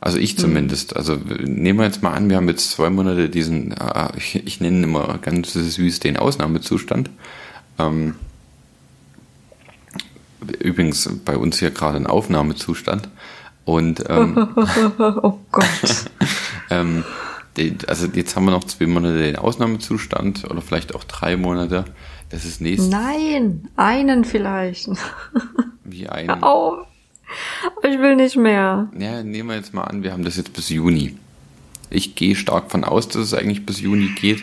Also 0.04 0.18
ich 0.18 0.34
mhm. 0.34 0.38
zumindest. 0.38 0.96
Also 0.96 1.16
nehmen 1.16 1.78
wir 1.78 1.86
jetzt 1.86 2.02
mal 2.02 2.12
an, 2.12 2.28
wir 2.28 2.36
haben 2.36 2.48
jetzt 2.48 2.72
zwei 2.72 2.90
Monate 2.90 3.30
diesen, 3.30 3.72
äh, 3.72 4.08
ich, 4.18 4.34
ich 4.34 4.60
nenne 4.60 4.82
immer 4.82 5.16
ganz 5.16 5.54
süß 5.54 6.00
den 6.00 6.18
Ausnahmezustand. 6.18 7.08
Ähm, 7.78 8.14
übrigens 10.58 11.08
bei 11.24 11.38
uns 11.38 11.58
hier 11.58 11.70
gerade 11.70 11.96
ein 11.96 12.06
Aufnahmezustand. 12.06 13.08
Und 13.64 14.04
ähm, 14.10 14.48
oh 14.98 15.38
Gott. 15.50 16.10
ähm, 16.68 17.02
also 17.86 18.06
jetzt 18.08 18.36
haben 18.36 18.44
wir 18.44 18.50
noch 18.50 18.64
zwei 18.64 18.86
Monate 18.86 19.16
den 19.16 19.36
Ausnahmezustand 19.36 20.44
oder 20.50 20.60
vielleicht 20.60 20.94
auch 20.94 21.04
drei 21.04 21.38
Monate. 21.38 21.86
Das 22.28 22.44
ist 22.44 22.60
nächstes. 22.60 22.90
Nein, 22.90 23.70
einen 23.76 24.26
vielleicht. 24.26 24.90
Wie 25.82 26.10
einen? 26.10 26.28
Hör 26.28 26.86
Ich 27.82 27.98
will 27.98 28.16
nicht 28.16 28.36
mehr. 28.36 28.88
Ja, 28.98 29.22
nehmen 29.22 29.48
wir 29.48 29.56
jetzt 29.56 29.74
mal 29.74 29.84
an, 29.84 30.02
wir 30.02 30.12
haben 30.12 30.24
das 30.24 30.36
jetzt 30.36 30.52
bis 30.52 30.68
Juni. 30.68 31.16
Ich 31.90 32.14
gehe 32.14 32.34
stark 32.34 32.70
von 32.70 32.84
aus, 32.84 33.08
dass 33.08 33.22
es 33.22 33.34
eigentlich 33.34 33.66
bis 33.66 33.80
Juni 33.80 34.08
geht. 34.20 34.42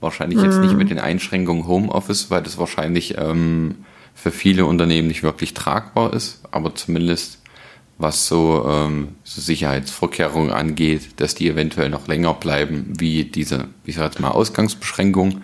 Wahrscheinlich 0.00 0.42
jetzt 0.42 0.58
nicht 0.58 0.72
mhm. 0.72 0.78
mit 0.78 0.90
den 0.90 0.98
Einschränkungen 0.98 1.66
Homeoffice, 1.66 2.30
weil 2.30 2.42
das 2.42 2.58
wahrscheinlich 2.58 3.16
ähm, 3.18 3.84
für 4.14 4.30
viele 4.30 4.64
Unternehmen 4.64 5.08
nicht 5.08 5.22
wirklich 5.22 5.54
tragbar 5.54 6.14
ist, 6.14 6.40
aber 6.50 6.74
zumindest 6.74 7.38
was 7.98 8.26
so, 8.26 8.66
ähm, 8.66 9.08
so 9.24 9.42
Sicherheitsvorkehrungen 9.42 10.50
angeht, 10.50 11.20
dass 11.20 11.34
die 11.34 11.50
eventuell 11.50 11.90
noch 11.90 12.08
länger 12.08 12.32
bleiben, 12.32 12.94
wie 12.98 13.24
diese, 13.24 13.68
ich 13.84 13.96
sag 13.96 14.04
jetzt 14.04 14.20
mal, 14.20 14.30
Ausgangsbeschränkung. 14.30 15.42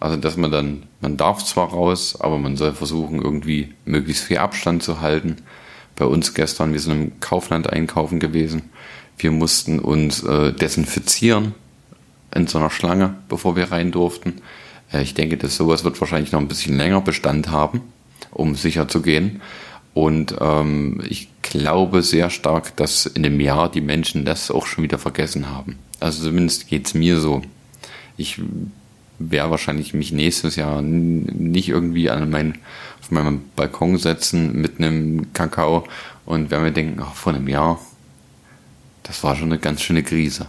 Also 0.00 0.16
dass 0.16 0.38
man 0.38 0.50
dann, 0.50 0.84
man 1.02 1.18
darf 1.18 1.44
zwar 1.44 1.68
raus, 1.68 2.16
aber 2.18 2.38
man 2.38 2.56
soll 2.56 2.72
versuchen, 2.72 3.20
irgendwie 3.20 3.74
möglichst 3.84 4.24
viel 4.24 4.38
Abstand 4.38 4.82
zu 4.82 5.02
halten 5.02 5.36
bei 5.96 6.04
uns 6.04 6.34
gestern, 6.34 6.72
wir 6.72 6.80
sind 6.80 6.92
im 6.92 7.20
Kaufland 7.20 7.70
einkaufen 7.70 8.20
gewesen. 8.20 8.62
Wir 9.18 9.30
mussten 9.30 9.78
uns 9.78 10.22
äh, 10.22 10.52
desinfizieren 10.52 11.54
in 12.34 12.46
so 12.46 12.58
einer 12.58 12.70
Schlange, 12.70 13.14
bevor 13.28 13.56
wir 13.56 13.70
rein 13.70 13.92
durften. 13.92 14.40
Äh, 14.92 15.02
ich 15.02 15.14
denke, 15.14 15.36
dass 15.36 15.56
sowas 15.56 15.84
wird 15.84 16.00
wahrscheinlich 16.00 16.32
noch 16.32 16.40
ein 16.40 16.48
bisschen 16.48 16.76
länger 16.76 17.00
Bestand 17.00 17.50
haben, 17.50 17.82
um 18.30 18.54
sicher 18.54 18.88
zu 18.88 19.02
gehen. 19.02 19.40
Und 19.92 20.36
ähm, 20.40 21.02
ich 21.08 21.28
glaube 21.42 22.02
sehr 22.02 22.30
stark, 22.30 22.76
dass 22.76 23.06
in 23.06 23.26
einem 23.26 23.40
Jahr 23.40 23.70
die 23.70 23.80
Menschen 23.80 24.24
das 24.24 24.50
auch 24.50 24.66
schon 24.66 24.84
wieder 24.84 24.98
vergessen 24.98 25.50
haben. 25.50 25.78
Also 25.98 26.22
zumindest 26.22 26.68
geht's 26.68 26.94
mir 26.94 27.18
so. 27.18 27.42
Ich 28.16 28.40
werde 29.18 29.50
wahrscheinlich 29.50 29.92
mich 29.92 30.12
nächstes 30.12 30.56
Jahr 30.56 30.80
nicht 30.80 31.68
irgendwie 31.68 32.08
an 32.08 32.30
mein 32.30 32.58
meinem 33.10 33.50
Balkon 33.56 33.98
setzen 33.98 34.60
mit 34.60 34.78
einem 34.78 35.32
Kakao 35.32 35.84
und 36.26 36.50
wenn 36.50 36.64
wir 36.64 36.70
denken, 36.70 37.02
oh, 37.02 37.12
vor 37.14 37.32
einem 37.34 37.48
Jahr, 37.48 37.78
das 39.02 39.24
war 39.24 39.34
schon 39.36 39.50
eine 39.50 39.58
ganz 39.58 39.82
schöne 39.82 40.02
Krise. 40.02 40.46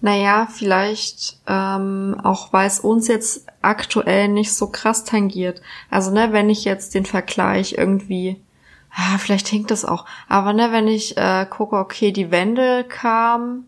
Naja, 0.00 0.48
vielleicht 0.52 1.38
ähm, 1.46 2.14
auch, 2.22 2.52
weil 2.52 2.66
es 2.66 2.78
uns 2.78 3.08
jetzt 3.08 3.46
aktuell 3.62 4.28
nicht 4.28 4.52
so 4.52 4.66
krass 4.66 5.04
tangiert. 5.04 5.62
Also, 5.90 6.10
ne, 6.10 6.32
wenn 6.32 6.50
ich 6.50 6.66
jetzt 6.66 6.94
den 6.94 7.06
Vergleich 7.06 7.76
irgendwie, 7.78 8.38
ah, 8.90 9.16
vielleicht 9.16 9.48
hinkt 9.48 9.70
das 9.70 9.86
auch, 9.86 10.04
aber 10.28 10.52
ne, 10.52 10.72
wenn 10.72 10.88
ich 10.88 11.16
äh, 11.16 11.46
gucke, 11.48 11.76
okay, 11.76 12.12
die 12.12 12.30
Wende 12.30 12.84
kam, 12.84 13.64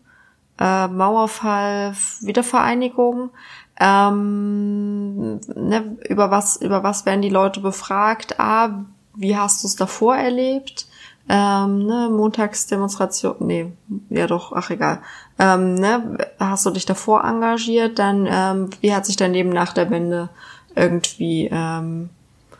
äh, 0.59 0.87
Mauerfall, 0.87 1.95
Wiedervereinigung, 2.21 3.31
ähm, 3.79 5.39
ne, 5.55 5.97
über 6.07 6.31
was, 6.31 6.57
über 6.57 6.83
was 6.83 7.05
werden 7.05 7.21
die 7.21 7.29
Leute 7.29 7.59
befragt? 7.59 8.39
Ah, 8.39 8.85
wie 9.15 9.37
hast 9.37 9.63
du 9.63 9.67
es 9.67 9.75
davor 9.75 10.15
erlebt? 10.15 10.87
Ähm, 11.29 11.85
ne, 11.85 12.09
Montagsdemonstration, 12.09 13.35
nee, 13.39 13.71
ja 14.09 14.27
doch, 14.27 14.53
ach 14.53 14.69
egal. 14.69 15.01
Ähm, 15.37 15.75
ne, 15.75 16.17
hast 16.39 16.65
du 16.65 16.69
dich 16.69 16.85
davor 16.85 17.25
engagiert? 17.25 17.99
Dann, 17.99 18.27
ähm, 18.29 18.69
wie 18.81 18.95
hat 18.95 19.05
sich 19.05 19.17
dein 19.17 19.33
Leben 19.33 19.49
nach 19.49 19.73
der 19.73 19.89
Wende 19.89 20.29
irgendwie 20.75 21.49
ähm, 21.51 22.09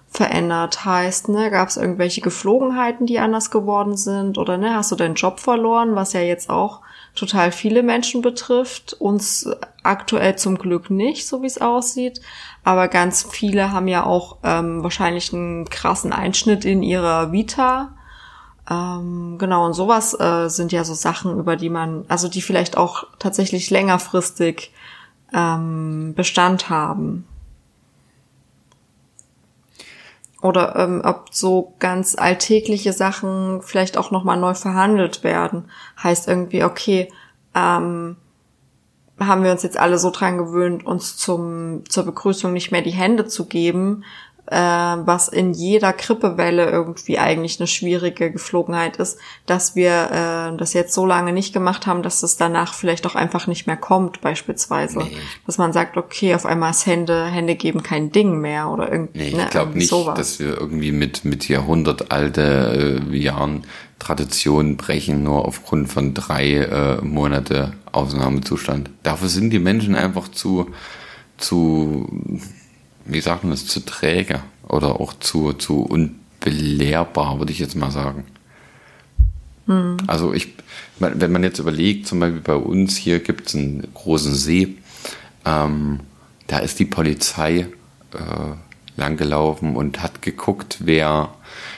verändert? 0.09 0.83
Heißt, 0.83 1.29
ne, 1.29 1.49
gab 1.49 1.69
es 1.69 1.77
irgendwelche 1.77 2.21
Geflogenheiten, 2.21 3.05
die 3.07 3.19
anders 3.19 3.51
geworden 3.51 3.95
sind? 3.95 4.37
Oder 4.37 4.57
ne, 4.57 4.75
hast 4.75 4.91
du 4.91 4.95
deinen 4.95 5.15
Job 5.15 5.39
verloren, 5.39 5.95
was 5.95 6.11
ja 6.11 6.21
jetzt 6.21 6.49
auch 6.49 6.81
total 7.17 7.51
viele 7.51 7.83
Menschen 7.83 8.21
betrifft. 8.21 8.93
Uns 8.93 9.49
aktuell 9.83 10.37
zum 10.37 10.57
Glück 10.57 10.89
nicht, 10.89 11.27
so 11.27 11.41
wie 11.41 11.47
es 11.47 11.59
aussieht. 11.59 12.21
Aber 12.63 12.87
ganz 12.87 13.27
viele 13.29 13.71
haben 13.71 13.87
ja 13.87 14.05
auch 14.05 14.37
ähm, 14.43 14.83
wahrscheinlich 14.83 15.33
einen 15.33 15.65
krassen 15.69 16.13
Einschnitt 16.13 16.65
in 16.65 16.83
ihrer 16.83 17.31
Vita. 17.31 17.93
Ähm, 18.69 19.37
genau, 19.37 19.65
und 19.65 19.73
sowas 19.73 20.19
äh, 20.19 20.49
sind 20.49 20.71
ja 20.71 20.83
so 20.83 20.93
Sachen, 20.93 21.37
über 21.39 21.55
die 21.55 21.69
man, 21.69 22.05
also 22.07 22.27
die 22.27 22.41
vielleicht 22.41 22.77
auch 22.77 23.05
tatsächlich 23.19 23.69
längerfristig 23.69 24.73
ähm, 25.33 26.13
Bestand 26.15 26.69
haben. 26.69 27.25
Oder 30.41 30.75
ähm, 30.75 31.01
ob 31.03 31.29
so 31.31 31.73
ganz 31.79 32.15
alltägliche 32.15 32.93
Sachen 32.93 33.61
vielleicht 33.61 33.97
auch 33.97 34.11
nochmal 34.11 34.37
neu 34.37 34.53
verhandelt 34.53 35.23
werden. 35.23 35.69
Heißt 36.01 36.27
irgendwie, 36.27 36.63
okay, 36.63 37.11
ähm, 37.55 38.17
haben 39.19 39.43
wir 39.43 39.51
uns 39.51 39.63
jetzt 39.63 39.79
alle 39.79 39.97
so 39.97 40.11
dran 40.11 40.37
gewöhnt, 40.37 40.85
uns 40.85 41.17
zum, 41.17 41.83
zur 41.89 42.03
Begrüßung 42.03 42.53
nicht 42.53 42.71
mehr 42.71 42.83
die 42.83 42.91
Hände 42.91 43.25
zu 43.25 43.47
geben. 43.47 44.03
Äh, 44.47 44.57
was 44.57 45.27
in 45.27 45.53
jeder 45.53 45.93
Grippewelle 45.93 46.69
irgendwie 46.69 47.19
eigentlich 47.19 47.59
eine 47.59 47.67
schwierige 47.67 48.31
Geflogenheit 48.31 48.97
ist, 48.97 49.17
dass 49.45 49.75
wir 49.75 50.51
äh, 50.53 50.57
das 50.57 50.73
jetzt 50.73 50.93
so 50.93 51.05
lange 51.05 51.33
nicht 51.33 51.53
gemacht 51.53 51.85
haben, 51.85 52.01
dass 52.01 52.23
es 52.23 52.37
danach 52.37 52.73
vielleicht 52.73 53.05
auch 53.05 53.15
einfach 53.15 53.47
nicht 53.47 53.67
mehr 53.67 53.77
kommt, 53.77 54.21
beispielsweise. 54.21 54.99
Nee. 54.99 55.17
Dass 55.45 55.57
man 55.57 55.73
sagt, 55.73 55.97
okay, 55.97 56.33
auf 56.33 56.45
einmal 56.45 56.71
ist 56.71 56.85
Hände, 56.85 57.25
Hände 57.25 57.55
geben 57.55 57.83
kein 57.83 58.11
Ding 58.11 58.39
mehr 58.39 58.69
oder 58.69 58.91
irgendwie. 58.91 59.19
Nee, 59.19 59.27
ich 59.29 59.35
ne, 59.35 59.47
glaube 59.49 59.77
nicht, 59.77 59.89
sowas. 59.89 60.17
dass 60.17 60.39
wir 60.39 60.57
irgendwie 60.57 60.93
mit, 60.93 61.25
mit 61.25 61.47
jahrhundertalte 61.49 63.01
äh, 63.11 63.17
Jahren 63.17 63.65
Traditionen 63.99 64.77
brechen, 64.77 65.23
nur 65.23 65.45
aufgrund 65.45 65.91
von 65.91 66.13
drei 66.13 66.53
äh, 66.53 67.01
Monate 67.01 67.73
Ausnahmezustand. 67.91 68.91
Dafür 69.03 69.27
sind 69.27 69.49
die 69.49 69.59
Menschen 69.59 69.95
einfach 69.95 70.27
zu, 70.29 70.67
zu 71.37 72.07
wie 73.07 73.21
sagt 73.21 73.43
man 73.43 73.51
das, 73.51 73.65
zu 73.65 73.79
träge 73.81 74.41
oder 74.67 74.99
auch 74.99 75.13
zu, 75.13 75.53
zu 75.53 75.81
unbelehrbar, 75.81 77.39
würde 77.39 77.51
ich 77.51 77.59
jetzt 77.59 77.75
mal 77.75 77.91
sagen. 77.91 78.25
Hm. 79.67 79.97
Also 80.07 80.33
ich, 80.33 80.53
wenn 80.99 81.31
man 81.31 81.43
jetzt 81.43 81.59
überlegt, 81.59 82.07
zum 82.07 82.19
Beispiel 82.19 82.41
bei 82.41 82.55
uns 82.55 82.95
hier 82.97 83.19
gibt 83.19 83.47
es 83.47 83.55
einen 83.55 83.87
großen 83.93 84.35
See, 84.35 84.75
ähm, 85.45 86.01
da 86.47 86.59
ist 86.59 86.79
die 86.79 86.85
Polizei 86.85 87.67
äh, 88.13 88.97
langgelaufen 88.97 89.75
und 89.75 90.01
hat 90.01 90.21
geguckt, 90.21 90.79
wer, 90.79 91.33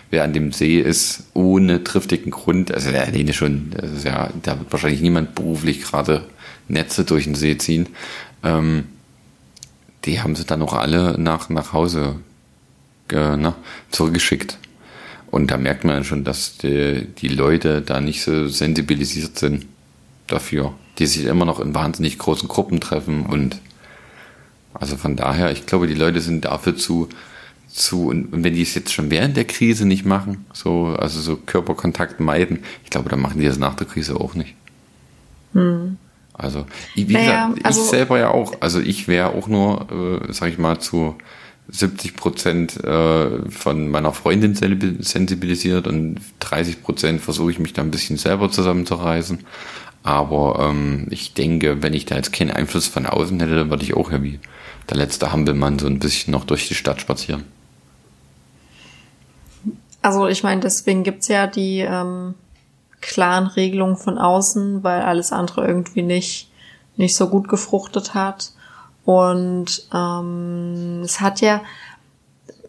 wer 0.10 0.24
an 0.24 0.34
dem 0.34 0.52
See 0.52 0.80
ist, 0.80 1.24
ohne 1.34 1.84
triftigen 1.84 2.32
Grund. 2.32 2.74
Also 2.74 2.92
der 2.92 3.08
alleine 3.08 3.34
schon, 3.34 3.72
das 3.72 3.92
ist 3.92 4.06
ja, 4.06 4.30
da 4.44 4.58
wird 4.60 4.72
wahrscheinlich 4.72 5.02
niemand 5.02 5.36
beruflich 5.36 5.82
gerade 5.82 6.26
Netze 6.68 7.04
durch 7.04 7.26
den 7.26 7.36
See 7.36 7.58
ziehen. 7.58 7.88
Ähm, 8.44 8.86
die 10.06 10.22
haben 10.22 10.36
sie 10.36 10.46
dann 10.46 10.62
auch 10.62 10.74
alle 10.74 11.20
nach, 11.20 11.50
nach 11.50 11.74
Hause 11.74 12.16
äh, 13.12 13.36
na, 13.38 13.56
zurückgeschickt. 13.92 14.58
Und 15.32 15.52
da 15.52 15.58
merkt 15.58 15.84
man 15.84 16.04
schon, 16.04 16.24
dass 16.24 16.58
die, 16.58 17.08
die 17.18 17.28
Leute 17.28 17.82
da 17.82 18.02
nicht 18.02 18.24
so 18.24 18.48
sensibilisiert 18.48 19.38
sind 19.38 19.66
dafür. 20.28 20.74
Die 20.98 21.06
sich 21.06 21.26
immer 21.26 21.46
noch 21.46 21.60
in 21.60 21.76
wahnsinnig 21.76 22.18
großen 22.18 22.48
Gruppen 22.50 22.82
treffen 22.82 23.26
und 23.26 23.60
also 24.74 24.98
von 24.98 25.16
daher, 25.16 25.52
ich 25.52 25.66
glaube, 25.66 25.88
die 25.88 25.96
Leute 25.96 26.22
sind 26.22 26.46
dafür 26.46 26.76
zu, 26.76 27.10
zu, 27.68 28.08
und 28.08 28.28
wenn 28.32 28.54
die 28.54 28.62
es 28.62 28.76
jetzt 28.76 28.94
schon 28.94 29.10
während 29.10 29.36
der 29.36 29.46
Krise 29.46 29.86
nicht 29.86 30.06
machen, 30.06 30.46
so, 30.54 30.96
also 30.98 31.20
so 31.22 31.38
Körperkontakt 31.38 32.20
meiden, 32.20 32.60
ich 32.84 32.90
glaube, 32.90 33.10
dann 33.10 33.20
machen 33.20 33.40
die 33.40 33.48
das 33.48 33.58
nach 33.58 33.76
der 33.76 33.88
Krise 33.88 34.16
auch 34.16 34.36
nicht. 34.36 34.56
Hm. 35.54 35.98
Also, 36.40 36.66
wie 36.96 37.04
naja, 37.14 37.48
gesagt, 37.48 37.66
also, 37.66 37.82
ich 37.82 37.90
selber 37.90 38.18
ja 38.18 38.32
auch. 38.32 38.54
Also 38.62 38.80
ich 38.80 39.08
wäre 39.08 39.34
auch 39.36 39.48
nur, 39.48 40.22
äh, 40.30 40.34
sag 40.34 40.50
ich 40.50 40.58
mal, 40.58 40.80
zu 40.80 41.16
70 41.68 42.16
Prozent 42.16 42.84
äh, 42.84 43.50
von 43.50 43.90
meiner 43.90 44.14
Freundin 44.14 44.56
sensibilisiert 44.56 45.86
und 45.86 46.20
30 46.40 46.82
Prozent 46.82 47.22
versuche 47.22 47.52
ich 47.52 47.60
mich 47.60 47.74
da 47.74 47.82
ein 47.82 47.92
bisschen 47.92 48.18
selber 48.18 48.50
zusammenzureißen. 48.50 49.46
Aber 50.02 50.70
ähm, 50.70 51.08
ich 51.10 51.34
denke, 51.34 51.84
wenn 51.84 51.94
ich 51.94 52.06
da 52.06 52.16
jetzt 52.16 52.32
keinen 52.32 52.52
Einfluss 52.52 52.88
von 52.88 53.06
außen 53.06 53.40
hätte, 53.40 53.56
dann 53.56 53.70
würde 53.70 53.84
ich 53.84 53.96
auch 53.96 54.12
ja 54.12 54.24
wie 54.24 54.40
der 54.90 54.98
letzte 54.98 55.32
Hampelmann 55.34 55.78
so 55.78 55.88
ein 55.88 56.00
bisschen 56.00 56.32
noch 56.32 56.46
durch 56.46 56.70
die 56.70 56.76
Stadt 56.76 57.02
spazieren. 57.02 57.44
Also 60.02 60.28
ich 60.28 60.42
meine, 60.44 60.62
deswegen 60.62 61.04
gibt's 61.04 61.28
ja 61.28 61.48
die 61.48 61.80
ähm, 61.80 62.34
klaren 63.02 63.48
Regelungen 63.48 63.98
von 63.98 64.18
außen, 64.18 64.84
weil 64.84 65.02
alles 65.02 65.32
andere 65.32 65.66
irgendwie 65.66 66.02
nicht, 66.02 66.52
nicht 66.96 67.16
so 67.16 67.30
gut 67.30 67.48
gefruchtet 67.48 68.14
hat. 68.14 68.52
Und 69.06 69.88
ähm, 69.94 71.02
es 71.04 71.22
hat 71.22 71.42
ja, 71.42 71.62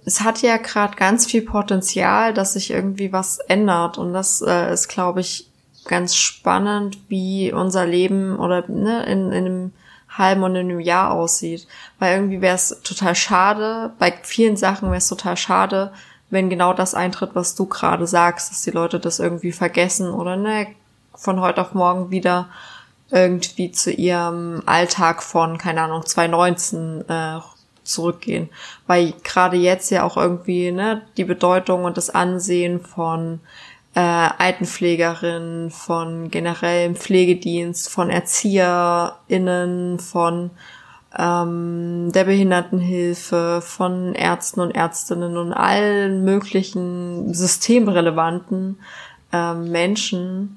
es 0.05 0.23
hat 0.23 0.43
ja 0.43 0.57
gerade 0.57 0.97
ganz 0.97 1.27
viel 1.27 1.43
Potenzial, 1.43 2.33
dass 2.33 2.55
sich 2.55 2.71
irgendwie 2.71 3.13
was 3.13 3.39
ändert. 3.39 3.99
Und 3.99 4.13
das 4.13 4.41
äh, 4.41 4.73
ist, 4.73 4.89
glaube 4.89 5.21
ich, 5.21 5.51
ganz 5.85 6.17
spannend, 6.17 6.99
wie 7.09 7.53
unser 7.53 7.87
Leben 7.87 8.39
oder 8.39 8.67
ne, 8.69 9.05
in, 9.05 9.33
in 9.33 9.47
einem 9.47 9.73
halben 10.09 10.43
und 10.43 10.57
in 10.57 10.71
einem 10.71 10.81
Jahr 10.81 11.13
aussieht. 11.13 11.67
Weil 11.99 12.17
irgendwie 12.17 12.41
wäre 12.41 12.57
es 12.57 12.81
total 12.83 13.15
schade, 13.15 13.93
bei 13.99 14.13
vielen 14.23 14.57
Sachen 14.57 14.89
wäre 14.89 14.99
es 14.99 15.09
total 15.09 15.37
schade, 15.37 15.93
wenn 16.31 16.49
genau 16.49 16.73
das 16.73 16.95
eintritt, 16.95 17.31
was 17.35 17.55
du 17.55 17.67
gerade 17.67 18.07
sagst, 18.07 18.51
dass 18.51 18.63
die 18.63 18.71
Leute 18.71 19.01
das 19.01 19.19
irgendwie 19.19 19.53
vergessen 19.53 20.11
oder 20.11 20.37
ne, 20.37 20.69
von 21.15 21.41
heute 21.41 21.61
auf 21.61 21.75
morgen 21.75 22.11
wieder 22.11 22.49
irgendwie 23.11 23.73
zu 23.73 23.91
ihrem 23.91 24.63
Alltag 24.67 25.23
von, 25.23 25.59
keine 25.59 25.83
Ahnung, 25.83 26.07
2019 26.07 27.05
äh, 27.09 27.41
zurückgehen. 27.83 28.49
Weil 28.87 29.15
gerade 29.25 29.57
jetzt 29.57 29.91
ja 29.91 30.05
auch 30.05 30.17
irgendwie 30.17 30.71
ne, 30.71 31.03
die 31.17 31.25
Bedeutung 31.25 31.85
und 31.85 31.97
das 31.97 32.11
Ansehen 32.11 32.81
von 32.81 33.41
äh, 33.95 34.01
Altenpflegerinnen, 34.01 35.71
von 35.71 36.31
generellem 36.31 36.95
Pflegedienst, 36.95 37.91
von 37.91 38.11
ErzieherInnen, 38.11 39.99
von 39.99 40.51
ähm, 41.19 42.13
der 42.13 42.25
Behindertenhilfe, 42.25 43.61
von 43.63 44.15
Ärzten 44.15 44.61
und 44.61 44.71
Ärztinnen 44.71 45.37
und 45.37 45.53
allen 45.53 46.25
möglichen 46.25 47.35
systemrelevanten 47.35 48.79
äh, 49.33 49.55
Menschen 49.55 50.57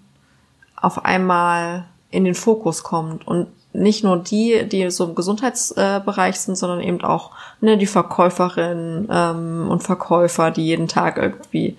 auf 0.75 1.05
einmal 1.05 1.85
in 2.11 2.25
den 2.25 2.35
Fokus 2.35 2.83
kommt. 2.83 3.27
Und 3.27 3.47
nicht 3.73 4.03
nur 4.03 4.17
die, 4.17 4.67
die 4.69 4.89
so 4.91 5.05
im 5.05 5.15
Gesundheitsbereich 5.15 6.39
sind, 6.39 6.55
sondern 6.55 6.81
eben 6.81 7.01
auch 7.03 7.31
ne, 7.59 7.77
die 7.77 7.87
Verkäuferinnen 7.87 9.07
ähm, 9.09 9.67
und 9.69 9.81
Verkäufer, 9.81 10.51
die 10.51 10.65
jeden 10.65 10.87
Tag 10.87 11.17
irgendwie 11.17 11.77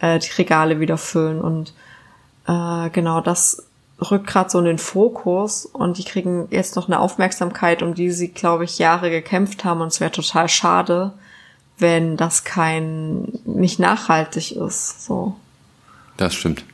äh, 0.00 0.18
die 0.18 0.30
Regale 0.32 0.80
wieder 0.80 0.98
füllen. 0.98 1.40
Und 1.40 1.72
äh, 2.46 2.90
genau 2.90 3.22
das 3.22 3.66
rückt 4.10 4.26
gerade 4.26 4.50
so 4.50 4.58
in 4.58 4.64
den 4.64 4.78
Fokus 4.78 5.66
und 5.66 5.98
die 5.98 6.04
kriegen 6.04 6.48
jetzt 6.50 6.76
noch 6.76 6.88
eine 6.88 7.00
Aufmerksamkeit, 7.00 7.82
um 7.82 7.94
die 7.94 8.10
sie, 8.10 8.28
glaube 8.28 8.64
ich, 8.64 8.78
Jahre 8.78 9.10
gekämpft 9.10 9.64
haben. 9.64 9.80
Und 9.80 9.88
es 9.88 10.00
wäre 10.00 10.10
total 10.10 10.48
schade, 10.48 11.12
wenn 11.78 12.16
das 12.16 12.44
kein 12.44 13.28
nicht 13.44 13.78
nachhaltig 13.78 14.56
ist. 14.56 15.04
So. 15.04 15.36
Das 16.16 16.34
stimmt. 16.34 16.64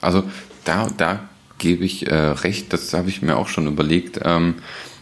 Also 0.00 0.24
da, 0.64 0.88
da 0.96 1.20
gebe 1.58 1.84
ich 1.84 2.06
äh, 2.06 2.14
recht, 2.14 2.72
das 2.72 2.92
habe 2.92 3.08
ich 3.08 3.22
mir 3.22 3.36
auch 3.36 3.48
schon 3.48 3.66
überlegt, 3.66 4.20
ähm, 4.22 4.56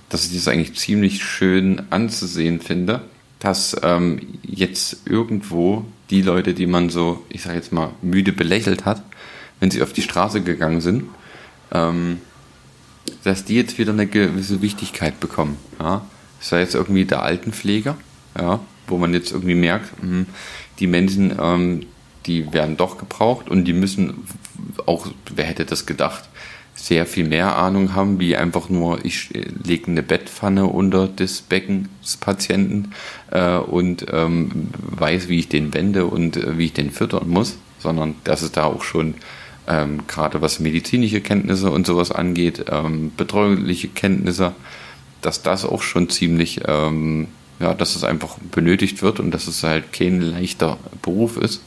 dass 0.09 0.26
ich 0.26 0.35
das 0.35 0.49
eigentlich 0.49 0.76
ziemlich 0.76 1.24
schön 1.24 1.83
anzusehen 1.91 2.61
finde, 2.61 3.03
dass 3.39 3.76
ähm, 3.83 4.20
jetzt 4.43 5.07
irgendwo 5.07 5.85
die 6.11 6.22
Leute, 6.22 6.55
die 6.55 6.66
man 6.66 6.91
so, 6.91 7.24
ich 7.28 7.43
sage 7.43 7.57
jetzt 7.57 7.72
mal, 7.72 7.91
müde 8.03 8.33
belächelt 8.33 8.85
hat, 8.85 9.03
wenn 9.59 9.70
sie 9.70 9.83
auf 9.83 9.93
die 9.93 10.03
Straße 10.03 10.43
gegangen 10.43 10.80
sind, 10.80 11.05
ähm, 11.73 12.18
dass 13.25 13.45
die 13.45 13.57
jetzt 13.57 13.79
wieder 13.79 13.93
eine 13.93 14.07
gewisse 14.07 14.62
Wichtigkeit 14.62 15.20
bekommen. 15.20 15.57
Ja? 15.81 16.07
Sei 16.41 16.61
jetzt 16.61 16.75
irgendwie 16.75 17.05
der 17.05 17.23
Altenpfleger, 17.23 17.97
ja, 18.39 18.61
wo 18.87 18.99
man 18.99 19.14
jetzt 19.14 19.33
irgendwie 19.33 19.55
merkt, 19.55 20.03
mh, 20.03 20.27
die 20.79 20.87
Menschen, 20.87 21.37
ähm, 21.41 21.87
die 22.27 22.53
werden 22.53 22.77
doch 22.77 22.99
gebraucht 22.99 23.49
und 23.49 23.64
die 23.64 23.73
müssen 23.73 24.25
auch, 24.87 25.09
wer 25.35 25.45
hätte 25.45 25.64
das 25.64 25.87
gedacht, 25.87 26.29
sehr 26.75 27.07
viel 27.07 27.29
mehr 27.29 27.57
Ahnung 27.57 27.95
haben, 27.95 28.18
wie 28.18 28.37
einfach 28.37 28.68
nur, 28.68 29.05
ich 29.05 29.31
lege 29.31 29.89
eine 29.89 30.03
Bettpfanne 30.03 30.66
unter 30.66 31.07
das 31.07 31.43
Becken 31.43 31.89
des 32.03 32.16
Patienten 32.16 32.93
äh, 33.31 33.57
und 33.57 34.07
ähm, 34.11 34.68
weiß, 34.81 35.29
wie 35.29 35.39
ich 35.39 35.49
den 35.49 35.75
wende 35.75 36.07
und 36.07 36.37
äh, 36.37 36.59
wie 36.59 36.66
ich 36.66 36.73
den 36.73 36.91
füttern 36.91 37.29
muss, 37.29 37.59
sondern 37.79 38.14
dass 38.25 38.43
es 38.43 38.53
da 38.53 38.64
auch 38.64 38.83
schon 38.83 39.14
ähm, 39.66 40.06
gerade 40.06 40.40
was 40.42 40.60
medizinische 40.60 41.20
Kenntnisse 41.20 41.70
und 41.70 41.86
sowas 41.86 42.10
angeht, 42.10 42.64
ähm, 42.68 43.12
betreuliche 43.16 43.88
Kenntnisse, 43.88 44.54
dass 45.20 45.42
das 45.42 45.64
auch 45.64 45.82
schon 45.82 46.08
ziemlich, 46.08 46.60
ähm, 46.66 47.28
ja, 47.60 47.74
dass 47.74 47.94
es 47.94 48.04
einfach 48.04 48.38
benötigt 48.38 49.02
wird 49.02 49.20
und 49.20 49.30
dass 49.30 49.46
es 49.46 49.62
halt 49.62 49.92
kein 49.92 50.20
leichter 50.20 50.78
Beruf 51.00 51.36
ist. 51.36 51.62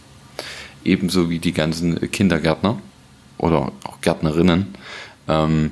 Ebenso 0.83 1.29
wie 1.29 1.39
die 1.39 1.53
ganzen 1.53 2.11
Kindergärtner 2.11 2.79
oder 3.37 3.71
auch 3.83 4.01
Gärtnerinnen, 4.01 4.67
ähm, 5.27 5.71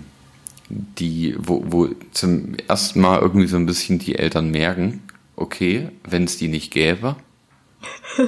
die, 0.70 1.36
wo, 1.38 1.64
wo 1.68 1.90
zum 2.12 2.56
ersten 2.68 3.02
Mal 3.02 3.20
irgendwie 3.20 3.48
so 3.48 3.58
ein 3.58 3.66
bisschen 3.66 4.00
die 4.00 4.16
Eltern 4.16 4.50
merken, 4.50 5.02
okay, 5.36 5.90
wenn 6.08 6.24
es 6.24 6.38
die 6.38 6.48
nicht 6.48 6.72
gäbe, 6.72 7.16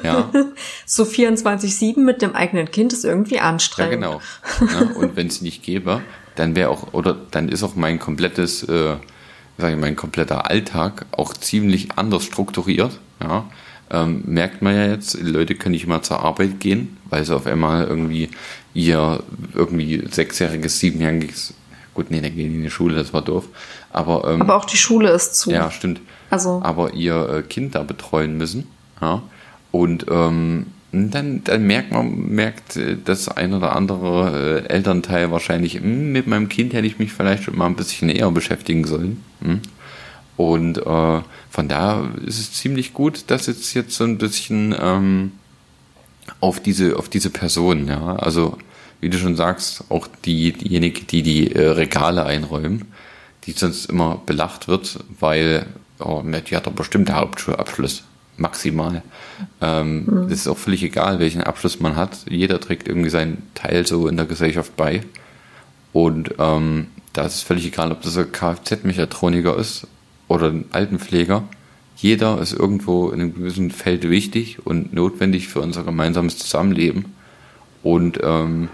ja. 0.04 0.32
so 0.86 1.04
24-7 1.04 2.00
mit 2.00 2.22
dem 2.22 2.36
eigenen 2.36 2.72
Kind 2.72 2.94
ist 2.94 3.06
irgendwie 3.06 3.40
anstrengend. 3.40 4.02
Ja, 4.02 4.20
genau. 4.60 4.72
Ja, 4.72 4.96
und 4.96 5.16
wenn 5.16 5.28
es 5.28 5.42
nicht 5.42 5.64
gäbe, 5.64 6.02
dann 6.36 6.56
wäre 6.56 6.70
auch, 6.70 6.94
oder 6.94 7.18
dann 7.32 7.50
ist 7.50 7.64
auch 7.64 7.76
mein 7.76 8.00
komplettes, 8.00 8.64
äh, 8.64 8.96
sag 9.58 9.72
ich, 9.72 9.80
mein 9.80 9.96
kompletter 9.96 10.50
Alltag 10.50 11.06
auch 11.12 11.34
ziemlich 11.34 11.90
anders 11.96 12.26
strukturiert. 12.26 13.00
Ja. 13.22 13.46
Ähm, 13.92 14.24
merkt 14.26 14.62
man 14.62 14.76
ja 14.76 14.88
jetzt, 14.88 15.22
Leute 15.22 15.56
können 15.56 15.74
nicht 15.74 15.88
mal 15.88 16.02
zur 16.02 16.20
Arbeit 16.20 16.60
gehen, 16.60 16.98
weil 17.10 17.24
sie 17.24 17.36
auf 17.36 17.46
einmal 17.46 17.86
irgendwie 17.86 18.30
ihr 18.74 19.24
irgendwie 19.54 20.04
sechsjähriges, 20.10 20.80
siebenjähriges, 20.80 21.54
gut, 21.94 22.10
nee, 22.10 22.20
dann 22.20 22.36
gehen 22.36 22.50
die 22.50 22.58
in 22.58 22.64
die 22.64 22.72
Schule, 22.72 22.96
das 22.96 23.14
war 23.14 23.22
doof. 23.22 23.48
Aber, 23.94 24.28
ähm, 24.28 24.42
aber 24.42 24.56
auch 24.56 24.66
die 24.66 24.78
Schule 24.78 25.10
ist 25.12 25.36
zu. 25.36 25.52
Ja, 25.52 25.70
stimmt. 25.72 26.02
Also. 26.30 26.62
Aber 26.64 26.94
ihr 26.94 27.30
äh, 27.30 27.42
Kind 27.44 27.76
da 27.76 27.84
betreuen 27.84 28.38
müssen 28.38 28.68
Ja? 29.02 29.22
Und 29.76 30.06
ähm, 30.10 30.68
dann, 30.94 31.44
dann 31.44 31.68
merkt 31.68 31.92
man, 31.92 32.30
merkt 32.30 32.78
äh, 32.78 32.96
das 33.04 33.28
ein 33.28 33.54
oder 33.54 33.76
andere 33.76 34.64
äh, 34.64 34.70
Elternteil 34.70 35.32
wahrscheinlich, 35.32 35.74
hm, 35.74 36.14
mit 36.14 36.28
meinem 36.28 36.48
Kind 36.48 36.74
hätte 36.74 36.88
ich 36.88 36.98
mich 36.98 37.12
vielleicht 37.12 37.44
schon 37.44 37.58
mal 37.58 37.66
ein 37.66 37.76
bisschen 37.76 38.08
eher 38.08 38.32
beschäftigen 38.32 38.86
sollen. 38.86 39.22
Hm? 39.42 39.60
Und 40.38 40.78
äh, 40.78 41.22
von 41.50 41.68
da 41.68 42.10
ist 42.26 42.40
es 42.40 42.54
ziemlich 42.54 42.94
gut, 42.94 43.26
dass 43.28 43.48
jetzt 43.48 43.74
jetzt 43.74 43.98
so 43.98 44.06
ein 44.06 44.18
bisschen 44.18 44.74
ähm, 44.80 45.34
auf 46.40 46.62
diese 46.62 46.98
auf 46.98 47.10
diese 47.10 47.30
Person, 47.30 47.90
ja, 47.90 48.16
also 48.16 48.58
wie 49.02 49.10
du 49.10 49.18
schon 49.18 49.36
sagst, 49.36 49.84
auch 49.90 50.08
die 50.24 50.54
diejenige, 50.54 51.02
die 51.02 51.22
die 51.22 51.54
äh, 51.54 51.68
Regale 51.68 52.26
einräumen, 52.26 52.86
die 53.44 53.52
sonst 53.52 53.88
immer 53.88 54.22
belacht 54.26 54.70
wird, 54.70 55.00
weil 55.20 55.66
oh, 56.00 56.24
die 56.24 56.56
hat 56.56 56.66
doch 56.66 56.72
bestimmt 56.72 57.10
den 57.10 57.16
Hauptschulabschluss 57.16 58.04
maximal. 58.38 59.02
Ähm, 59.62 60.06
mhm. 60.06 60.30
Das 60.30 60.40
ist 60.40 60.48
auch 60.48 60.58
völlig 60.58 60.84
egal, 60.84 61.20
welchen 61.20 61.42
Abschluss 61.42 61.80
man 61.80 61.96
hat. 61.96 62.26
Jeder 62.30 62.60
trägt 62.60 62.88
irgendwie 62.88 63.10
seinen 63.10 63.44
Teil 63.54 63.86
so 63.86 64.08
in 64.08 64.18
der 64.18 64.26
Gesellschaft 64.26 64.76
bei. 64.76 65.02
Und 65.94 66.36
ähm, 66.40 66.88
da 67.14 67.24
ist 67.24 67.36
es 67.36 67.42
völlig 67.42 67.66
egal, 67.66 67.92
ob 67.92 68.02
das 68.02 68.18
ein 68.18 68.32
Kfz-Mechatroniker 68.32 69.58
ist 69.58 69.88
oder 70.28 70.48
ein 70.48 70.66
Altenpfleger. 70.72 71.44
Jeder 71.96 72.42
ist 72.42 72.54
irgendwo 72.54 73.10
in 73.10 73.22
einem 73.22 73.36
gewissen 73.36 73.72
Feld 73.72 74.10
wichtig 74.10 74.66
und 74.66 74.94
notwendig 74.94 75.48
für 75.48 75.62
unser 75.62 75.84
gemeinsames 75.84 76.38
Zusammenleben. 76.38 77.06
Und 77.84 78.20
ähm, 78.22 78.68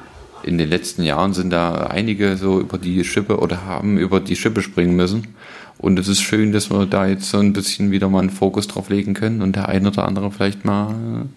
in 0.44 0.58
den 0.58 0.70
letzten 0.70 1.04
Jahren 1.04 1.34
sind 1.34 1.52
da 1.52 1.88
einige 1.88 2.38
so 2.38 2.60
über 2.60 2.78
die 2.78 3.04
Schippe 3.04 3.38
oder 3.38 3.66
haben 3.66 3.98
über 3.98 4.20
die 4.20 4.36
Schippe 4.36 4.62
springen 4.62 4.96
müssen. 4.96 5.36
Und 5.82 5.98
es 5.98 6.08
ist 6.08 6.22
schön, 6.22 6.52
dass 6.52 6.70
wir 6.70 6.86
da 6.86 7.08
jetzt 7.08 7.30
so 7.32 7.40
ein 7.40 7.54
bisschen 7.54 7.90
wieder 7.90 8.08
mal 8.08 8.20
einen 8.20 8.30
Fokus 8.30 8.68
drauf 8.68 8.90
legen 8.90 9.16
können 9.16 9.42
und 9.42 9.56
der 9.56 9.68
ein 9.68 9.88
oder 9.88 10.06
andere 10.06 10.30
vielleicht 10.30 10.64
mal 10.64 11.28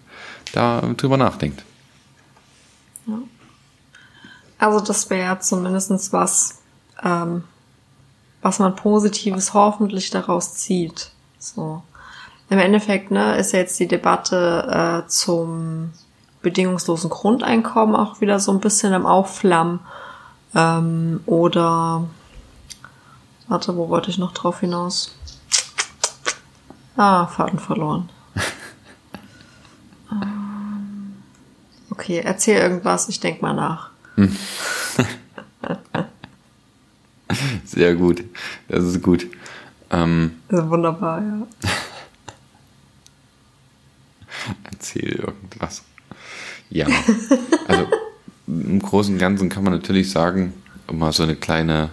da 0.53 0.81
drüber 0.95 1.17
nachdenkt. 1.17 1.63
Ja. 3.07 3.17
Also 4.59 4.85
das 4.85 5.09
wäre 5.09 5.39
zumindest 5.39 6.13
was, 6.13 6.59
ähm, 7.03 7.43
was 8.43 8.59
man 8.59 8.75
Positives 8.75 9.55
hoffentlich 9.55 10.11
daraus 10.11 10.53
zieht. 10.53 11.09
So. 11.39 11.81
Im 12.51 12.59
Endeffekt 12.59 13.09
ne, 13.09 13.37
ist 13.37 13.51
ja 13.51 13.59
jetzt 13.59 13.79
die 13.79 13.87
Debatte 13.87 15.03
äh, 15.05 15.09
zum 15.09 15.91
bedingungslosen 16.43 17.09
Grundeinkommen 17.09 17.95
auch 17.95 18.21
wieder 18.21 18.39
so 18.39 18.51
ein 18.51 18.59
bisschen 18.59 18.93
im 18.93 19.07
Aufflammen. 19.07 19.79
Ähm, 20.53 21.21
oder 21.25 22.05
warte, 23.47 23.75
wo 23.75 23.89
wollte 23.89 24.09
ich 24.09 24.17
noch 24.17 24.33
drauf 24.33 24.59
hinaus? 24.59 25.15
Ah, 26.97 27.27
Faden 27.27 27.59
verloren. 27.59 28.09
ähm, 30.11 31.15
okay, 31.89 32.21
erzähl 32.23 32.61
irgendwas, 32.61 33.09
ich 33.09 33.19
denk 33.19 33.41
mal 33.41 33.53
nach. 33.53 33.89
Sehr 37.65 37.95
gut, 37.95 38.23
das 38.67 38.83
ist 38.85 39.03
gut. 39.03 39.27
Ähm, 39.89 40.39
das 40.47 40.61
ist 40.61 40.69
wunderbar, 40.69 41.21
ja. 41.21 41.47
Erzähl 44.63 45.11
irgendwas. 45.11 45.83
Ja, 46.69 46.87
also 47.67 47.87
im 48.47 48.81
Großen 48.81 49.13
und 49.13 49.19
Ganzen 49.19 49.49
kann 49.49 49.63
man 49.63 49.73
natürlich 49.73 50.11
sagen, 50.11 50.53
um 50.87 50.99
mal 50.99 51.11
so 51.11 51.23
eine 51.23 51.35
kleine, 51.35 51.89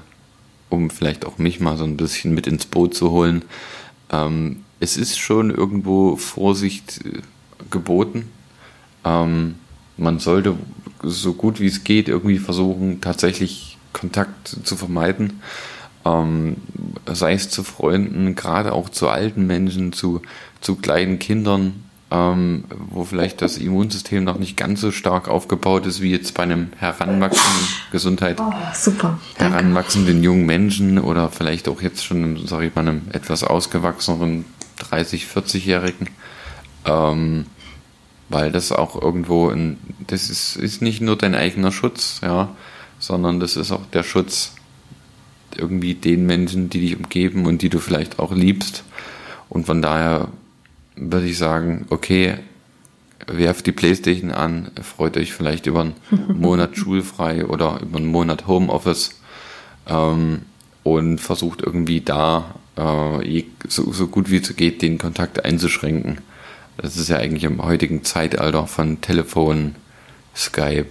um 0.72 0.90
vielleicht 0.90 1.24
auch 1.24 1.38
mich 1.38 1.60
mal 1.60 1.76
so 1.76 1.84
ein 1.84 1.96
bisschen 1.96 2.34
mit 2.34 2.46
ins 2.46 2.66
Boot 2.66 2.94
zu 2.94 3.10
holen, 3.10 3.44
ähm, 4.10 4.64
es 4.80 4.96
ist 4.96 5.18
schon 5.18 5.50
irgendwo 5.50 6.16
Vorsicht 6.16 7.04
äh, 7.04 7.20
geboten. 7.70 8.30
Ähm, 9.04 9.56
man 9.96 10.18
sollte 10.18 10.56
so 11.02 11.34
gut 11.34 11.60
wie 11.60 11.66
es 11.66 11.84
geht 11.84 12.08
irgendwie 12.08 12.38
versuchen, 12.38 13.00
tatsächlich 13.00 13.78
Kontakt 13.92 14.48
zu 14.48 14.76
vermeiden. 14.76 15.40
Ähm, 16.04 16.56
sei 17.06 17.34
es 17.34 17.50
zu 17.50 17.62
Freunden, 17.62 18.34
gerade 18.34 18.72
auch 18.72 18.88
zu 18.88 19.08
alten 19.08 19.46
Menschen, 19.46 19.92
zu, 19.92 20.22
zu 20.60 20.76
kleinen 20.76 21.18
Kindern, 21.18 21.84
ähm, 22.12 22.64
wo 22.90 23.04
vielleicht 23.04 23.40
das 23.40 23.56
Immunsystem 23.56 24.22
noch 24.22 24.38
nicht 24.38 24.56
ganz 24.58 24.82
so 24.82 24.90
stark 24.90 25.28
aufgebaut 25.28 25.86
ist 25.86 26.02
wie 26.02 26.10
jetzt 26.10 26.34
bei 26.34 26.42
einem 26.42 26.68
heranwachsenden 26.78 27.68
Gesundheit, 27.90 28.38
oh, 28.38 28.52
super. 28.74 29.18
heranwachsenden 29.36 30.22
jungen 30.22 30.44
Menschen 30.44 30.98
oder 30.98 31.30
vielleicht 31.30 31.68
auch 31.68 31.80
jetzt 31.80 32.04
schon, 32.04 32.46
sage 32.46 32.66
ich 32.66 32.74
mal, 32.74 32.82
einem 32.82 33.02
etwas 33.12 33.44
ausgewachseneren 33.44 34.44
30, 34.90 35.24
40-Jährigen. 35.24 36.08
Ähm, 36.84 37.46
weil 38.28 38.52
das 38.52 38.72
auch 38.72 39.00
irgendwo 39.00 39.48
ein, 39.48 39.78
das 40.06 40.28
ist, 40.28 40.56
ist 40.56 40.82
nicht 40.82 41.00
nur 41.00 41.16
dein 41.16 41.34
eigener 41.34 41.72
Schutz, 41.72 42.20
ja, 42.22 42.54
sondern 42.98 43.40
das 43.40 43.56
ist 43.56 43.72
auch 43.72 43.86
der 43.92 44.02
Schutz 44.02 44.54
irgendwie 45.56 45.94
den 45.94 46.26
Menschen, 46.26 46.68
die 46.68 46.80
dich 46.80 46.96
umgeben 46.96 47.46
und 47.46 47.62
die 47.62 47.68
du 47.68 47.78
vielleicht 47.78 48.18
auch 48.18 48.32
liebst. 48.32 48.84
Und 49.48 49.66
von 49.66 49.82
daher 49.82 50.28
würde 50.96 51.26
ich 51.26 51.38
sagen, 51.38 51.86
okay, 51.90 52.38
werft 53.26 53.66
die 53.66 53.72
Playstation 53.72 54.30
an, 54.30 54.70
freut 54.82 55.16
euch 55.16 55.32
vielleicht 55.32 55.66
über 55.66 55.80
einen 55.80 55.94
Monat 56.40 56.76
schulfrei 56.76 57.46
oder 57.46 57.80
über 57.80 57.98
einen 57.98 58.06
Monat 58.06 58.46
Homeoffice 58.46 59.20
ähm, 59.86 60.42
und 60.82 61.18
versucht 61.18 61.62
irgendwie 61.62 62.00
da 62.00 62.54
äh, 62.76 63.44
so, 63.68 63.92
so 63.92 64.06
gut 64.08 64.30
wie 64.30 64.38
es 64.38 64.56
geht 64.56 64.82
den 64.82 64.98
Kontakt 64.98 65.44
einzuschränken. 65.44 66.18
Das 66.76 66.96
ist 66.96 67.08
ja 67.08 67.18
eigentlich 67.18 67.44
im 67.44 67.62
heutigen 67.62 68.02
Zeitalter 68.02 68.66
von 68.66 69.00
Telefon, 69.00 69.76
Skype, 70.34 70.86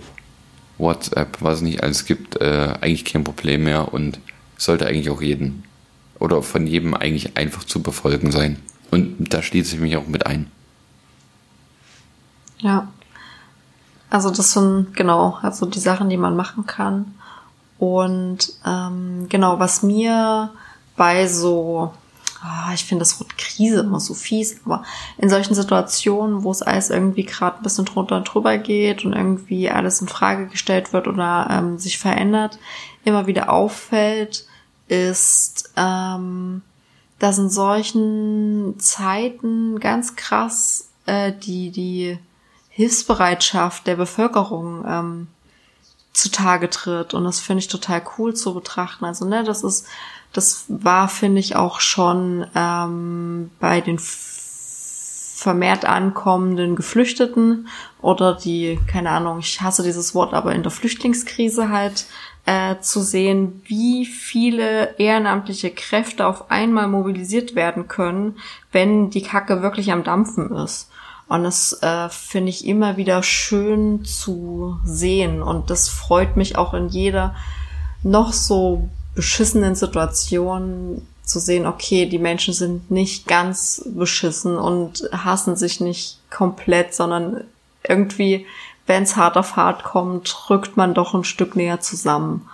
WhatsApp, 0.78 1.38
was 1.42 1.56
es 1.58 1.62
nicht 1.62 1.84
alles 1.84 2.06
gibt, 2.06 2.40
äh, 2.40 2.76
eigentlich 2.82 3.06
kein 3.06 3.24
Problem 3.24 3.64
mehr 3.64 3.94
und 3.94 4.20
sollte 4.58 4.86
eigentlich 4.86 5.10
auch 5.10 5.22
jeden 5.22 5.64
oder 6.20 6.44
von 6.44 6.68
jedem 6.68 6.94
eigentlich 6.94 7.36
einfach 7.36 7.64
zu 7.64 7.82
befolgen 7.82 8.32
sein. 8.32 8.58
Und 8.92 9.34
da 9.34 9.42
schließe 9.42 9.76
ich 9.76 9.82
mich 9.82 9.98
auch 9.98 10.08
mit 10.08 10.26
ein. 10.26 10.52
Ja. 12.60 12.88
Also 14.10 14.30
das 14.30 14.52
sind 14.52 14.94
genau, 14.94 15.40
also 15.42 15.66
die 15.66 15.80
Sachen, 15.80 16.10
die 16.10 16.18
man 16.18 16.36
machen 16.36 16.66
kann. 16.66 17.16
Und 17.80 18.54
ähm, 18.66 19.28
genau, 19.30 19.58
was 19.58 19.82
mir 19.82 20.52
bei 20.98 21.28
so, 21.28 21.94
oh, 22.44 22.74
ich 22.74 22.84
finde 22.84 23.04
das 23.04 23.20
Wort 23.20 23.38
Krise 23.38 23.80
immer 23.80 24.02
so 24.02 24.14
fies, 24.14 24.60
aber 24.66 24.84
in 25.18 25.30
solchen 25.30 25.56
Situationen, 25.56 26.44
wo 26.44 26.52
es 26.52 26.62
alles 26.62 26.90
irgendwie 26.90 27.24
gerade 27.24 27.58
ein 27.58 27.64
bisschen 27.64 27.86
drunter 27.86 28.18
und 28.18 28.26
drüber 28.26 28.58
geht 28.58 29.06
und 29.06 29.14
irgendwie 29.14 29.70
alles 29.70 30.02
in 30.02 30.10
Frage 30.10 30.48
gestellt 30.48 30.92
wird 30.92 31.08
oder 31.08 31.48
ähm, 31.50 31.80
sich 31.80 31.98
verändert, 31.98 32.60
immer 33.06 33.28
wieder 33.28 33.50
auffällt, 33.50 34.46
ist, 34.90 35.72
ähm, 35.78 36.62
dass 37.22 37.38
in 37.38 37.52
solchen 37.52 38.80
Zeiten 38.80 39.80
ganz 39.80 40.16
krass 40.16 40.90
äh, 41.06 41.32
die, 41.32 41.70
die 41.70 42.18
Hilfsbereitschaft 42.70 43.86
der 43.86 43.96
Bevölkerung 43.96 44.84
ähm, 44.88 45.28
zutage 46.14 46.68
tritt. 46.72 47.14
Und 47.14 47.24
das 47.24 47.40
finde 47.40 47.60
ich 47.60 47.68
total 47.68 48.02
cool 48.18 48.34
zu 48.34 48.56
betrachten. 48.56 49.06
Also, 49.06 49.26
ne, 49.26 49.44
das 49.44 49.64
ist, 49.64 49.86
das 50.34 50.66
war, 50.68 51.08
finde 51.08 51.42
ich, 51.42 51.56
auch 51.56 51.80
schon 51.80 52.48
ähm, 52.56 53.52
bei 53.60 53.82
den 53.82 54.00
vermehrt 54.00 55.86
ankommenden 55.86 56.76
Geflüchteten 56.76 57.68
oder 58.02 58.34
die, 58.34 58.80
keine 58.88 59.12
Ahnung, 59.12 59.40
ich 59.40 59.62
hasse 59.62 59.84
dieses 59.84 60.16
Wort, 60.16 60.34
aber 60.34 60.56
in 60.56 60.64
der 60.64 60.72
Flüchtlingskrise 60.72 61.70
halt 61.70 62.06
äh, 62.46 62.80
zu 62.80 63.02
sehen, 63.02 63.62
wie 63.66 64.06
viele 64.06 64.98
ehrenamtliche 64.98 65.72
Kräfte 65.72 66.26
auf 66.26 66.50
einmal 66.50 66.88
mobilisiert 66.88 67.56
werden 67.56 67.88
können, 67.88 68.38
wenn 68.72 69.10
die 69.10 69.24
Kacke 69.24 69.62
wirklich 69.62 69.92
am 69.92 70.04
Dampfen 70.04 70.56
ist. 70.56 70.90
Und 71.28 71.44
das 71.44 71.82
äh, 71.82 72.10
finde 72.10 72.50
ich 72.50 72.68
immer 72.68 72.98
wieder 72.98 73.24
schön 73.24 74.04
zu 74.04 74.78
sehen. 74.84 75.42
Und 75.42 75.70
das 75.70 75.88
freut 75.88 76.36
mich 76.36 76.58
auch 76.58 76.74
in 76.74 76.90
jeder 76.90 77.36
noch 78.04 78.34
so 78.34 78.90
beschissenen 79.16 79.76
Situation 79.76 81.06
zu 81.24 81.40
sehen, 81.40 81.66
okay, 81.66 82.06
die 82.06 82.20
Menschen 82.20 82.54
sind 82.54 82.92
nicht 82.92 83.28
ganz 83.28 83.88
beschissen 83.96 84.58
und 84.58 85.10
hassen 85.12 85.56
sich 85.56 85.80
nicht 85.80 86.20
komplett, 86.30 86.94
sondern 86.94 87.46
irgendwie 87.88 88.46
wenn 88.92 89.04
es 89.04 89.16
hart 89.16 89.38
auf 89.38 89.56
hart 89.56 89.86
kommt, 89.86 90.50
rückt 90.50 90.76
man 90.76 90.94
doch 90.94 91.14
ein 91.14 91.24
Stück 91.24 91.56
näher 91.56 91.80
zusammen. 91.80 92.50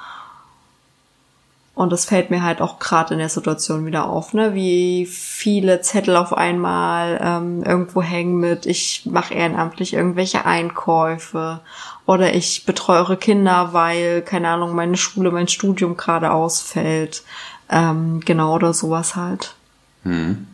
Und 1.74 1.92
das 1.92 2.06
fällt 2.06 2.30
mir 2.30 2.44
halt 2.44 2.62
auch 2.62 2.78
gerade 2.78 3.16
in 3.16 3.20
der 3.20 3.30
Situation 3.30 3.88
wieder 3.88 4.06
auf, 4.06 4.36
ne? 4.36 4.54
Wie 4.54 5.08
viele 5.08 5.82
Zettel 5.82 6.16
auf 6.16 6.34
einmal 6.38 7.20
ähm, 7.24 7.64
irgendwo 7.64 8.04
hängen 8.04 8.40
mit, 8.40 8.68
ich 8.68 9.08
mache 9.08 9.34
ehrenamtlich 9.34 9.96
irgendwelche 9.96 10.46
Einkäufe 10.46 11.60
oder 12.06 12.36
ich 12.36 12.66
betreue 12.66 13.00
eure 13.00 13.18
Kinder, 13.18 13.74
weil, 13.74 14.22
keine 14.22 14.50
Ahnung, 14.50 14.76
meine 14.76 14.98
Schule, 14.98 15.32
mein 15.32 15.48
Studium 15.48 15.98
gerade 15.98 16.32
ausfällt. 16.32 17.24
Ähm, 17.70 18.22
genau, 18.24 18.54
oder 18.54 18.74
sowas 18.76 19.16
halt. 19.16 19.56
Hm. 20.04 20.48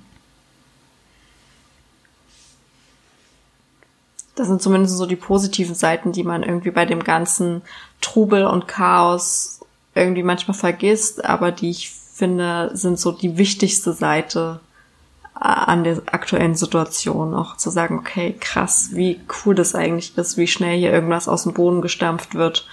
Das 4.35 4.47
sind 4.47 4.61
zumindest 4.61 4.97
so 4.97 5.05
die 5.05 5.15
positiven 5.15 5.75
Seiten, 5.75 6.11
die 6.11 6.23
man 6.23 6.43
irgendwie 6.43 6.71
bei 6.71 6.85
dem 6.85 7.03
ganzen 7.03 7.61
Trubel 8.01 8.45
und 8.45 8.67
Chaos 8.67 9.61
irgendwie 9.95 10.23
manchmal 10.23 10.57
vergisst, 10.57 11.23
aber 11.23 11.51
die 11.51 11.69
ich 11.69 11.91
finde, 11.91 12.71
sind 12.73 12.99
so 12.99 13.11
die 13.11 13.37
wichtigste 13.37 13.93
Seite 13.93 14.59
an 15.33 15.83
der 15.83 16.01
aktuellen 16.11 16.55
Situation 16.55 17.33
auch 17.33 17.57
zu 17.57 17.69
sagen, 17.69 17.97
okay, 17.97 18.35
krass, 18.39 18.89
wie 18.93 19.19
cool 19.45 19.55
das 19.55 19.75
eigentlich 19.75 20.17
ist, 20.17 20.37
wie 20.37 20.47
schnell 20.47 20.77
hier 20.77 20.91
irgendwas 20.91 21.27
aus 21.27 21.43
dem 21.43 21.53
Boden 21.53 21.81
gestampft 21.81 22.35
wird. 22.35 22.67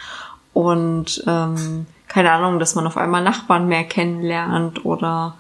Und 0.52 1.24
ähm, 1.26 1.86
keine 2.06 2.32
Ahnung, 2.32 2.58
dass 2.58 2.74
man 2.74 2.86
auf 2.86 2.96
einmal 2.96 3.22
Nachbarn 3.22 3.66
mehr 3.66 3.84
kennenlernt 3.84 4.84
oder 4.84 5.36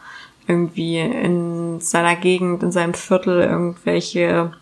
irgendwie 0.46 0.98
in 0.98 1.80
seiner 1.80 2.16
Gegend, 2.16 2.62
in 2.62 2.72
seinem 2.72 2.94
Viertel 2.94 3.40
irgendwelche 3.42 4.52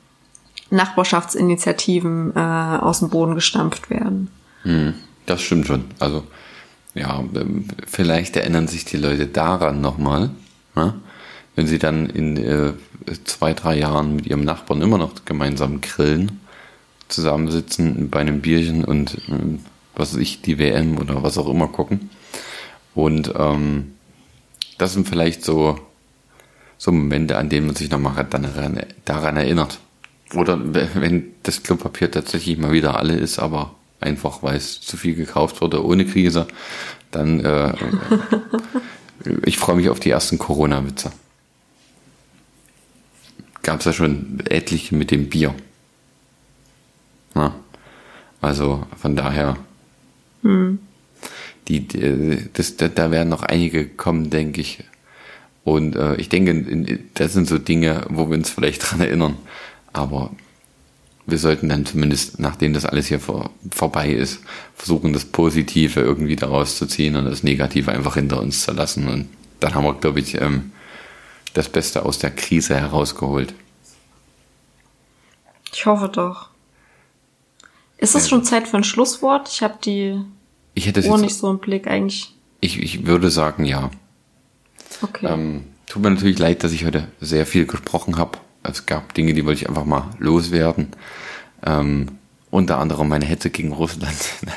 Nachbarschaftsinitiativen 0.71 2.33
äh, 2.35 2.39
aus 2.39 3.01
dem 3.01 3.11
Boden 3.11 3.35
gestampft 3.35 3.91
werden. 3.91 4.31
Hm, 4.63 4.95
das 5.27 5.43
stimmt 5.43 5.67
schon. 5.67 5.85
Also 5.99 6.25
ja, 6.95 7.21
ähm, 7.35 7.65
vielleicht 7.87 8.37
erinnern 8.37 8.69
sich 8.69 8.85
die 8.85 8.97
Leute 8.97 9.27
daran 9.27 9.81
nochmal, 9.81 10.31
ne? 10.75 10.95
wenn 11.55 11.67
sie 11.67 11.79
dann 11.79 12.07
in 12.07 12.37
äh, 12.37 12.73
zwei, 13.25 13.55
drei 13.55 13.79
Jahren 13.79 14.17
mit 14.17 14.27
ihrem 14.27 14.45
Nachbarn 14.45 14.83
immer 14.83 14.99
noch 14.99 15.25
gemeinsam 15.25 15.81
grillen, 15.81 16.41
zusammensitzen 17.09 18.11
bei 18.11 18.21
einem 18.21 18.41
Bierchen 18.41 18.85
und 18.85 19.15
äh, 19.29 19.59
was 19.95 20.15
weiß 20.15 20.21
ich, 20.21 20.43
die 20.43 20.59
WM 20.59 20.99
oder 20.99 21.23
was 21.23 21.39
auch 21.39 21.49
immer 21.49 21.69
gucken. 21.69 22.11
Und 22.95 23.33
ähm, 23.37 23.95
das 24.79 24.93
sind 24.93 25.09
vielleicht 25.09 25.45
so, 25.45 25.79
so 26.79 26.93
Momente, 26.93 27.37
an 27.37 27.49
denen 27.49 27.67
man 27.67 27.77
sich 27.77 27.91
nochmal 27.91 28.27
daran 29.05 29.37
erinnert. 29.37 29.79
Oder 30.35 30.61
wenn 30.75 31.33
das 31.43 31.63
Klopapier 31.63 32.11
tatsächlich 32.11 32.59
mal 32.59 32.73
wieder 32.73 32.99
alle 32.99 33.15
ist, 33.15 33.39
aber 33.39 33.75
einfach 34.01 34.43
weil 34.43 34.57
es 34.57 34.81
zu 34.81 34.97
viel 34.97 35.15
gekauft 35.15 35.61
wurde 35.61 35.85
ohne 35.85 36.05
Krise, 36.05 36.47
dann 37.11 37.41
äh, 37.41 37.73
ich 39.45 39.59
freue 39.59 39.77
mich 39.77 39.89
auf 39.89 40.01
die 40.01 40.11
ersten 40.11 40.39
Corona-Witze. 40.39 41.13
Gab 43.63 43.81
es 43.81 43.87
ja 43.87 43.93
schon 43.93 44.41
etliche 44.49 44.95
mit 44.95 45.11
dem 45.11 45.29
Bier. 45.29 45.55
Na? 47.35 47.55
Also 48.41 48.87
von 48.97 49.17
daher, 49.17 49.57
hm. 50.43 50.79
die, 51.67 51.81
die, 51.81 52.49
das, 52.53 52.77
da 52.77 53.11
werden 53.11 53.29
noch 53.29 53.43
einige 53.43 53.87
kommen, 53.87 54.31
denke 54.31 54.61
ich. 54.61 54.85
Und 55.65 55.97
äh, 55.97 56.15
ich 56.17 56.29
denke, 56.29 57.01
das 57.15 57.33
sind 57.35 57.49
so 57.49 57.59
Dinge, 57.59 58.07
wo 58.09 58.31
wir 58.31 58.39
uns 58.39 58.51
vielleicht 58.51 58.91
dran 58.91 59.01
erinnern. 59.01 59.37
Aber 59.93 60.31
wir 61.29 61.39
sollten 61.39 61.69
dann 61.69 61.85
zumindest, 61.85 62.41
nachdem 62.41 62.73
das 62.73 62.87
alles 62.87 63.09
hier 63.09 63.21
vor, 63.21 63.51
vorbei 63.71 64.11
ist, 64.11 64.41
versuchen, 64.75 65.13
das 65.13 65.27
Positive 65.27 66.01
irgendwie 66.01 66.37
daraus 66.37 66.79
zu 66.79 66.87
ziehen 66.87 67.17
und 67.17 67.27
das 67.27 67.43
Negative 67.43 67.93
einfach 67.93 68.15
hinter 68.15 68.41
uns 68.41 68.63
zu 68.63 68.73
lassen. 68.73 69.09
Und 69.09 69.29
dann 69.61 69.75
haben 69.75 69.85
wir, 69.85 69.95
glaube 69.95 70.21
ich, 70.21 70.41
ähm, 70.41 70.73
das 71.53 71.69
Beste 71.69 72.07
aus 72.07 72.19
der 72.19 72.31
Krise 72.31 72.77
herausgeholt. 72.77 73.53
Ich 75.73 75.85
hoffe 75.85 76.09
doch. 76.09 76.49
Ist 77.99 78.15
es 78.15 78.29
schon 78.29 78.45
Zeit 78.45 78.67
für 78.67 78.79
ein 78.79 78.85
Schlusswort? 78.85 79.51
Ich 79.51 79.63
habe 79.63 79.75
die 79.85 80.19
ich 80.75 80.87
hätte 80.87 81.07
Uhr 81.07 81.19
nicht 81.19 81.35
so 81.37 81.51
im 81.51 81.59
Blick 81.59 81.89
eigentlich. 81.89 82.33
Ich, 82.61 82.81
ich 82.81 83.07
würde 83.07 83.31
sagen, 83.31 83.65
ja. 83.65 83.91
Okay. 85.03 85.27
Ähm, 85.27 85.65
tut 85.87 86.03
mir 86.03 86.11
natürlich 86.11 86.39
leid, 86.39 86.65
dass 86.65 86.73
ich 86.73 86.87
heute 86.87 87.09
sehr 87.21 87.45
viel 87.45 87.67
gesprochen 87.67 88.17
habe 88.17 88.39
es 88.71 88.87
gab 88.87 89.15
Dinge, 89.15 89.35
die 89.35 89.45
wollte 89.45 89.63
ich 89.63 89.69
einfach 89.69 89.85
mal 89.85 90.11
loswerden. 90.19 90.89
Ähm, 91.65 92.19
unter 92.51 92.79
anderem 92.79 93.09
meine 93.09 93.27
Hetze 93.27 93.51
gegen 93.51 93.73
Russland. 93.73 94.17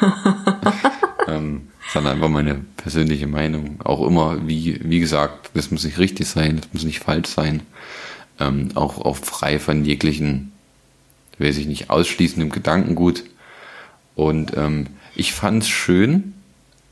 ähm, 1.28 1.68
sondern 1.92 2.14
einfach 2.14 2.28
meine 2.28 2.56
persönliche 2.76 3.26
Meinung. 3.26 3.80
Auch 3.82 4.06
immer, 4.06 4.46
wie, 4.46 4.78
wie 4.82 5.00
gesagt, 5.00 5.50
das 5.54 5.70
muss 5.70 5.84
nicht 5.84 5.98
richtig 5.98 6.26
sein, 6.28 6.56
das 6.56 6.72
muss 6.72 6.84
nicht 6.84 7.00
falsch 7.00 7.28
sein. 7.28 7.62
Ähm, 8.38 8.70
auch, 8.74 8.98
auch 8.98 9.16
frei 9.16 9.58
von 9.58 9.84
jeglichen, 9.84 10.52
weiß 11.38 11.56
ich 11.58 11.66
nicht, 11.66 11.90
ausschließendem 11.90 12.50
Gedankengut. 12.50 13.24
Und 14.14 14.56
ähm, 14.56 14.88
ich 15.14 15.32
fand 15.32 15.62
es 15.62 15.68
schön, 15.68 16.34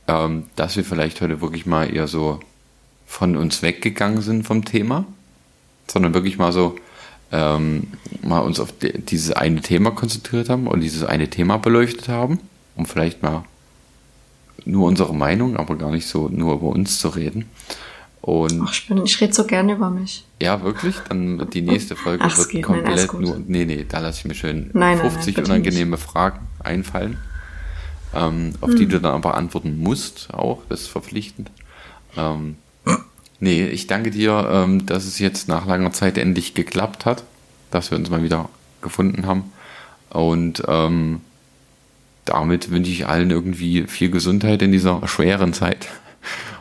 ähm, 0.09 0.45
dass 0.57 0.77
wir 0.77 0.85
vielleicht 0.85 1.21
heute 1.21 1.41
wirklich 1.41 1.67
mal 1.67 1.93
eher 1.95 2.07
so 2.07 2.41
von 3.07 3.37
uns 3.37 3.63
weggegangen 3.63 4.23
sind 4.23 4.45
vom 4.45 4.65
Thema 4.65 5.05
sondern 5.87 6.15
wirklich 6.15 6.39
mal 6.39 6.53
so 6.53 6.77
ähm, 7.33 7.89
mal 8.23 8.41
uns 8.41 8.61
auf 8.61 8.73
die, 8.73 8.93
dieses 9.01 9.33
eine 9.33 9.61
Thema 9.61 9.91
konzentriert 9.91 10.49
haben 10.49 10.67
und 10.67 10.81
dieses 10.81 11.05
eine 11.05 11.29
Thema 11.29 11.59
beleuchtet 11.59 12.09
haben, 12.09 12.41
um 12.77 12.87
vielleicht 12.87 13.23
mal 13.23 13.45
nur 14.65 14.87
unsere 14.87 15.15
Meinung, 15.15 15.57
aber 15.57 15.77
gar 15.77 15.91
nicht 15.91 16.07
so 16.07 16.29
nur 16.29 16.55
über 16.55 16.67
uns 16.67 16.99
zu 16.99 17.09
reden. 17.09 17.47
Und 18.21 18.63
Ach, 18.65 18.73
ich, 18.73 18.89
bin, 18.89 19.05
ich 19.05 19.21
rede 19.21 19.33
so 19.33 19.45
gerne 19.45 19.75
über 19.75 19.89
mich. 19.89 20.25
Ja, 20.43 20.63
wirklich? 20.63 20.97
Dann 21.09 21.49
die 21.51 21.63
nächste 21.63 21.95
Folge 21.95 22.25
Ach, 22.25 22.37
wird 22.37 22.49
geht, 22.49 22.65
komplett 22.65 23.13
nein, 23.13 23.21
nur. 23.21 23.41
Nee, 23.47 23.65
nee, 23.65 23.87
da 23.89 24.01
lasse 24.01 24.21
ich 24.21 24.25
mir 24.25 24.35
schön 24.35 24.71
nein, 24.73 24.99
50 24.99 25.37
nein, 25.37 25.45
unangenehme 25.45 25.93
nicht. 25.93 26.03
Fragen 26.03 26.41
einfallen, 26.59 27.19
ähm, 28.15 28.55
auf 28.61 28.71
hm. 28.71 28.77
die 28.77 28.87
du 28.87 29.01
dann 29.01 29.13
aber 29.13 29.37
antworten 29.37 29.79
musst, 29.79 30.35
auch. 30.35 30.63
Das 30.69 30.83
ist 30.83 30.89
verpflichtend. 30.89 31.53
Ähm, 32.17 32.57
Nee, 33.39 33.67
ich 33.67 33.87
danke 33.87 34.11
dir, 34.11 34.49
ähm, 34.51 34.87
dass 34.87 35.05
es 35.05 35.19
jetzt 35.19 35.49
nach 35.49 35.67
langer 35.67 35.93
Zeit 35.93 36.17
endlich 36.19 36.55
geklappt 36.55 37.05
hat, 37.05 37.25
dass 37.71 37.91
wir 37.91 37.99
uns 37.99 38.11
mal 38.11 38.23
wieder 38.23 38.49
gefunden 38.81 39.27
haben. 39.27 39.53
Und 40.11 40.63
ähm, 40.67 41.21
damit 42.25 42.71
wünsche 42.71 42.91
ich 42.91 43.07
allen 43.07 43.31
irgendwie 43.31 43.85
viel 43.87 44.11
Gesundheit 44.11 44.63
in 44.63 44.73
dieser 44.73 45.07
schweren 45.07 45.53
Zeit. 45.53 45.89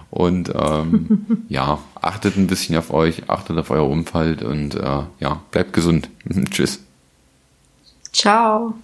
Und 0.10 0.52
ähm, 0.54 1.46
ja, 1.50 1.80
achtet 2.02 2.38
ein 2.38 2.48
bisschen 2.48 2.78
auf 2.78 2.92
euch, 2.92 3.30
achtet 3.30 3.58
auf 3.58 3.72
euer 3.72 3.90
Umfeld 3.90 4.44
und 4.44 4.76
äh, 4.76 5.04
ja, 5.20 5.42
bleibt 5.52 5.74
gesund. 5.74 6.10
Tschüss. 6.52 6.80
Ciao. 8.12 8.76